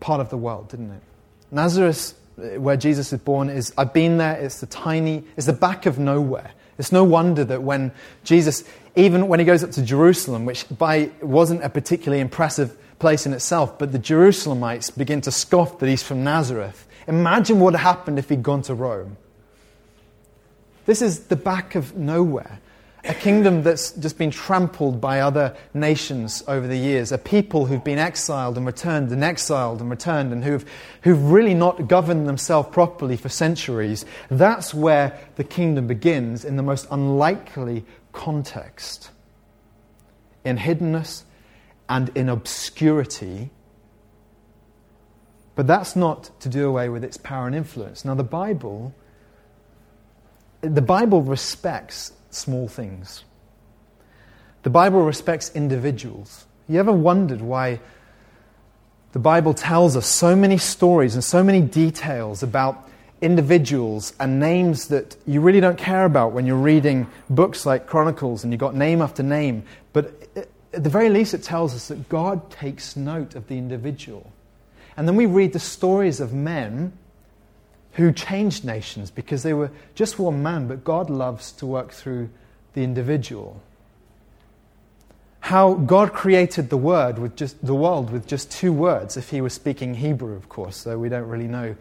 part 0.00 0.20
of 0.20 0.28
the 0.28 0.36
world, 0.36 0.68
didn't 0.68 0.90
it? 0.90 1.02
Nazareth, 1.50 2.14
where 2.36 2.76
Jesus 2.76 3.12
is 3.12 3.20
born, 3.20 3.48
is 3.48 3.72
I've 3.78 3.94
been 3.94 4.18
there, 4.18 4.34
it's 4.34 4.60
the 4.60 4.66
tiny, 4.66 5.24
it's 5.36 5.46
the 5.46 5.54
back 5.54 5.86
of 5.86 5.98
nowhere. 5.98 6.50
It's 6.78 6.92
no 6.92 7.04
wonder 7.04 7.44
that 7.44 7.62
when 7.62 7.92
Jesus, 8.24 8.64
even 8.96 9.28
when 9.28 9.38
he 9.38 9.46
goes 9.46 9.62
up 9.62 9.70
to 9.72 9.82
Jerusalem, 9.82 10.44
which 10.44 10.66
by 10.68 11.10
wasn't 11.20 11.62
a 11.62 11.68
particularly 11.68 12.20
impressive 12.20 12.76
place 12.98 13.26
in 13.26 13.32
itself, 13.32 13.78
but 13.78 13.92
the 13.92 13.98
Jerusalemites 13.98 14.96
begin 14.96 15.20
to 15.22 15.30
scoff 15.30 15.78
that 15.78 15.88
he's 15.88 16.02
from 16.02 16.24
Nazareth. 16.24 16.86
Imagine 17.06 17.60
what 17.60 17.74
happened 17.74 18.18
if 18.18 18.28
he'd 18.28 18.42
gone 18.42 18.62
to 18.62 18.74
Rome. 18.74 19.16
This 20.86 21.02
is 21.02 21.26
the 21.26 21.36
back 21.36 21.74
of 21.74 21.96
nowhere. 21.96 22.60
A 23.06 23.12
kingdom 23.12 23.62
that's 23.62 23.92
just 23.92 24.16
been 24.16 24.30
trampled 24.30 24.98
by 24.98 25.20
other 25.20 25.54
nations 25.74 26.42
over 26.48 26.66
the 26.66 26.76
years. 26.76 27.12
A 27.12 27.18
people 27.18 27.66
who've 27.66 27.84
been 27.84 27.98
exiled 27.98 28.56
and 28.56 28.64
returned 28.64 29.12
and 29.12 29.22
exiled 29.22 29.82
and 29.82 29.90
returned 29.90 30.32
and 30.32 30.42
who've, 30.42 30.64
who've 31.02 31.30
really 31.30 31.52
not 31.52 31.86
governed 31.86 32.26
themselves 32.26 32.70
properly 32.72 33.18
for 33.18 33.28
centuries. 33.28 34.06
That's 34.30 34.72
where 34.72 35.20
the 35.36 35.44
kingdom 35.44 35.86
begins 35.86 36.46
in 36.46 36.56
the 36.56 36.62
most 36.62 36.86
unlikely 36.90 37.84
context. 38.12 39.10
In 40.42 40.56
hiddenness 40.56 41.24
and 41.90 42.10
in 42.14 42.30
obscurity. 42.30 43.50
But 45.56 45.66
that's 45.66 45.94
not 45.94 46.30
to 46.40 46.48
do 46.48 46.66
away 46.66 46.88
with 46.88 47.04
its 47.04 47.18
power 47.18 47.46
and 47.46 47.54
influence. 47.54 48.02
Now, 48.02 48.14
the 48.14 48.24
Bible, 48.24 48.94
the 50.62 50.82
Bible 50.82 51.20
respects 51.20 52.12
small 52.34 52.68
things. 52.68 53.24
The 54.62 54.70
Bible 54.70 55.02
respects 55.02 55.50
individuals. 55.54 56.46
You 56.68 56.78
ever 56.78 56.92
wondered 56.92 57.40
why 57.40 57.80
the 59.12 59.18
Bible 59.18 59.54
tells 59.54 59.96
us 59.96 60.06
so 60.06 60.34
many 60.34 60.58
stories 60.58 61.14
and 61.14 61.22
so 61.22 61.44
many 61.44 61.60
details 61.60 62.42
about 62.42 62.88
individuals 63.20 64.12
and 64.18 64.40
names 64.40 64.88
that 64.88 65.16
you 65.26 65.40
really 65.40 65.60
don't 65.60 65.78
care 65.78 66.04
about 66.04 66.32
when 66.32 66.46
you're 66.46 66.56
reading 66.56 67.06
books 67.30 67.64
like 67.64 67.86
Chronicles 67.86 68.42
and 68.42 68.52
you've 68.52 68.60
got 68.60 68.74
name 68.74 69.00
after 69.00 69.22
name? 69.22 69.62
But 69.92 70.28
at 70.72 70.82
the 70.82 70.90
very 70.90 71.10
least, 71.10 71.34
it 71.34 71.42
tells 71.42 71.74
us 71.74 71.88
that 71.88 72.08
God 72.08 72.50
takes 72.50 72.96
note 72.96 73.34
of 73.34 73.46
the 73.46 73.56
individual. 73.56 74.32
And 74.96 75.06
then 75.06 75.16
we 75.16 75.26
read 75.26 75.52
the 75.52 75.60
stories 75.60 76.20
of 76.20 76.32
men 76.32 76.92
who 77.94 78.12
changed 78.12 78.64
nations 78.64 79.10
because 79.10 79.42
they 79.42 79.54
were 79.54 79.70
just 79.94 80.18
one 80.18 80.42
man, 80.42 80.66
but 80.66 80.84
God 80.84 81.10
loves 81.10 81.52
to 81.52 81.66
work 81.66 81.92
through 81.92 82.28
the 82.74 82.82
individual. 82.82 83.60
How 85.40 85.74
God 85.74 86.12
created 86.12 86.70
the 86.70 86.76
word 86.76 87.18
with 87.18 87.36
just 87.36 87.64
the 87.64 87.74
world 87.74 88.10
with 88.10 88.26
just 88.26 88.50
two 88.50 88.72
words, 88.72 89.16
if 89.16 89.30
he 89.30 89.40
was 89.40 89.52
speaking 89.52 89.94
Hebrew, 89.94 90.34
of 90.34 90.48
course, 90.48 90.76
so 90.76 90.98
we 90.98 91.08
don't 91.08 91.28
really 91.28 91.46
know 91.46 91.76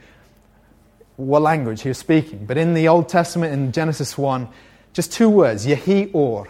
what 1.15 1.41
language 1.41 1.81
he 1.81 1.89
was 1.89 1.97
speaking. 1.97 2.45
But 2.45 2.57
in 2.57 2.73
the 2.73 2.87
Old 2.87 3.09
Testament, 3.09 3.53
in 3.53 3.71
Genesis 3.71 4.17
1, 4.17 4.47
just 4.91 5.11
two 5.11 5.29
words, 5.29 5.65
Yehi 5.65 6.11
or, 6.13 6.47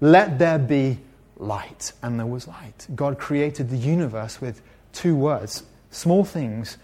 let 0.00 0.38
there 0.38 0.58
be 0.58 0.98
light. 1.38 1.92
And 2.02 2.18
there 2.18 2.26
was 2.26 2.46
light. 2.46 2.86
God 2.94 3.18
created 3.18 3.70
the 3.70 3.76
universe 3.76 4.40
with 4.40 4.60
two 4.92 5.14
words, 5.16 5.62
small 5.90 6.24
things 6.24 6.76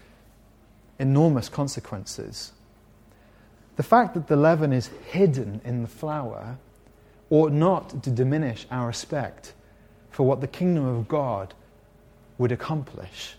enormous 0.99 1.49
consequences. 1.49 2.51
The 3.75 3.83
fact 3.83 4.13
that 4.13 4.27
the 4.27 4.35
leaven 4.35 4.71
is 4.71 4.89
hidden 5.09 5.61
in 5.65 5.81
the 5.81 5.87
flour 5.87 6.57
ought 7.29 7.51
not 7.51 8.03
to 8.03 8.09
diminish 8.09 8.65
our 8.71 8.87
respect 8.87 9.53
for 10.11 10.25
what 10.25 10.41
the 10.41 10.47
kingdom 10.47 10.85
of 10.85 11.07
God 11.07 11.53
would 12.37 12.51
accomplish. 12.51 13.35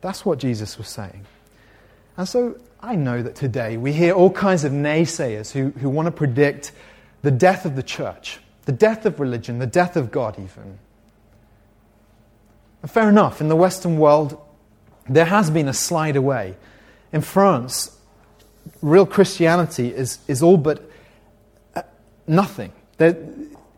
That's 0.00 0.24
what 0.24 0.38
Jesus 0.38 0.78
was 0.78 0.88
saying. 0.88 1.26
And 2.16 2.28
so 2.28 2.58
I 2.80 2.96
know 2.96 3.22
that 3.22 3.34
today 3.34 3.76
we 3.76 3.92
hear 3.92 4.12
all 4.12 4.30
kinds 4.30 4.64
of 4.64 4.72
naysayers 4.72 5.52
who, 5.52 5.70
who 5.78 5.88
want 5.88 6.06
to 6.06 6.12
predict 6.12 6.72
the 7.22 7.30
death 7.30 7.64
of 7.64 7.76
the 7.76 7.82
church, 7.82 8.38
the 8.64 8.72
death 8.72 9.06
of 9.06 9.20
religion, 9.20 9.58
the 9.58 9.66
death 9.66 9.96
of 9.96 10.10
God, 10.10 10.34
even. 10.38 10.78
And 12.82 12.90
fair 12.90 13.08
enough, 13.08 13.40
in 13.40 13.48
the 13.48 13.56
Western 13.56 13.98
world, 13.98 14.40
there 15.08 15.24
has 15.24 15.50
been 15.50 15.68
a 15.68 15.72
slide 15.72 16.16
away 16.16 16.56
in 17.12 17.20
France, 17.20 17.96
real 18.82 19.06
Christianity 19.06 19.88
is, 19.88 20.18
is 20.28 20.42
all 20.42 20.56
but 20.56 20.82
uh, 21.74 21.82
nothing. 22.26 22.72
That 22.98 23.16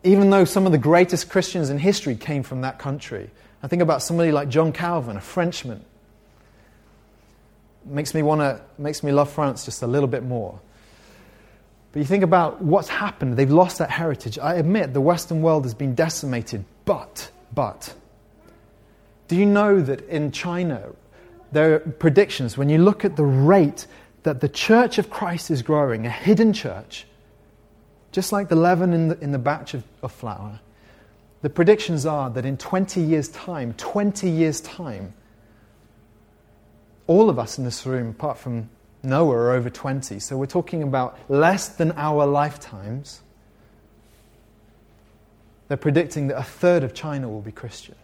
even 0.03 0.29
though 0.29 0.45
some 0.45 0.65
of 0.65 0.71
the 0.71 0.77
greatest 0.77 1.29
Christians 1.29 1.69
in 1.69 1.77
history 1.77 2.15
came 2.15 2.43
from 2.43 2.61
that 2.61 2.79
country, 2.79 3.29
I 3.63 3.67
think 3.67 3.81
about 3.81 4.01
somebody 4.01 4.31
like 4.31 4.49
John 4.49 4.71
Calvin, 4.71 5.17
a 5.17 5.21
Frenchman. 5.21 5.85
Makes 7.85 8.13
me 8.13 8.21
want 8.21 8.41
to 8.41 8.61
makes 8.77 9.03
me 9.03 9.11
love 9.11 9.31
France 9.31 9.65
just 9.65 9.81
a 9.81 9.87
little 9.87 10.07
bit 10.07 10.23
more. 10.23 10.59
But 11.91 11.99
you 11.99 12.05
think 12.05 12.23
about 12.23 12.61
what's 12.61 12.87
happened. 12.87 13.35
They've 13.35 13.51
lost 13.51 13.79
that 13.79 13.89
heritage. 13.89 14.39
I 14.39 14.55
admit 14.55 14.93
the 14.93 15.01
Western 15.01 15.41
world 15.41 15.65
has 15.65 15.73
been 15.73 15.93
decimated, 15.93 16.63
but, 16.85 17.29
but, 17.53 17.93
do 19.27 19.35
you 19.35 19.45
know 19.45 19.81
that 19.81 20.07
in 20.07 20.31
China, 20.31 20.93
there 21.51 21.75
are 21.75 21.79
predictions 21.79 22.57
when 22.57 22.69
you 22.69 22.77
look 22.77 23.03
at 23.03 23.15
the 23.15 23.25
rate 23.25 23.87
that 24.23 24.39
the 24.39 24.49
church 24.49 24.97
of 24.97 25.09
Christ 25.09 25.51
is 25.51 25.61
growing, 25.61 26.05
a 26.05 26.09
hidden 26.09 26.53
church, 26.53 27.05
just 28.11 28.31
like 28.31 28.49
the 28.49 28.55
leaven 28.55 28.93
in 28.93 29.07
the, 29.09 29.19
in 29.19 29.31
the 29.31 29.39
batch 29.39 29.73
of, 29.73 29.83
of 30.01 30.11
flour. 30.11 30.59
The 31.41 31.49
predictions 31.49 32.05
are 32.05 32.29
that 32.29 32.45
in 32.45 32.57
20 32.57 33.01
years' 33.01 33.29
time, 33.29 33.73
20 33.73 34.29
years' 34.29 34.61
time, 34.61 35.13
all 37.07 37.29
of 37.29 37.39
us 37.39 37.57
in 37.57 37.63
this 37.65 37.85
room, 37.85 38.09
apart 38.09 38.37
from 38.37 38.69
Noah, 39.03 39.35
are 39.35 39.51
over 39.51 39.69
20. 39.69 40.19
So 40.19 40.37
we're 40.37 40.45
talking 40.45 40.83
about 40.83 41.17
less 41.29 41.69
than 41.69 41.91
our 41.93 42.25
lifetimes. 42.25 43.21
They're 45.67 45.77
predicting 45.77 46.27
that 46.27 46.37
a 46.37 46.43
third 46.43 46.83
of 46.83 46.93
China 46.93 47.27
will 47.27 47.41
be 47.41 47.51
Christian 47.51 47.95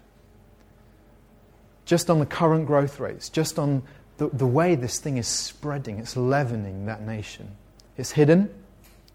just 1.88 2.10
on 2.10 2.20
the 2.20 2.26
current 2.26 2.68
growth 2.68 3.00
rates, 3.00 3.30
just 3.30 3.58
on 3.58 3.82
the, 4.18 4.28
the 4.28 4.46
way 4.46 4.76
this 4.76 5.00
thing 5.00 5.18
is 5.18 5.28
spreading, 5.28 6.00
it's 6.00 6.18
leavening 6.18 6.86
that 6.86 7.02
nation. 7.02 7.50
It's 7.96 8.12
hidden, 8.12 8.54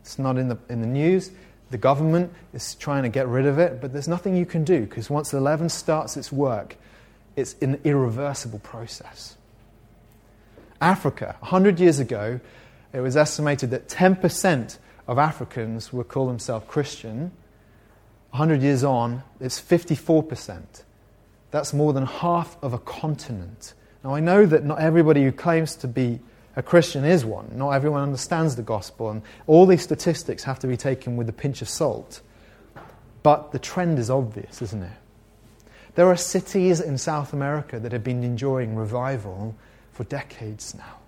it's 0.01 0.19
not 0.19 0.39
in 0.39 0.49
the, 0.49 0.57
in 0.71 0.81
the 0.81 0.87
news. 0.87 1.31
The 1.71 1.77
government 1.77 2.33
is 2.55 2.75
trying 2.75 3.03
to 3.03 3.11
get 3.11 3.29
rid 3.29 3.45
of 3.45 3.59
it, 3.59 3.81
but 3.81 3.93
there's 3.93 4.09
nothing 4.09 4.37
you 4.37 4.47
can 4.47 4.65
do 4.65 4.81
because 4.81 5.11
once 5.11 5.31
the 5.31 5.41
leaven 5.41 5.69
starts 5.69 6.17
its 6.17 6.33
work, 6.33 6.77
it's 7.37 7.55
an 7.61 7.79
irreversible 7.85 8.59
process. 8.61 9.37
Africa, 10.81 11.37
100 11.41 11.79
years 11.79 11.99
ago, 11.99 12.41
it 12.95 13.01
was 13.01 13.19
estimated 13.19 13.71
that 13.71 13.89
10% 13.89 14.79
of 15.07 15.19
Africans 15.19 15.93
would 15.93 16.09
call 16.09 16.27
themselves 16.27 16.65
Christian. 16.69 17.33
100 18.31 18.63
years 18.63 18.83
on, 18.83 19.23
it's 19.41 19.61
54%. 19.61 20.83
That's 21.53 21.73
more 21.73 21.93
than 21.93 22.07
half 22.07 22.57
of 22.63 22.73
a 22.73 22.79
continent. 22.79 23.75
Now, 24.03 24.15
I 24.15 24.21
know 24.21 24.45
that 24.47 24.65
not 24.65 24.81
everybody 24.81 25.23
who 25.23 25.31
claims 25.31 25.77
to 25.77 25.87
be 25.87 26.19
a 26.57 26.63
Christian 26.63 27.05
is 27.05 27.25
one. 27.25 27.51
Not 27.55 27.71
everyone 27.71 28.03
understands 28.03 28.57
the 28.57 28.63
gospel, 28.63 29.11
and 29.11 29.23
all 29.47 29.65
these 29.67 29.83
statistics 29.83 30.43
have 30.45 30.59
to 30.61 30.67
be 30.67 30.77
taken 30.77 31.17
with 31.17 31.29
a 31.29 31.33
pinch 31.33 31.63
of 31.63 31.69
salt. 31.69 32.21
But 33.23 33.53
the 33.53 33.59
trend 33.59 33.99
is 33.99 34.11
obvious, 34.11 34.61
isn't 34.61 34.83
it? 34.83 34.93
There 35.95 36.07
are 36.07 36.17
cities 36.17 36.81
in 36.81 36.97
South 36.99 37.33
America 37.33 37.79
that 37.79 37.93
have 37.93 38.03
been 38.03 38.25
enjoying 38.25 38.75
revival 38.75 39.55
for 39.93 40.05
decades 40.05 40.75
now. 40.75 40.99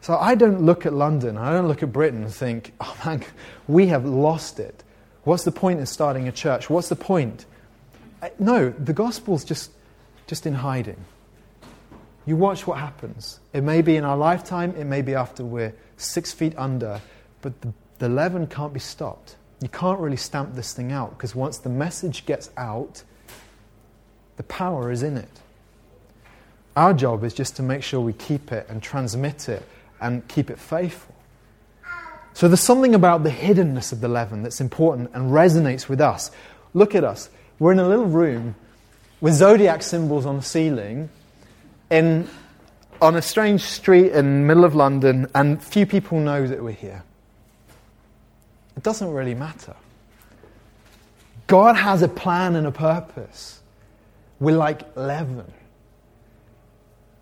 So 0.00 0.16
I 0.16 0.34
don't 0.34 0.62
look 0.62 0.84
at 0.84 0.92
London, 0.92 1.38
I 1.38 1.52
don't 1.52 1.68
look 1.68 1.84
at 1.84 1.92
Britain 1.92 2.24
and 2.24 2.34
think, 2.34 2.72
oh 2.80 2.96
man, 3.06 3.22
we 3.68 3.86
have 3.86 4.04
lost 4.04 4.58
it. 4.58 4.82
What's 5.22 5.44
the 5.44 5.52
point 5.52 5.78
in 5.78 5.86
starting 5.86 6.26
a 6.26 6.32
church? 6.32 6.68
What's 6.68 6.88
the 6.88 6.96
point 6.96 7.46
no, 8.38 8.70
the 8.70 8.92
gospel's 8.92 9.44
just, 9.44 9.70
just 10.26 10.46
in 10.46 10.54
hiding. 10.54 11.04
You 12.24 12.36
watch 12.36 12.66
what 12.66 12.78
happens. 12.78 13.40
It 13.52 13.62
may 13.62 13.82
be 13.82 13.96
in 13.96 14.04
our 14.04 14.16
lifetime, 14.16 14.74
it 14.76 14.84
may 14.84 15.02
be 15.02 15.14
after 15.14 15.44
we're 15.44 15.74
six 15.96 16.32
feet 16.32 16.54
under, 16.56 17.00
but 17.40 17.60
the, 17.62 17.72
the 17.98 18.08
leaven 18.08 18.46
can't 18.46 18.72
be 18.72 18.80
stopped. 18.80 19.36
You 19.60 19.68
can't 19.68 19.98
really 19.98 20.16
stamp 20.16 20.54
this 20.54 20.72
thing 20.72 20.92
out 20.92 21.16
because 21.16 21.34
once 21.34 21.58
the 21.58 21.68
message 21.68 22.26
gets 22.26 22.50
out, 22.56 23.02
the 24.36 24.42
power 24.44 24.90
is 24.90 25.02
in 25.02 25.16
it. 25.16 25.40
Our 26.76 26.94
job 26.94 27.22
is 27.24 27.34
just 27.34 27.56
to 27.56 27.62
make 27.62 27.82
sure 27.82 28.00
we 28.00 28.12
keep 28.12 28.50
it 28.50 28.66
and 28.68 28.82
transmit 28.82 29.48
it 29.48 29.62
and 30.00 30.26
keep 30.26 30.50
it 30.50 30.58
faithful. 30.58 31.14
So 32.34 32.48
there's 32.48 32.60
something 32.60 32.94
about 32.94 33.24
the 33.24 33.30
hiddenness 33.30 33.92
of 33.92 34.00
the 34.00 34.08
leaven 34.08 34.42
that's 34.42 34.60
important 34.60 35.10
and 35.12 35.30
resonates 35.30 35.88
with 35.88 36.00
us. 36.00 36.30
Look 36.72 36.94
at 36.94 37.04
us. 37.04 37.28
We're 37.62 37.70
in 37.70 37.78
a 37.78 37.88
little 37.88 38.06
room 38.06 38.56
with 39.20 39.34
zodiac 39.34 39.84
symbols 39.84 40.26
on 40.26 40.38
the 40.38 40.42
ceiling 40.42 41.08
in, 41.92 42.28
on 43.00 43.14
a 43.14 43.22
strange 43.22 43.60
street 43.60 44.10
in 44.10 44.24
the 44.24 44.46
middle 44.48 44.64
of 44.64 44.74
London, 44.74 45.28
and 45.32 45.62
few 45.62 45.86
people 45.86 46.18
know 46.18 46.44
that 46.44 46.60
we're 46.60 46.72
here. 46.72 47.04
It 48.76 48.82
doesn't 48.82 49.12
really 49.12 49.34
matter. 49.36 49.76
God 51.46 51.76
has 51.76 52.02
a 52.02 52.08
plan 52.08 52.56
and 52.56 52.66
a 52.66 52.72
purpose. 52.72 53.60
We're 54.40 54.56
like 54.56 54.96
leaven. 54.96 55.52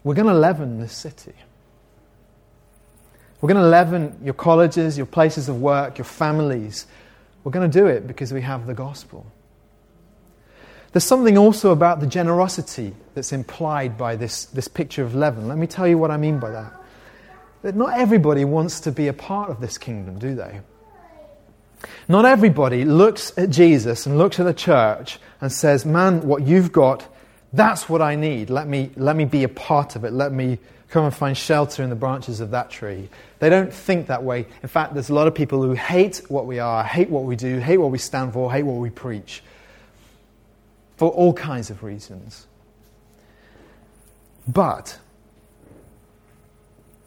We're 0.05 0.15
going 0.15 0.27
to 0.29 0.33
leaven 0.33 0.81
this 0.81 0.95
city. 0.95 1.35
We're 3.43 3.53
going 3.53 3.63
to 3.63 3.69
leaven 3.69 4.19
your 4.25 4.33
colleges, 4.33 4.97
your 4.97 5.05
places 5.05 5.51
of 5.51 5.61
work, 5.61 5.99
your 5.99 6.07
families. 6.07 6.87
We're 7.45 7.53
going 7.53 7.71
to 7.71 7.79
do 7.79 7.89
it 7.89 8.07
because 8.07 8.33
we 8.33 8.41
have 8.41 8.67
the 8.67 8.73
gospel. 8.73 9.27
There's 10.93 11.05
something 11.05 11.39
also 11.39 11.71
about 11.71 12.01
the 12.01 12.07
generosity 12.07 12.95
that's 13.15 13.33
implied 13.33 13.97
by 13.97 14.17
this, 14.17 14.47
this 14.47 14.67
picture 14.67 15.05
of 15.05 15.15
leaven. 15.15 15.47
Let 15.47 15.57
me 15.57 15.69
tell 15.69 15.87
you 15.87 15.97
what 15.97 16.11
I 16.11 16.17
mean 16.17 16.41
by 16.41 16.51
that. 16.51 16.73
That 17.63 17.77
not 17.77 17.99
everybody 17.99 18.45
wants 18.45 18.81
to 18.81 18.93
be 18.93 19.07
a 19.07 19.13
part 19.13 19.51
of 19.51 19.61
this 19.61 19.79
kingdom, 19.79 20.19
do 20.19 20.35
they? 20.35 20.61
Not 22.09 22.25
everybody 22.25 22.85
looks 22.85 23.33
at 23.39 23.51
Jesus 23.51 24.05
and 24.07 24.19
looks 24.19 24.41
at 24.41 24.47
the 24.47 24.55
church 24.55 25.21
and 25.41 25.53
says, 25.53 25.87
Man, 25.87 26.23
what 26.23 26.43
you've 26.43 26.73
got, 26.73 27.07
that's 27.53 27.89
what 27.89 28.03
I 28.03 28.17
need. 28.17 28.51
Let 28.51 28.67
me, 28.67 28.91
let 28.97 29.15
me 29.15 29.25
be 29.25 29.45
a 29.45 29.49
part 29.49 29.95
of 29.95 30.05
it. 30.05 30.13
Let 30.13 30.33
me 30.33 30.59
come 30.89 31.05
and 31.05 31.15
find 31.15 31.37
shelter 31.37 31.85
in 31.85 31.91
the 31.91 31.97
branches 31.97 32.41
of 32.41 32.51
that 32.51 32.69
tree. 32.69 33.09
They 33.39 33.49
don't 33.49 33.73
think 33.73 34.09
that 34.09 34.25
way. 34.25 34.47
In 34.63 34.69
fact, 34.69 34.95
there's 34.95 35.09
a 35.09 35.15
lot 35.15 35.29
of 35.29 35.35
people 35.37 35.63
who 35.63 35.73
hate 35.73 36.23
what 36.29 36.47
we 36.47 36.59
are, 36.59 36.83
hate 36.83 37.11
what 37.11 37.25
we 37.25 37.37
do, 37.37 37.59
hate 37.59 37.79
what 37.79 37.93
we 37.93 37.99
stand 37.99 38.33
for, 38.33 38.53
hate 38.53 38.65
what 38.65 38.81
we 38.81 38.91
preach 38.91 39.43
for 41.01 41.09
all 41.13 41.33
kinds 41.33 41.71
of 41.71 41.83
reasons. 41.83 42.47
But 44.47 44.99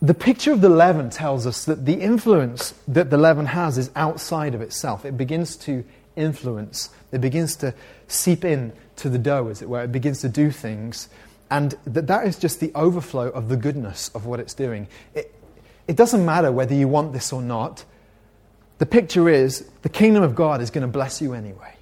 the 0.01 0.15
picture 0.15 0.51
of 0.51 0.61
the 0.61 0.69
leaven 0.69 1.11
tells 1.11 1.45
us 1.45 1.65
that 1.65 1.85
the 1.85 2.01
influence 2.01 2.73
that 2.87 3.11
the 3.11 3.19
leaven 3.19 3.45
has 3.45 3.77
is 3.77 3.91
outside 3.95 4.55
of 4.55 4.61
itself. 4.61 5.05
It 5.05 5.15
begins 5.15 5.55
to 5.57 5.85
influence, 6.15 6.89
it 7.11 7.21
begins 7.21 7.55
to 7.57 7.75
seep 8.07 8.43
in 8.43 8.73
to 8.95 9.09
the 9.09 9.19
dough, 9.19 9.49
as 9.49 9.61
it 9.61 9.69
were. 9.69 9.83
It 9.83 9.91
begins 9.91 10.21
to 10.21 10.27
do 10.27 10.49
things. 10.49 11.07
And 11.51 11.75
that, 11.85 12.07
that 12.07 12.25
is 12.25 12.39
just 12.39 12.61
the 12.61 12.71
overflow 12.73 13.29
of 13.29 13.47
the 13.47 13.57
goodness 13.57 14.09
of 14.15 14.25
what 14.25 14.39
it's 14.39 14.55
doing. 14.55 14.87
It, 15.13 15.31
it 15.87 15.95
doesn't 15.95 16.25
matter 16.25 16.51
whether 16.51 16.73
you 16.73 16.87
want 16.87 17.13
this 17.13 17.31
or 17.31 17.43
not. 17.43 17.85
The 18.79 18.87
picture 18.87 19.29
is 19.29 19.69
the 19.83 19.89
kingdom 19.89 20.23
of 20.23 20.33
God 20.33 20.61
is 20.61 20.71
going 20.71 20.81
to 20.81 20.91
bless 20.91 21.21
you 21.21 21.35
anyway. 21.35 21.72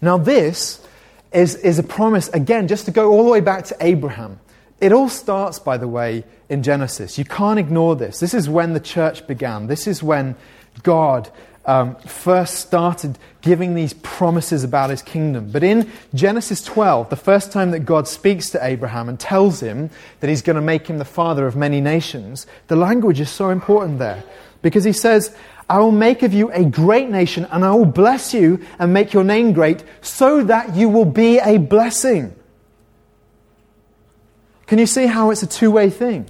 Now, 0.00 0.16
this 0.18 0.84
is, 1.32 1.56
is 1.56 1.78
a 1.78 1.82
promise, 1.82 2.28
again, 2.28 2.68
just 2.68 2.86
to 2.86 2.90
go 2.90 3.10
all 3.10 3.24
the 3.24 3.30
way 3.30 3.40
back 3.40 3.64
to 3.66 3.76
Abraham. 3.80 4.40
It 4.80 4.92
all 4.92 5.08
starts, 5.08 5.58
by 5.58 5.76
the 5.76 5.88
way, 5.88 6.24
in 6.48 6.62
Genesis. 6.62 7.18
You 7.18 7.24
can't 7.24 7.58
ignore 7.58 7.96
this. 7.96 8.18
This 8.18 8.34
is 8.34 8.48
when 8.48 8.72
the 8.72 8.80
church 8.80 9.26
began. 9.26 9.66
This 9.66 9.86
is 9.86 10.02
when 10.02 10.36
God 10.82 11.30
um, 11.66 11.96
first 11.96 12.54
started 12.54 13.18
giving 13.42 13.74
these 13.74 13.92
promises 13.92 14.64
about 14.64 14.90
his 14.90 15.02
kingdom. 15.02 15.50
But 15.50 15.62
in 15.62 15.90
Genesis 16.14 16.62
12, 16.64 17.10
the 17.10 17.16
first 17.16 17.52
time 17.52 17.70
that 17.72 17.80
God 17.80 18.08
speaks 18.08 18.50
to 18.50 18.64
Abraham 18.64 19.08
and 19.08 19.20
tells 19.20 19.60
him 19.60 19.90
that 20.20 20.28
he's 20.28 20.42
going 20.42 20.56
to 20.56 20.62
make 20.62 20.86
him 20.86 20.98
the 20.98 21.04
father 21.04 21.46
of 21.46 21.56
many 21.56 21.80
nations, 21.80 22.46
the 22.68 22.76
language 22.76 23.20
is 23.20 23.30
so 23.30 23.50
important 23.50 23.98
there. 23.98 24.24
Because 24.62 24.84
he 24.84 24.92
says, 24.92 25.34
I 25.70 25.78
will 25.78 25.92
make 25.92 26.24
of 26.24 26.34
you 26.34 26.50
a 26.50 26.64
great 26.64 27.08
nation, 27.08 27.46
and 27.48 27.64
I 27.64 27.72
will 27.72 27.84
bless 27.84 28.34
you 28.34 28.58
and 28.80 28.92
make 28.92 29.12
your 29.12 29.22
name 29.22 29.52
great, 29.52 29.84
so 30.00 30.42
that 30.42 30.74
you 30.74 30.88
will 30.88 31.04
be 31.04 31.38
a 31.38 31.58
blessing. 31.58 32.34
Can 34.66 34.80
you 34.80 34.86
see 34.86 35.06
how 35.06 35.30
it's 35.30 35.44
a 35.44 35.46
two 35.46 35.70
way 35.70 35.88
thing? 35.88 36.26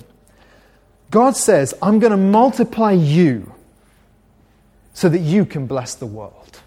God 1.11 1.37
says, 1.37 1.73
I'm 1.81 2.01
going 2.01 2.11
to 2.11 2.19
multiply 2.19 2.93
you 2.93 3.55
so 4.93 5.09
that 5.09 5.21
you 5.21 5.47
can 5.47 5.67
bless 5.67 5.95
the 5.95 6.07
world. 6.07 6.61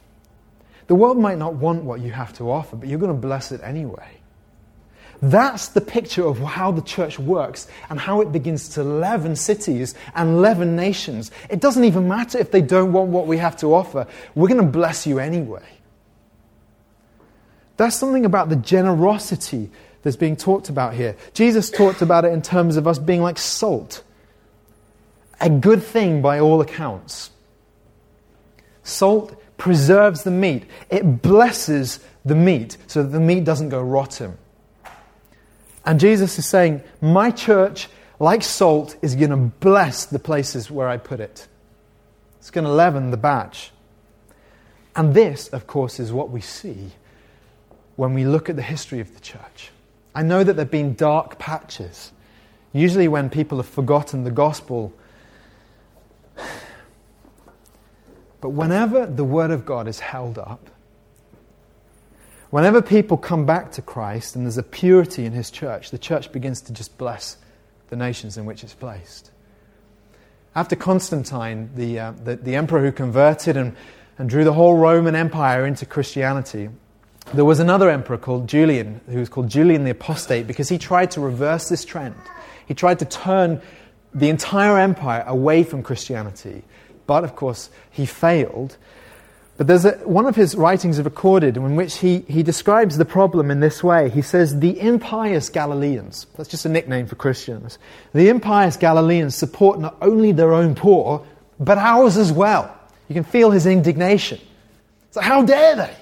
The 0.87 0.95
world 0.95 1.19
might 1.19 1.37
not 1.37 1.53
want 1.53 1.83
what 1.83 2.01
you 2.01 2.11
have 2.11 2.33
to 2.37 2.49
offer, 2.49 2.75
but 2.75 2.89
you're 2.89 2.99
going 2.99 3.13
to 3.13 3.21
bless 3.21 3.51
it 3.51 3.61
anyway. 3.63 4.17
That's 5.23 5.69
the 5.69 5.79
picture 5.79 6.25
of 6.25 6.37
how 6.39 6.73
the 6.73 6.81
church 6.81 7.17
works 7.17 7.67
and 7.89 7.97
how 7.97 8.19
it 8.19 8.33
begins 8.33 8.67
to 8.69 8.83
leaven 8.83 9.37
cities 9.37 9.95
and 10.15 10.41
leaven 10.41 10.75
nations. 10.75 11.31
It 11.49 11.61
doesn't 11.61 11.85
even 11.85 12.09
matter 12.09 12.37
if 12.37 12.51
they 12.51 12.59
don't 12.59 12.91
want 12.91 13.09
what 13.09 13.25
we 13.25 13.37
have 13.37 13.55
to 13.57 13.73
offer, 13.73 14.05
we're 14.35 14.49
going 14.49 14.59
to 14.59 14.67
bless 14.67 15.07
you 15.07 15.19
anyway. 15.19 15.63
That's 17.77 17.95
something 17.95 18.25
about 18.25 18.49
the 18.49 18.57
generosity 18.57 19.71
that's 20.01 20.17
being 20.17 20.35
talked 20.35 20.67
about 20.67 20.93
here. 20.93 21.15
Jesus 21.33 21.71
talked 21.71 22.01
about 22.01 22.25
it 22.25 22.33
in 22.33 22.41
terms 22.41 22.75
of 22.75 22.85
us 22.85 22.99
being 22.99 23.21
like 23.21 23.37
salt, 23.37 24.03
a 25.39 25.49
good 25.49 25.81
thing 25.81 26.21
by 26.21 26.41
all 26.41 26.59
accounts. 26.59 27.31
Salt 28.83 29.41
preserves 29.55 30.23
the 30.23 30.31
meat, 30.31 30.65
it 30.89 31.21
blesses 31.21 32.01
the 32.25 32.35
meat 32.35 32.75
so 32.87 33.03
that 33.03 33.09
the 33.09 33.21
meat 33.21 33.45
doesn't 33.45 33.69
go 33.69 33.81
rotten. 33.81 34.37
And 35.85 35.99
Jesus 35.99 36.39
is 36.39 36.45
saying, 36.45 36.81
My 37.01 37.31
church, 37.31 37.89
like 38.19 38.43
salt, 38.43 38.95
is 39.01 39.15
going 39.15 39.31
to 39.31 39.37
bless 39.37 40.05
the 40.05 40.19
places 40.19 40.71
where 40.71 40.87
I 40.87 40.97
put 40.97 41.19
it. 41.19 41.47
It's 42.39 42.51
going 42.51 42.65
to 42.65 42.71
leaven 42.71 43.11
the 43.11 43.17
batch. 43.17 43.71
And 44.95 45.13
this, 45.13 45.47
of 45.49 45.67
course, 45.67 45.99
is 45.99 46.11
what 46.11 46.29
we 46.29 46.41
see 46.41 46.91
when 47.95 48.13
we 48.13 48.25
look 48.25 48.49
at 48.49 48.55
the 48.55 48.61
history 48.61 48.99
of 48.99 49.13
the 49.13 49.19
church. 49.19 49.71
I 50.15 50.23
know 50.23 50.43
that 50.43 50.53
there 50.53 50.65
have 50.65 50.71
been 50.71 50.93
dark 50.95 51.39
patches. 51.39 52.11
Usually, 52.71 53.07
when 53.07 53.29
people 53.29 53.57
have 53.57 53.67
forgotten 53.67 54.23
the 54.23 54.31
gospel, 54.31 54.93
but 58.41 58.49
whenever 58.49 59.05
the 59.05 59.23
Word 59.23 59.51
of 59.51 59.65
God 59.65 59.87
is 59.87 59.99
held 59.99 60.37
up, 60.37 60.69
Whenever 62.53 62.83
people 62.83 63.17
come 63.17 63.47
back 63.47 63.71
to 63.71 63.81
Christ 63.81 64.35
and 64.35 64.45
there's 64.45 64.59
a 64.59 64.61
purity 64.61 65.25
in 65.25 65.31
his 65.31 65.49
church, 65.49 65.89
the 65.89 65.97
church 65.97 66.31
begins 66.31 66.61
to 66.61 66.71
just 66.71 66.99
bless 66.99 67.37
the 67.89 67.95
nations 67.95 68.37
in 68.37 68.45
which 68.45 68.63
it's 68.63 68.75
placed. 68.75 69.31
After 70.53 70.75
Constantine, 70.75 71.71
the, 71.73 71.99
uh, 71.99 72.11
the, 72.11 72.35
the, 72.35 72.55
emperor 72.55 72.81
who 72.81 72.91
converted 72.91 73.57
and, 73.57 73.75
and 74.19 74.29
drew 74.29 74.43
the 74.43 74.53
whole 74.53 74.77
Roman 74.77 75.15
Empire 75.15 75.65
into 75.65 75.87
Christianity, 75.87 76.69
there 77.33 77.43
was 77.43 77.59
another 77.59 77.89
emperor 77.89 78.19
called 78.19 78.47
Julian, 78.47 79.01
who 79.07 79.17
was 79.17 79.29
called 79.29 79.49
Julian 79.49 79.83
the 79.83 79.89
Apostate, 79.89 80.45
because 80.45 80.69
he 80.69 80.77
tried 80.77 81.09
to 81.09 81.21
reverse 81.21 81.69
this 81.69 81.83
trend. 81.83 82.13
He 82.67 82.75
tried 82.75 82.99
to 82.99 83.05
turn 83.05 83.63
the 84.13 84.29
entire 84.29 84.77
empire 84.77 85.23
away 85.25 85.63
from 85.63 85.81
Christianity. 85.81 86.61
But 87.07 87.23
of 87.23 87.35
course, 87.35 87.71
he 87.89 88.05
failed. 88.05 88.77
But 89.55 89.67
there's 89.67 89.85
a, 89.85 89.91
one 90.03 90.25
of 90.25 90.35
his 90.35 90.55
writings 90.55 90.99
recorded 90.99 91.57
in 91.57 91.75
which 91.75 91.99
he, 91.99 92.19
he 92.27 92.41
describes 92.41 92.97
the 92.97 93.05
problem 93.05 93.51
in 93.51 93.59
this 93.59 93.83
way. 93.83 94.09
He 94.09 94.23
says, 94.23 94.59
The 94.59 94.79
impious 94.79 95.49
Galileans, 95.49 96.25
that's 96.35 96.49
just 96.49 96.65
a 96.65 96.69
nickname 96.69 97.05
for 97.05 97.15
Christians, 97.15 97.77
the 98.13 98.29
impious 98.29 98.77
Galileans 98.77 99.35
support 99.35 99.79
not 99.79 99.95
only 100.01 100.31
their 100.31 100.53
own 100.53 100.73
poor, 100.73 101.25
but 101.59 101.77
ours 101.77 102.17
as 102.17 102.31
well. 102.31 102.75
You 103.07 103.13
can 103.13 103.23
feel 103.23 103.51
his 103.51 103.67
indignation. 103.67 104.39
So, 105.11 105.21
how 105.21 105.43
dare 105.43 105.75
they? 105.75 105.95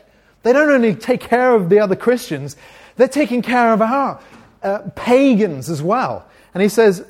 They 0.43 0.53
don't 0.53 0.69
only 0.69 0.95
take 0.95 1.19
care 1.19 1.53
of 1.53 1.69
the 1.69 1.79
other 1.79 1.95
Christians, 1.95 2.55
they're 2.95 3.07
taking 3.09 3.41
care 3.41 3.73
of 3.73 3.81
our 3.81 4.21
uh, 4.63 4.79
pagans 4.95 5.69
as 5.69 5.81
well. 5.81 6.25
And 6.53 6.63
he 6.63 6.69
says, 6.69 7.05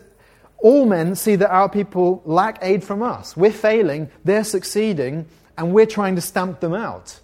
all 0.58 0.86
men 0.86 1.16
see 1.16 1.36
that 1.36 1.50
our 1.50 1.70
people 1.70 2.22
lack 2.26 2.60
aid 2.62 2.84
from 2.84 3.02
us. 3.02 3.36
We're 3.36 3.52
failing, 3.52 4.10
they're 4.24 4.44
succeeding, 4.44 5.26
and 5.62 5.72
we're 5.72 5.86
trying 5.86 6.16
to 6.16 6.22
stamp 6.22 6.60
them 6.60 6.74
out. 6.74 7.20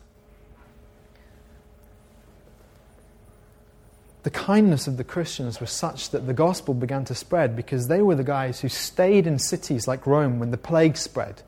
The 4.21 4.29
kindness 4.29 4.85
of 4.85 4.97
the 4.97 5.03
Christians 5.03 5.59
was 5.59 5.71
such 5.71 6.11
that 6.11 6.27
the 6.27 6.35
gospel 6.35 6.75
began 6.75 7.03
to 7.05 7.15
spread 7.15 7.55
because 7.55 7.88
they 7.88 7.99
were 8.03 8.13
the 8.13 8.23
guys 8.23 8.59
who 8.59 8.69
stayed 8.69 9.25
in 9.25 9.39
cities 9.39 9.88
like 9.88 10.05
Rome 10.05 10.38
when 10.38 10.51
the 10.51 10.57
plague 10.57 10.97
spread. 10.97 11.41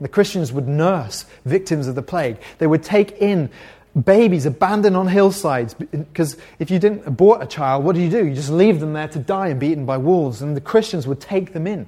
The 0.00 0.08
Christians 0.08 0.52
would 0.52 0.66
nurse 0.66 1.26
victims 1.44 1.86
of 1.86 1.94
the 1.94 2.02
plague. 2.02 2.38
They 2.58 2.66
would 2.66 2.82
take 2.82 3.12
in 3.18 3.48
babies 3.94 4.44
abandoned 4.44 4.96
on 4.96 5.06
hillsides 5.06 5.74
because 5.74 6.36
if 6.58 6.72
you 6.72 6.80
didn't 6.80 7.06
abort 7.06 7.40
a 7.40 7.46
child, 7.46 7.84
what 7.84 7.94
do 7.94 8.02
you 8.02 8.10
do? 8.10 8.26
You 8.26 8.34
just 8.34 8.50
leave 8.50 8.80
them 8.80 8.94
there 8.94 9.06
to 9.06 9.20
die 9.20 9.46
and 9.46 9.60
be 9.60 9.68
eaten 9.68 9.86
by 9.86 9.98
wolves, 9.98 10.42
and 10.42 10.56
the 10.56 10.60
Christians 10.60 11.06
would 11.06 11.20
take 11.20 11.52
them 11.52 11.68
in. 11.68 11.86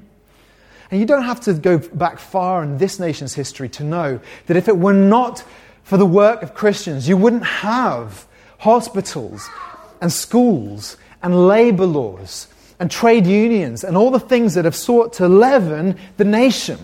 And 0.95 1.01
you 1.01 1.07
don't 1.07 1.25
have 1.25 1.41
to 1.41 1.55
go 1.55 1.79
back 1.79 2.21
far 2.21 2.63
in 2.63 2.79
this 2.79 3.01
nation's 3.01 3.35
history 3.35 3.69
to 3.71 3.83
know 3.83 4.21
that 4.47 4.57
if 4.57 4.69
it 4.69 4.79
were 4.79 4.93
not 4.93 5.43
for 5.83 5.97
the 5.97 6.07
work 6.07 6.45
of 6.45 6.55
Christians, 6.55 7.09
you 7.09 7.17
wouldn't 7.17 7.43
have 7.43 8.29
hospitals 8.59 9.45
and 10.01 10.13
schools 10.13 10.97
and 11.21 11.49
labor 11.49 11.85
laws 11.85 12.47
and 12.79 12.93
trade 12.93 13.27
unions 13.27 13.83
and 13.83 13.97
all 13.97 14.13
the 14.13 14.21
things 14.21 14.55
that 14.55 14.65
have 14.67 14.77
sought 14.77 15.15
to 15.15 15.27
leaven 15.27 15.99
the 16.17 16.25
nation. 16.25 16.79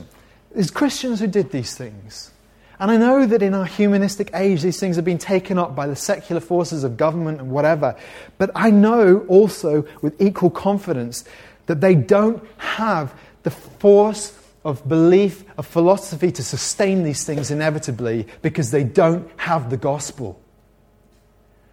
It's 0.56 0.72
Christians 0.72 1.20
who 1.20 1.28
did 1.28 1.52
these 1.52 1.76
things. 1.76 2.32
And 2.80 2.90
I 2.90 2.96
know 2.96 3.26
that 3.26 3.42
in 3.42 3.54
our 3.54 3.64
humanistic 3.64 4.32
age, 4.34 4.62
these 4.62 4.80
things 4.80 4.96
have 4.96 5.04
been 5.04 5.18
taken 5.18 5.56
up 5.56 5.76
by 5.76 5.86
the 5.86 5.94
secular 5.94 6.40
forces 6.40 6.82
of 6.82 6.96
government 6.96 7.38
and 7.38 7.52
whatever. 7.52 7.94
But 8.38 8.50
I 8.56 8.72
know 8.72 9.24
also 9.28 9.86
with 10.02 10.20
equal 10.20 10.50
confidence 10.50 11.24
that 11.66 11.80
they 11.80 11.94
don't 11.94 12.44
have 12.56 13.14
the 13.42 13.50
force 13.50 14.36
of 14.64 14.86
belief, 14.88 15.44
of 15.56 15.66
philosophy 15.66 16.30
to 16.30 16.42
sustain 16.42 17.02
these 17.02 17.24
things 17.24 17.50
inevitably 17.50 18.26
because 18.42 18.70
they 18.70 18.84
don't 18.84 19.28
have 19.36 19.70
the 19.70 19.76
gospel. 19.76 20.40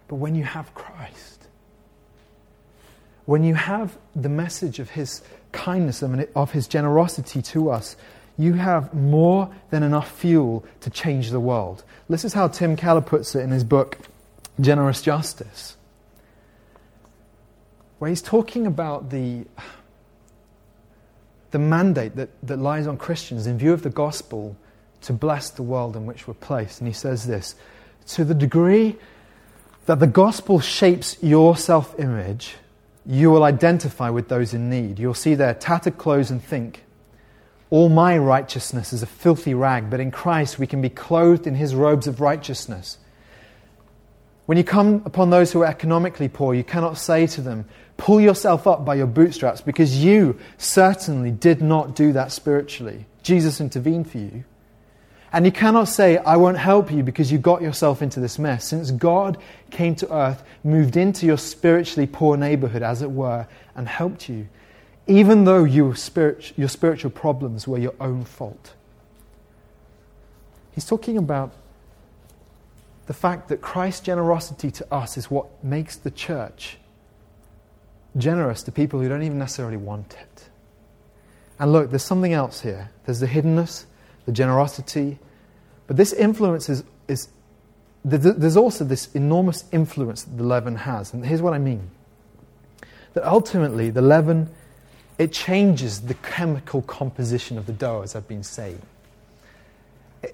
But 0.08 0.16
when 0.16 0.34
you 0.34 0.44
have 0.44 0.74
Christ, 0.74 1.46
when 3.26 3.44
you 3.44 3.54
have 3.54 3.98
the 4.16 4.30
message 4.30 4.78
of 4.78 4.90
his 4.90 5.22
kindness 5.52 6.00
and 6.00 6.26
of 6.34 6.52
his 6.52 6.66
generosity 6.66 7.42
to 7.42 7.70
us, 7.70 7.94
you 8.38 8.54
have 8.54 8.94
more 8.94 9.54
than 9.70 9.82
enough 9.82 10.10
fuel 10.10 10.64
to 10.80 10.88
change 10.88 11.30
the 11.30 11.40
world. 11.40 11.84
This 12.08 12.24
is 12.24 12.32
how 12.32 12.48
Tim 12.48 12.76
Keller 12.76 13.02
puts 13.02 13.34
it 13.34 13.40
in 13.40 13.50
his 13.50 13.64
book, 13.64 13.98
generous 14.60 15.02
justice, 15.02 15.76
where 17.98 18.08
he's 18.08 18.22
talking 18.22 18.66
about 18.66 19.10
the, 19.10 19.44
the 21.50 21.58
mandate 21.58 22.16
that, 22.16 22.28
that 22.42 22.58
lies 22.58 22.86
on 22.86 22.96
Christians 22.96 23.46
in 23.46 23.58
view 23.58 23.72
of 23.72 23.82
the 23.82 23.90
gospel 23.90 24.56
to 25.02 25.12
bless 25.12 25.50
the 25.50 25.62
world 25.62 25.96
in 25.96 26.06
which 26.06 26.26
we're 26.26 26.34
placed. 26.34 26.80
And 26.80 26.88
he 26.88 26.94
says 26.94 27.26
this 27.26 27.54
To 28.08 28.24
the 28.24 28.34
degree 28.34 28.96
that 29.86 30.00
the 30.00 30.06
gospel 30.06 30.60
shapes 30.60 31.16
your 31.22 31.56
self 31.56 31.98
image, 31.98 32.56
you 33.06 33.30
will 33.30 33.44
identify 33.44 34.10
with 34.10 34.28
those 34.28 34.52
in 34.52 34.68
need. 34.68 34.98
You'll 34.98 35.14
see 35.14 35.34
their 35.34 35.54
tattered 35.54 35.96
clothes 35.96 36.30
and 36.30 36.42
think, 36.42 36.84
all 37.70 37.88
my 37.88 38.16
righteousness 38.16 38.92
is 38.92 39.02
a 39.02 39.06
filthy 39.06 39.54
rag, 39.54 39.90
but 39.90 40.00
in 40.00 40.10
Christ 40.10 40.58
we 40.58 40.66
can 40.66 40.80
be 40.80 40.88
clothed 40.88 41.46
in 41.46 41.54
his 41.54 41.74
robes 41.74 42.06
of 42.06 42.20
righteousness. 42.20 42.98
When 44.46 44.56
you 44.56 44.64
come 44.64 45.02
upon 45.04 45.28
those 45.28 45.52
who 45.52 45.62
are 45.62 45.66
economically 45.66 46.28
poor, 46.28 46.54
you 46.54 46.64
cannot 46.64 46.96
say 46.96 47.26
to 47.26 47.42
them, 47.42 47.66
Pull 47.98 48.20
yourself 48.20 48.66
up 48.66 48.86
by 48.86 48.94
your 48.94 49.06
bootstraps, 49.06 49.60
because 49.60 50.02
you 50.02 50.38
certainly 50.56 51.30
did 51.30 51.60
not 51.60 51.94
do 51.94 52.14
that 52.14 52.32
spiritually. 52.32 53.04
Jesus 53.22 53.60
intervened 53.60 54.10
for 54.10 54.18
you. 54.18 54.44
And 55.30 55.44
you 55.44 55.52
cannot 55.52 55.84
say, 55.84 56.16
I 56.16 56.36
won't 56.36 56.56
help 56.56 56.90
you 56.90 57.02
because 57.02 57.30
you 57.30 57.36
got 57.36 57.60
yourself 57.60 58.00
into 58.00 58.18
this 58.18 58.38
mess. 58.38 58.64
Since 58.64 58.92
God 58.92 59.36
came 59.70 59.94
to 59.96 60.10
earth, 60.10 60.42
moved 60.64 60.96
into 60.96 61.26
your 61.26 61.36
spiritually 61.36 62.06
poor 62.06 62.38
neighborhood, 62.38 62.82
as 62.82 63.02
it 63.02 63.10
were, 63.10 63.46
and 63.76 63.86
helped 63.86 64.30
you 64.30 64.48
even 65.08 65.44
though 65.44 65.64
your, 65.64 65.96
spirit, 65.96 66.52
your 66.56 66.68
spiritual 66.68 67.10
problems 67.10 67.66
were 67.66 67.78
your 67.78 67.94
own 67.98 68.24
fault. 68.24 68.74
He's 70.72 70.84
talking 70.84 71.16
about 71.16 71.52
the 73.06 73.14
fact 73.14 73.48
that 73.48 73.62
Christ's 73.62 74.02
generosity 74.02 74.70
to 74.70 74.94
us 74.94 75.16
is 75.16 75.30
what 75.30 75.64
makes 75.64 75.96
the 75.96 76.10
church 76.10 76.76
generous 78.16 78.62
to 78.64 78.72
people 78.72 79.00
who 79.00 79.08
don't 79.08 79.22
even 79.22 79.38
necessarily 79.38 79.76
want 79.76 80.16
it. 80.20 80.48
And 81.58 81.72
look, 81.72 81.90
there's 81.90 82.04
something 82.04 82.32
else 82.32 82.60
here. 82.60 82.90
There's 83.04 83.20
the 83.20 83.26
hiddenness, 83.26 83.84
the 84.26 84.32
generosity, 84.32 85.18
but 85.86 85.96
this 85.96 86.12
influence 86.12 86.68
is, 86.68 86.84
is 87.08 87.28
there's 88.04 88.56
also 88.56 88.84
this 88.84 89.12
enormous 89.14 89.64
influence 89.72 90.22
that 90.22 90.36
the 90.36 90.44
leaven 90.44 90.76
has. 90.76 91.12
And 91.12 91.24
here's 91.26 91.42
what 91.42 91.54
I 91.54 91.58
mean 91.58 91.90
that 93.14 93.24
ultimately 93.24 93.90
the 93.90 94.02
leaven 94.02 94.50
it 95.18 95.32
changes 95.32 96.02
the 96.02 96.14
chemical 96.14 96.82
composition 96.82 97.58
of 97.58 97.66
the 97.66 97.72
dough, 97.72 98.02
as 98.02 98.14
I've 98.14 98.28
been 98.28 98.44
saying. 98.44 98.80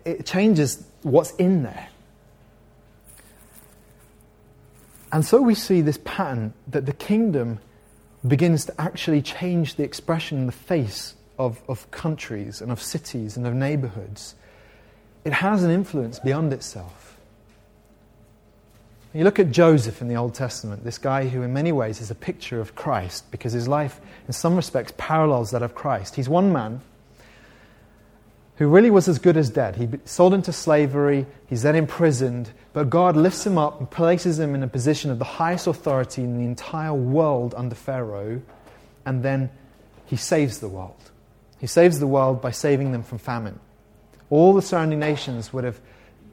It, 0.04 0.26
changes 0.26 0.84
what's 1.02 1.30
in 1.36 1.62
there. 1.62 1.88
And 5.14 5.24
so 5.24 5.40
we 5.40 5.54
see 5.54 5.80
this 5.80 6.00
pattern 6.04 6.54
that 6.66 6.86
the 6.86 6.92
kingdom 6.92 7.60
begins 8.26 8.64
to 8.64 8.80
actually 8.80 9.22
change 9.22 9.76
the 9.76 9.84
expression 9.84 10.38
and 10.38 10.48
the 10.48 10.52
face 10.52 11.14
of, 11.38 11.62
of 11.68 11.88
countries 11.92 12.60
and 12.60 12.72
of 12.72 12.82
cities 12.82 13.36
and 13.36 13.46
of 13.46 13.54
neighborhoods. 13.54 14.34
It 15.24 15.32
has 15.34 15.62
an 15.62 15.70
influence 15.70 16.18
beyond 16.18 16.52
itself. 16.52 17.16
You 19.12 19.22
look 19.22 19.38
at 19.38 19.52
Joseph 19.52 20.02
in 20.02 20.08
the 20.08 20.16
Old 20.16 20.34
Testament, 20.34 20.82
this 20.82 20.98
guy 20.98 21.28
who, 21.28 21.42
in 21.42 21.52
many 21.52 21.70
ways, 21.70 22.00
is 22.00 22.10
a 22.10 22.16
picture 22.16 22.58
of 22.58 22.74
Christ 22.74 23.30
because 23.30 23.52
his 23.52 23.68
life, 23.68 24.00
in 24.26 24.32
some 24.32 24.56
respects, 24.56 24.92
parallels 24.96 25.52
that 25.52 25.62
of 25.62 25.76
Christ. 25.76 26.16
He's 26.16 26.28
one 26.28 26.52
man 26.52 26.80
who 28.56 28.68
really 28.68 28.90
was 28.90 29.08
as 29.08 29.18
good 29.18 29.36
as 29.36 29.50
dead. 29.50 29.76
He 29.76 29.88
sold 30.04 30.32
into 30.32 30.52
slavery, 30.52 31.26
he's 31.48 31.62
then 31.62 31.74
imprisoned, 31.74 32.50
but 32.72 32.90
God 32.90 33.16
lifts 33.16 33.46
him 33.46 33.58
up 33.58 33.80
and 33.80 33.90
places 33.90 34.38
him 34.38 34.54
in 34.54 34.62
a 34.62 34.68
position 34.68 35.10
of 35.10 35.18
the 35.18 35.24
highest 35.24 35.66
authority 35.66 36.22
in 36.22 36.38
the 36.38 36.44
entire 36.44 36.94
world 36.94 37.54
under 37.56 37.74
Pharaoh, 37.74 38.40
and 39.04 39.22
then 39.22 39.50
he 40.06 40.16
saves 40.16 40.60
the 40.60 40.68
world. 40.68 41.10
He 41.58 41.66
saves 41.66 41.98
the 41.98 42.06
world 42.06 42.40
by 42.40 42.50
saving 42.50 42.92
them 42.92 43.02
from 43.02 43.18
famine. 43.18 43.58
All 44.30 44.52
the 44.52 44.62
surrounding 44.62 45.00
nations 45.00 45.52
would 45.52 45.64
have 45.64 45.80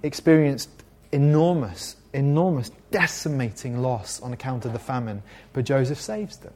experienced 0.03 0.69
enormous 1.11 1.95
enormous, 2.13 2.71
decimating 2.89 3.81
loss 3.81 4.21
on 4.21 4.33
account 4.33 4.65
of 4.65 4.73
the 4.73 4.79
famine, 4.79 5.23
but 5.53 5.65
Joseph 5.65 5.99
saves 5.99 6.37
them 6.37 6.53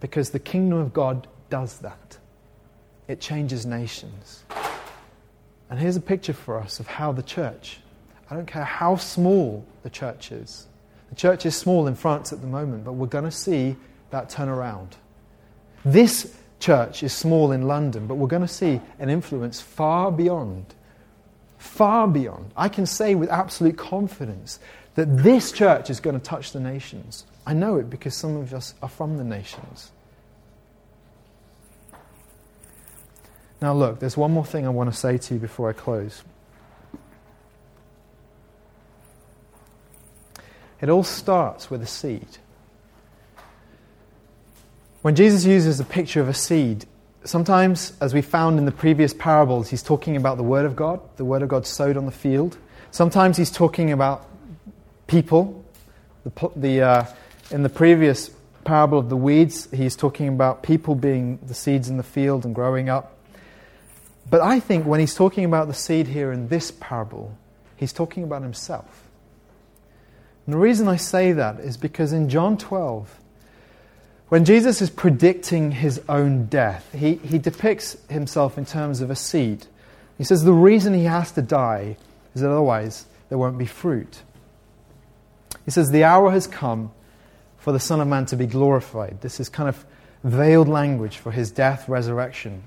because 0.00 0.30
the 0.30 0.38
kingdom 0.38 0.78
of 0.78 0.92
God 0.92 1.26
does 1.50 1.78
that. 1.78 2.18
It 3.06 3.20
changes 3.20 3.64
nations. 3.64 4.44
And 5.70 5.78
here's 5.78 5.96
a 5.96 6.00
picture 6.00 6.32
for 6.32 6.58
us 6.58 6.80
of 6.80 6.86
how 6.86 7.12
the 7.12 7.22
church, 7.22 7.78
I 8.30 8.34
don't 8.34 8.46
care 8.46 8.64
how 8.64 8.96
small 8.96 9.66
the 9.82 9.90
church 9.90 10.32
is, 10.32 10.66
the 11.10 11.16
church 11.16 11.46
is 11.46 11.56
small 11.56 11.86
in 11.86 11.94
France 11.94 12.32
at 12.32 12.40
the 12.40 12.46
moment, 12.46 12.84
but 12.84 12.92
we're 12.92 13.06
going 13.06 13.24
to 13.24 13.30
see 13.30 13.76
that 14.10 14.28
turn 14.28 14.48
around. 14.48 14.96
This 15.84 16.34
church 16.60 17.02
is 17.02 17.12
small 17.12 17.52
in 17.52 17.62
London, 17.62 18.06
but 18.06 18.16
we're 18.16 18.28
going 18.28 18.42
to 18.42 18.48
see 18.48 18.80
an 18.98 19.08
influence 19.08 19.60
far 19.60 20.10
beyond 20.10 20.74
far 21.58 22.08
beyond. 22.08 22.52
I 22.56 22.68
can 22.68 22.86
say 22.86 23.14
with 23.14 23.28
absolute 23.30 23.76
confidence 23.76 24.58
that 24.94 25.18
this 25.18 25.52
church 25.52 25.90
is 25.90 26.00
going 26.00 26.18
to 26.18 26.24
touch 26.24 26.52
the 26.52 26.60
nations. 26.60 27.26
I 27.46 27.54
know 27.54 27.76
it 27.76 27.90
because 27.90 28.14
some 28.14 28.36
of 28.36 28.54
us 28.54 28.74
are 28.82 28.88
from 28.88 29.16
the 29.16 29.24
nations. 29.24 29.90
Now, 33.60 33.74
look, 33.74 33.98
there's 33.98 34.16
one 34.16 34.30
more 34.30 34.44
thing 34.44 34.66
I 34.66 34.70
want 34.70 34.92
to 34.92 34.96
say 34.96 35.18
to 35.18 35.34
you 35.34 35.40
before 35.40 35.68
I 35.68 35.72
close. 35.72 36.22
It 40.80 40.88
all 40.88 41.02
starts 41.02 41.70
with 41.70 41.82
a 41.82 41.86
seed. 41.86 42.38
When 45.02 45.16
Jesus 45.16 45.44
uses 45.44 45.78
the 45.78 45.84
picture 45.84 46.20
of 46.20 46.28
a 46.28 46.34
seed, 46.34 46.86
sometimes, 47.24 47.92
as 48.00 48.14
we 48.14 48.22
found 48.22 48.58
in 48.58 48.64
the 48.64 48.72
previous 48.72 49.12
parables, 49.12 49.68
he's 49.68 49.82
talking 49.82 50.16
about 50.16 50.36
the 50.36 50.44
Word 50.44 50.64
of 50.64 50.76
God, 50.76 51.00
the 51.16 51.24
Word 51.24 51.42
of 51.42 51.48
God 51.48 51.66
sowed 51.66 51.96
on 51.96 52.06
the 52.06 52.12
field. 52.12 52.56
Sometimes 52.92 53.36
he's 53.36 53.50
talking 53.50 53.90
about 53.90 54.26
people. 55.08 55.64
The, 56.24 56.50
the, 56.54 56.82
uh, 56.82 57.04
in 57.50 57.62
the 57.64 57.68
previous 57.68 58.30
parable 58.64 58.98
of 58.98 59.08
the 59.08 59.16
weeds, 59.16 59.68
he's 59.72 59.96
talking 59.96 60.28
about 60.28 60.62
people 60.62 60.94
being 60.94 61.38
the 61.46 61.54
seeds 61.54 61.88
in 61.88 61.96
the 61.96 62.02
field 62.02 62.44
and 62.44 62.54
growing 62.54 62.88
up. 62.88 63.17
But 64.30 64.40
I 64.40 64.60
think 64.60 64.84
when 64.84 65.00
he's 65.00 65.14
talking 65.14 65.44
about 65.44 65.68
the 65.68 65.74
seed 65.74 66.08
here 66.08 66.32
in 66.32 66.48
this 66.48 66.70
parable, 66.70 67.36
he's 67.76 67.92
talking 67.92 68.24
about 68.24 68.42
himself. 68.42 69.08
And 70.46 70.54
the 70.54 70.58
reason 70.58 70.88
I 70.88 70.96
say 70.96 71.32
that 71.32 71.60
is 71.60 71.76
because 71.76 72.12
in 72.12 72.28
John 72.28 72.58
12, 72.58 73.20
when 74.28 74.44
Jesus 74.44 74.82
is 74.82 74.90
predicting 74.90 75.72
his 75.72 76.00
own 76.08 76.46
death, 76.46 76.92
he, 76.94 77.14
he 77.16 77.38
depicts 77.38 77.96
himself 78.10 78.58
in 78.58 78.66
terms 78.66 79.00
of 79.00 79.10
a 79.10 79.16
seed. 79.16 79.66
He 80.18 80.24
says 80.24 80.44
the 80.44 80.52
reason 80.52 80.92
he 80.92 81.04
has 81.04 81.32
to 81.32 81.42
die 81.42 81.96
is 82.34 82.42
that 82.42 82.50
otherwise 82.50 83.06
there 83.28 83.38
won't 83.38 83.56
be 83.56 83.66
fruit. 83.66 84.22
He 85.64 85.70
says, 85.70 85.90
The 85.90 86.04
hour 86.04 86.30
has 86.30 86.46
come 86.46 86.92
for 87.58 87.72
the 87.72 87.80
Son 87.80 88.00
of 88.00 88.08
Man 88.08 88.26
to 88.26 88.36
be 88.36 88.46
glorified. 88.46 89.20
This 89.20 89.40
is 89.40 89.48
kind 89.48 89.68
of 89.68 89.84
veiled 90.24 90.68
language 90.68 91.16
for 91.18 91.30
his 91.30 91.50
death, 91.50 91.88
resurrection. 91.88 92.62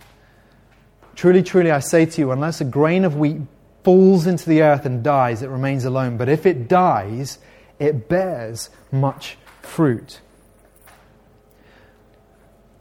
Truly, 1.16 1.44
truly, 1.44 1.72
I 1.72 1.80
say 1.80 2.06
to 2.06 2.22
you, 2.22 2.32
unless 2.32 2.62
a 2.62 2.66
grain 2.66 3.06
of 3.06 3.16
wheat 3.16 3.42
falls 3.84 4.28
into 4.28 4.48
the 4.48 4.62
earth 4.62 4.86
and 4.86 5.04
dies, 5.04 5.42
it 5.42 5.50
remains 5.50 5.86
alone. 5.86 6.18
But 6.18 6.30
if 6.30 6.46
it 6.46 6.68
dies, 6.68 7.40
it 7.80 8.08
bears 8.08 8.70
much 8.92 9.38
fruit. 9.62 10.22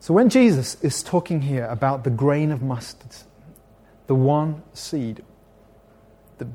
So 0.01 0.15
when 0.15 0.29
Jesus 0.29 0.83
is 0.83 1.03
talking 1.03 1.43
here 1.43 1.67
about 1.67 2.05
the 2.05 2.11
grain 2.11 2.53
of 2.53 2.63
mustard, 2.63 3.15
the 4.07 4.15
one 4.15 4.63
seed 4.73 5.23
that 6.39 6.49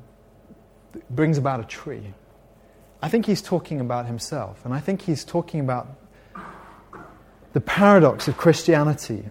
brings 1.09 1.37
about 1.37 1.59
a 1.59 1.63
tree, 1.63 2.13
I 3.01 3.09
think 3.09 3.27
he's 3.27 3.41
talking 3.41 3.79
about 3.79 4.07
himself. 4.07 4.65
And 4.65 4.73
I 4.73 4.79
think 4.79 5.03
he's 5.03 5.23
talking 5.23 5.59
about 5.59 5.87
the 7.53 7.61
paradox 7.61 8.27
of 8.27 8.35
Christianity. 8.35 9.29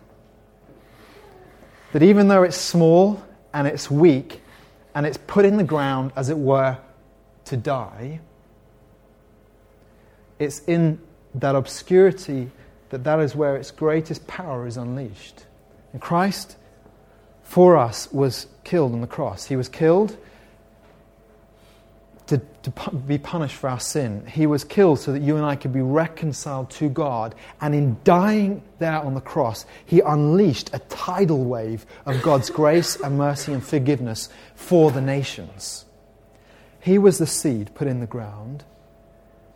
That 1.95 2.03
even 2.03 2.27
though 2.27 2.43
it's 2.43 2.57
small 2.57 3.23
and 3.53 3.69
it's 3.69 3.89
weak 3.89 4.43
and 4.97 5.07
it's 5.07 5.17
put 5.17 5.45
in 5.45 5.59
the 5.59 5.63
ground, 5.63 6.11
as 6.17 6.29
it 6.29 6.37
were, 6.37 6.77
to 7.45 7.57
die, 7.57 8.19
it's 10.41 10.59
in 10.65 10.99
that 11.37 11.55
obscurity 11.55 12.51
that 12.91 13.05
that 13.05 13.21
is 13.21 13.37
where 13.37 13.55
its 13.55 13.71
greatest 13.71 14.27
power 14.27 14.67
is 14.67 14.77
unleashed. 14.77 15.47
And 15.93 16.03
Christ, 16.03 16.57
for 17.45 17.77
us, 17.77 18.13
was 18.13 18.49
killed 18.65 18.93
on 18.93 19.01
the 19.01 19.07
cross. 19.07 19.45
He 19.45 19.55
was 19.55 19.69
killed 19.69 20.17
to 22.65 22.71
be 22.91 23.19
punished 23.19 23.57
for 23.57 23.71
our 23.71 23.81
sin. 23.81 24.27
He 24.27 24.47
was 24.47 24.65
killed 24.65 24.99
so 24.99 25.13
that 25.13 25.23
you 25.23 25.37
and 25.37 25.45
I 25.45 25.57
could 25.57 25.73
be 25.73 25.81
reconciled 25.81 26.71
to 26.73 26.89
God. 26.89 27.35
And 27.61 27.75
in 27.75 27.97
dying 28.05 28.63
there 28.79 28.99
on 28.99 29.15
the 29.15 29.21
cross, 29.21 29.65
He 29.87 30.01
unleashed 30.01 30.71
a 30.73 30.81
tidal 30.81 31.45
wave 31.45 31.87
of 32.05 32.21
God's 32.23 32.51
grace 32.51 32.97
and 32.97 33.17
mercy 33.17 33.53
and 33.53 33.65
forgiveness 33.65 34.29
for 34.55 34.91
the 34.91 35.01
nations. 35.01 35.85
He 36.81 36.99
was 36.99 37.19
the 37.19 37.27
seed 37.27 37.75
put 37.75 37.87
in 37.87 38.01
the 38.01 38.07
ground. 38.07 38.65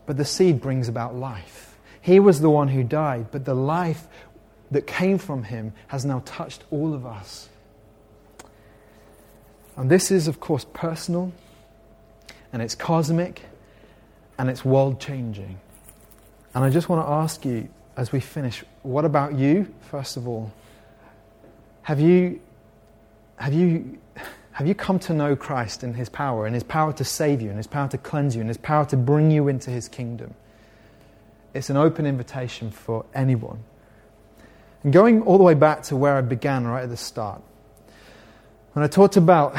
but 0.08 0.16
the 0.16 0.24
seed 0.24 0.58
brings 0.62 0.88
about 0.88 1.14
life. 1.14 1.76
He 2.00 2.18
was 2.18 2.40
the 2.40 2.48
one 2.48 2.68
who 2.68 2.82
died, 2.82 3.26
but 3.30 3.44
the 3.44 3.52
life 3.54 4.08
that 4.70 4.86
came 4.86 5.18
from 5.18 5.42
him 5.42 5.74
has 5.88 6.02
now 6.02 6.22
touched 6.24 6.64
all 6.70 6.94
of 6.94 7.04
us. 7.04 7.50
And 9.76 9.90
this 9.90 10.10
is, 10.10 10.26
of 10.26 10.40
course, 10.40 10.64
personal, 10.72 11.30
and 12.52 12.62
it's 12.62 12.74
cosmic, 12.74 13.42
and 14.38 14.48
it's 14.48 14.64
world 14.64 15.00
changing. 15.00 15.58
And 16.54 16.64
I 16.64 16.70
just 16.70 16.88
want 16.88 17.04
to 17.04 17.10
ask 17.10 17.44
you 17.44 17.68
as 17.96 18.12
we 18.12 18.20
finish 18.20 18.64
what 18.82 19.04
about 19.04 19.34
you, 19.34 19.72
first 19.90 20.16
of 20.16 20.26
all? 20.26 20.52
Have 21.82 22.00
you, 22.00 22.40
have 23.36 23.52
you, 23.52 23.98
have 24.52 24.66
you 24.66 24.74
come 24.74 24.98
to 25.00 25.12
know 25.12 25.34
Christ 25.34 25.82
and 25.82 25.96
his 25.96 26.08
power, 26.08 26.46
and 26.46 26.54
his 26.54 26.62
power 26.62 26.92
to 26.94 27.04
save 27.04 27.42
you, 27.42 27.48
and 27.48 27.56
his 27.56 27.66
power 27.66 27.88
to 27.88 27.98
cleanse 27.98 28.34
you, 28.34 28.40
and 28.40 28.48
his 28.48 28.56
power 28.56 28.84
to 28.86 28.96
bring 28.96 29.30
you 29.30 29.48
into 29.48 29.70
his 29.70 29.88
kingdom? 29.88 30.34
It's 31.54 31.70
an 31.70 31.76
open 31.76 32.06
invitation 32.06 32.70
for 32.70 33.04
anyone. 33.14 33.64
And 34.84 34.92
going 34.92 35.22
all 35.22 35.38
the 35.38 35.44
way 35.44 35.54
back 35.54 35.82
to 35.84 35.96
where 35.96 36.14
I 36.14 36.20
began 36.20 36.66
right 36.66 36.84
at 36.84 36.90
the 36.90 36.96
start, 36.96 37.42
when 38.74 38.84
I 38.84 38.88
talked 38.88 39.16
about 39.16 39.56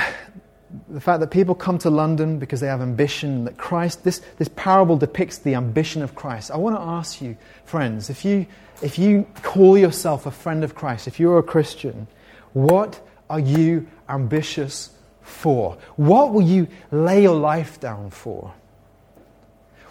the 0.88 1.02
fact 1.02 1.20
that 1.20 1.32
people 1.32 1.56
come 1.56 1.78
to 1.80 1.90
London 1.90 2.40
because 2.40 2.60
they 2.60 2.68
have 2.68 2.82
ambition, 2.82 3.46
that 3.46 3.58
Christ, 3.58 4.04
this, 4.04 4.22
this 4.38 4.50
parable 4.50 4.98
depicts 4.98 5.40
the 5.40 5.56
ambition 5.56 6.02
of 6.02 6.16
Christ. 6.16 6.52
I 6.52 6.58
want 6.58 6.76
to 6.76 6.82
ask 6.82 7.22
you, 7.22 7.38
friends, 7.66 8.10
if 8.10 8.24
you, 8.24 8.46
if 8.82 9.00
you 9.00 9.26
call 9.42 9.78
yourself 9.78 10.26
a 10.26 10.32
friend 10.32 10.64
of 10.64 10.76
Christ, 10.76 11.08
if 11.08 11.20
you're 11.20 11.40
a 11.40 11.44
Christian, 11.44 12.08
what 12.54 13.00
are 13.30 13.40
you 13.40 13.88
ambitious 14.08 14.92
for? 15.22 15.78
What 15.96 16.34
will 16.34 16.44
you 16.44 16.68
lay 16.92 17.24
your 17.24 17.36
life 17.36 17.80
down 17.80 18.10
for? 18.10 18.54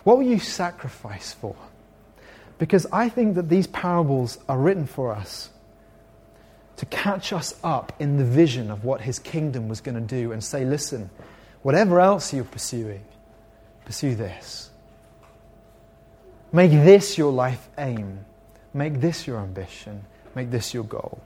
What 0.04 0.18
will 0.18 0.26
you 0.26 0.38
sacrifice 0.38 1.32
for? 1.34 1.56
Because 2.58 2.86
I 2.92 3.08
think 3.08 3.34
that 3.36 3.48
these 3.48 3.66
parables 3.66 4.38
are 4.48 4.58
written 4.58 4.86
for 4.86 5.12
us 5.12 5.50
to 6.78 6.86
catch 6.86 7.32
us 7.32 7.54
up 7.62 7.92
in 7.98 8.16
the 8.16 8.24
vision 8.24 8.70
of 8.70 8.84
what 8.84 9.00
his 9.00 9.18
kingdom 9.18 9.68
was 9.68 9.80
going 9.80 9.94
to 9.96 10.00
do 10.00 10.32
and 10.32 10.42
say, 10.42 10.64
listen, 10.64 11.10
whatever 11.62 12.00
else 12.00 12.32
you're 12.32 12.44
pursuing, 12.44 13.04
pursue 13.84 14.14
this. 14.14 14.70
Make 16.52 16.70
this 16.70 17.18
your 17.18 17.32
life 17.32 17.68
aim. 17.76 18.24
Make 18.72 19.00
this 19.00 19.26
your 19.26 19.38
ambition. 19.38 20.04
Make 20.34 20.50
this 20.50 20.72
your 20.72 20.84
goal. 20.84 21.20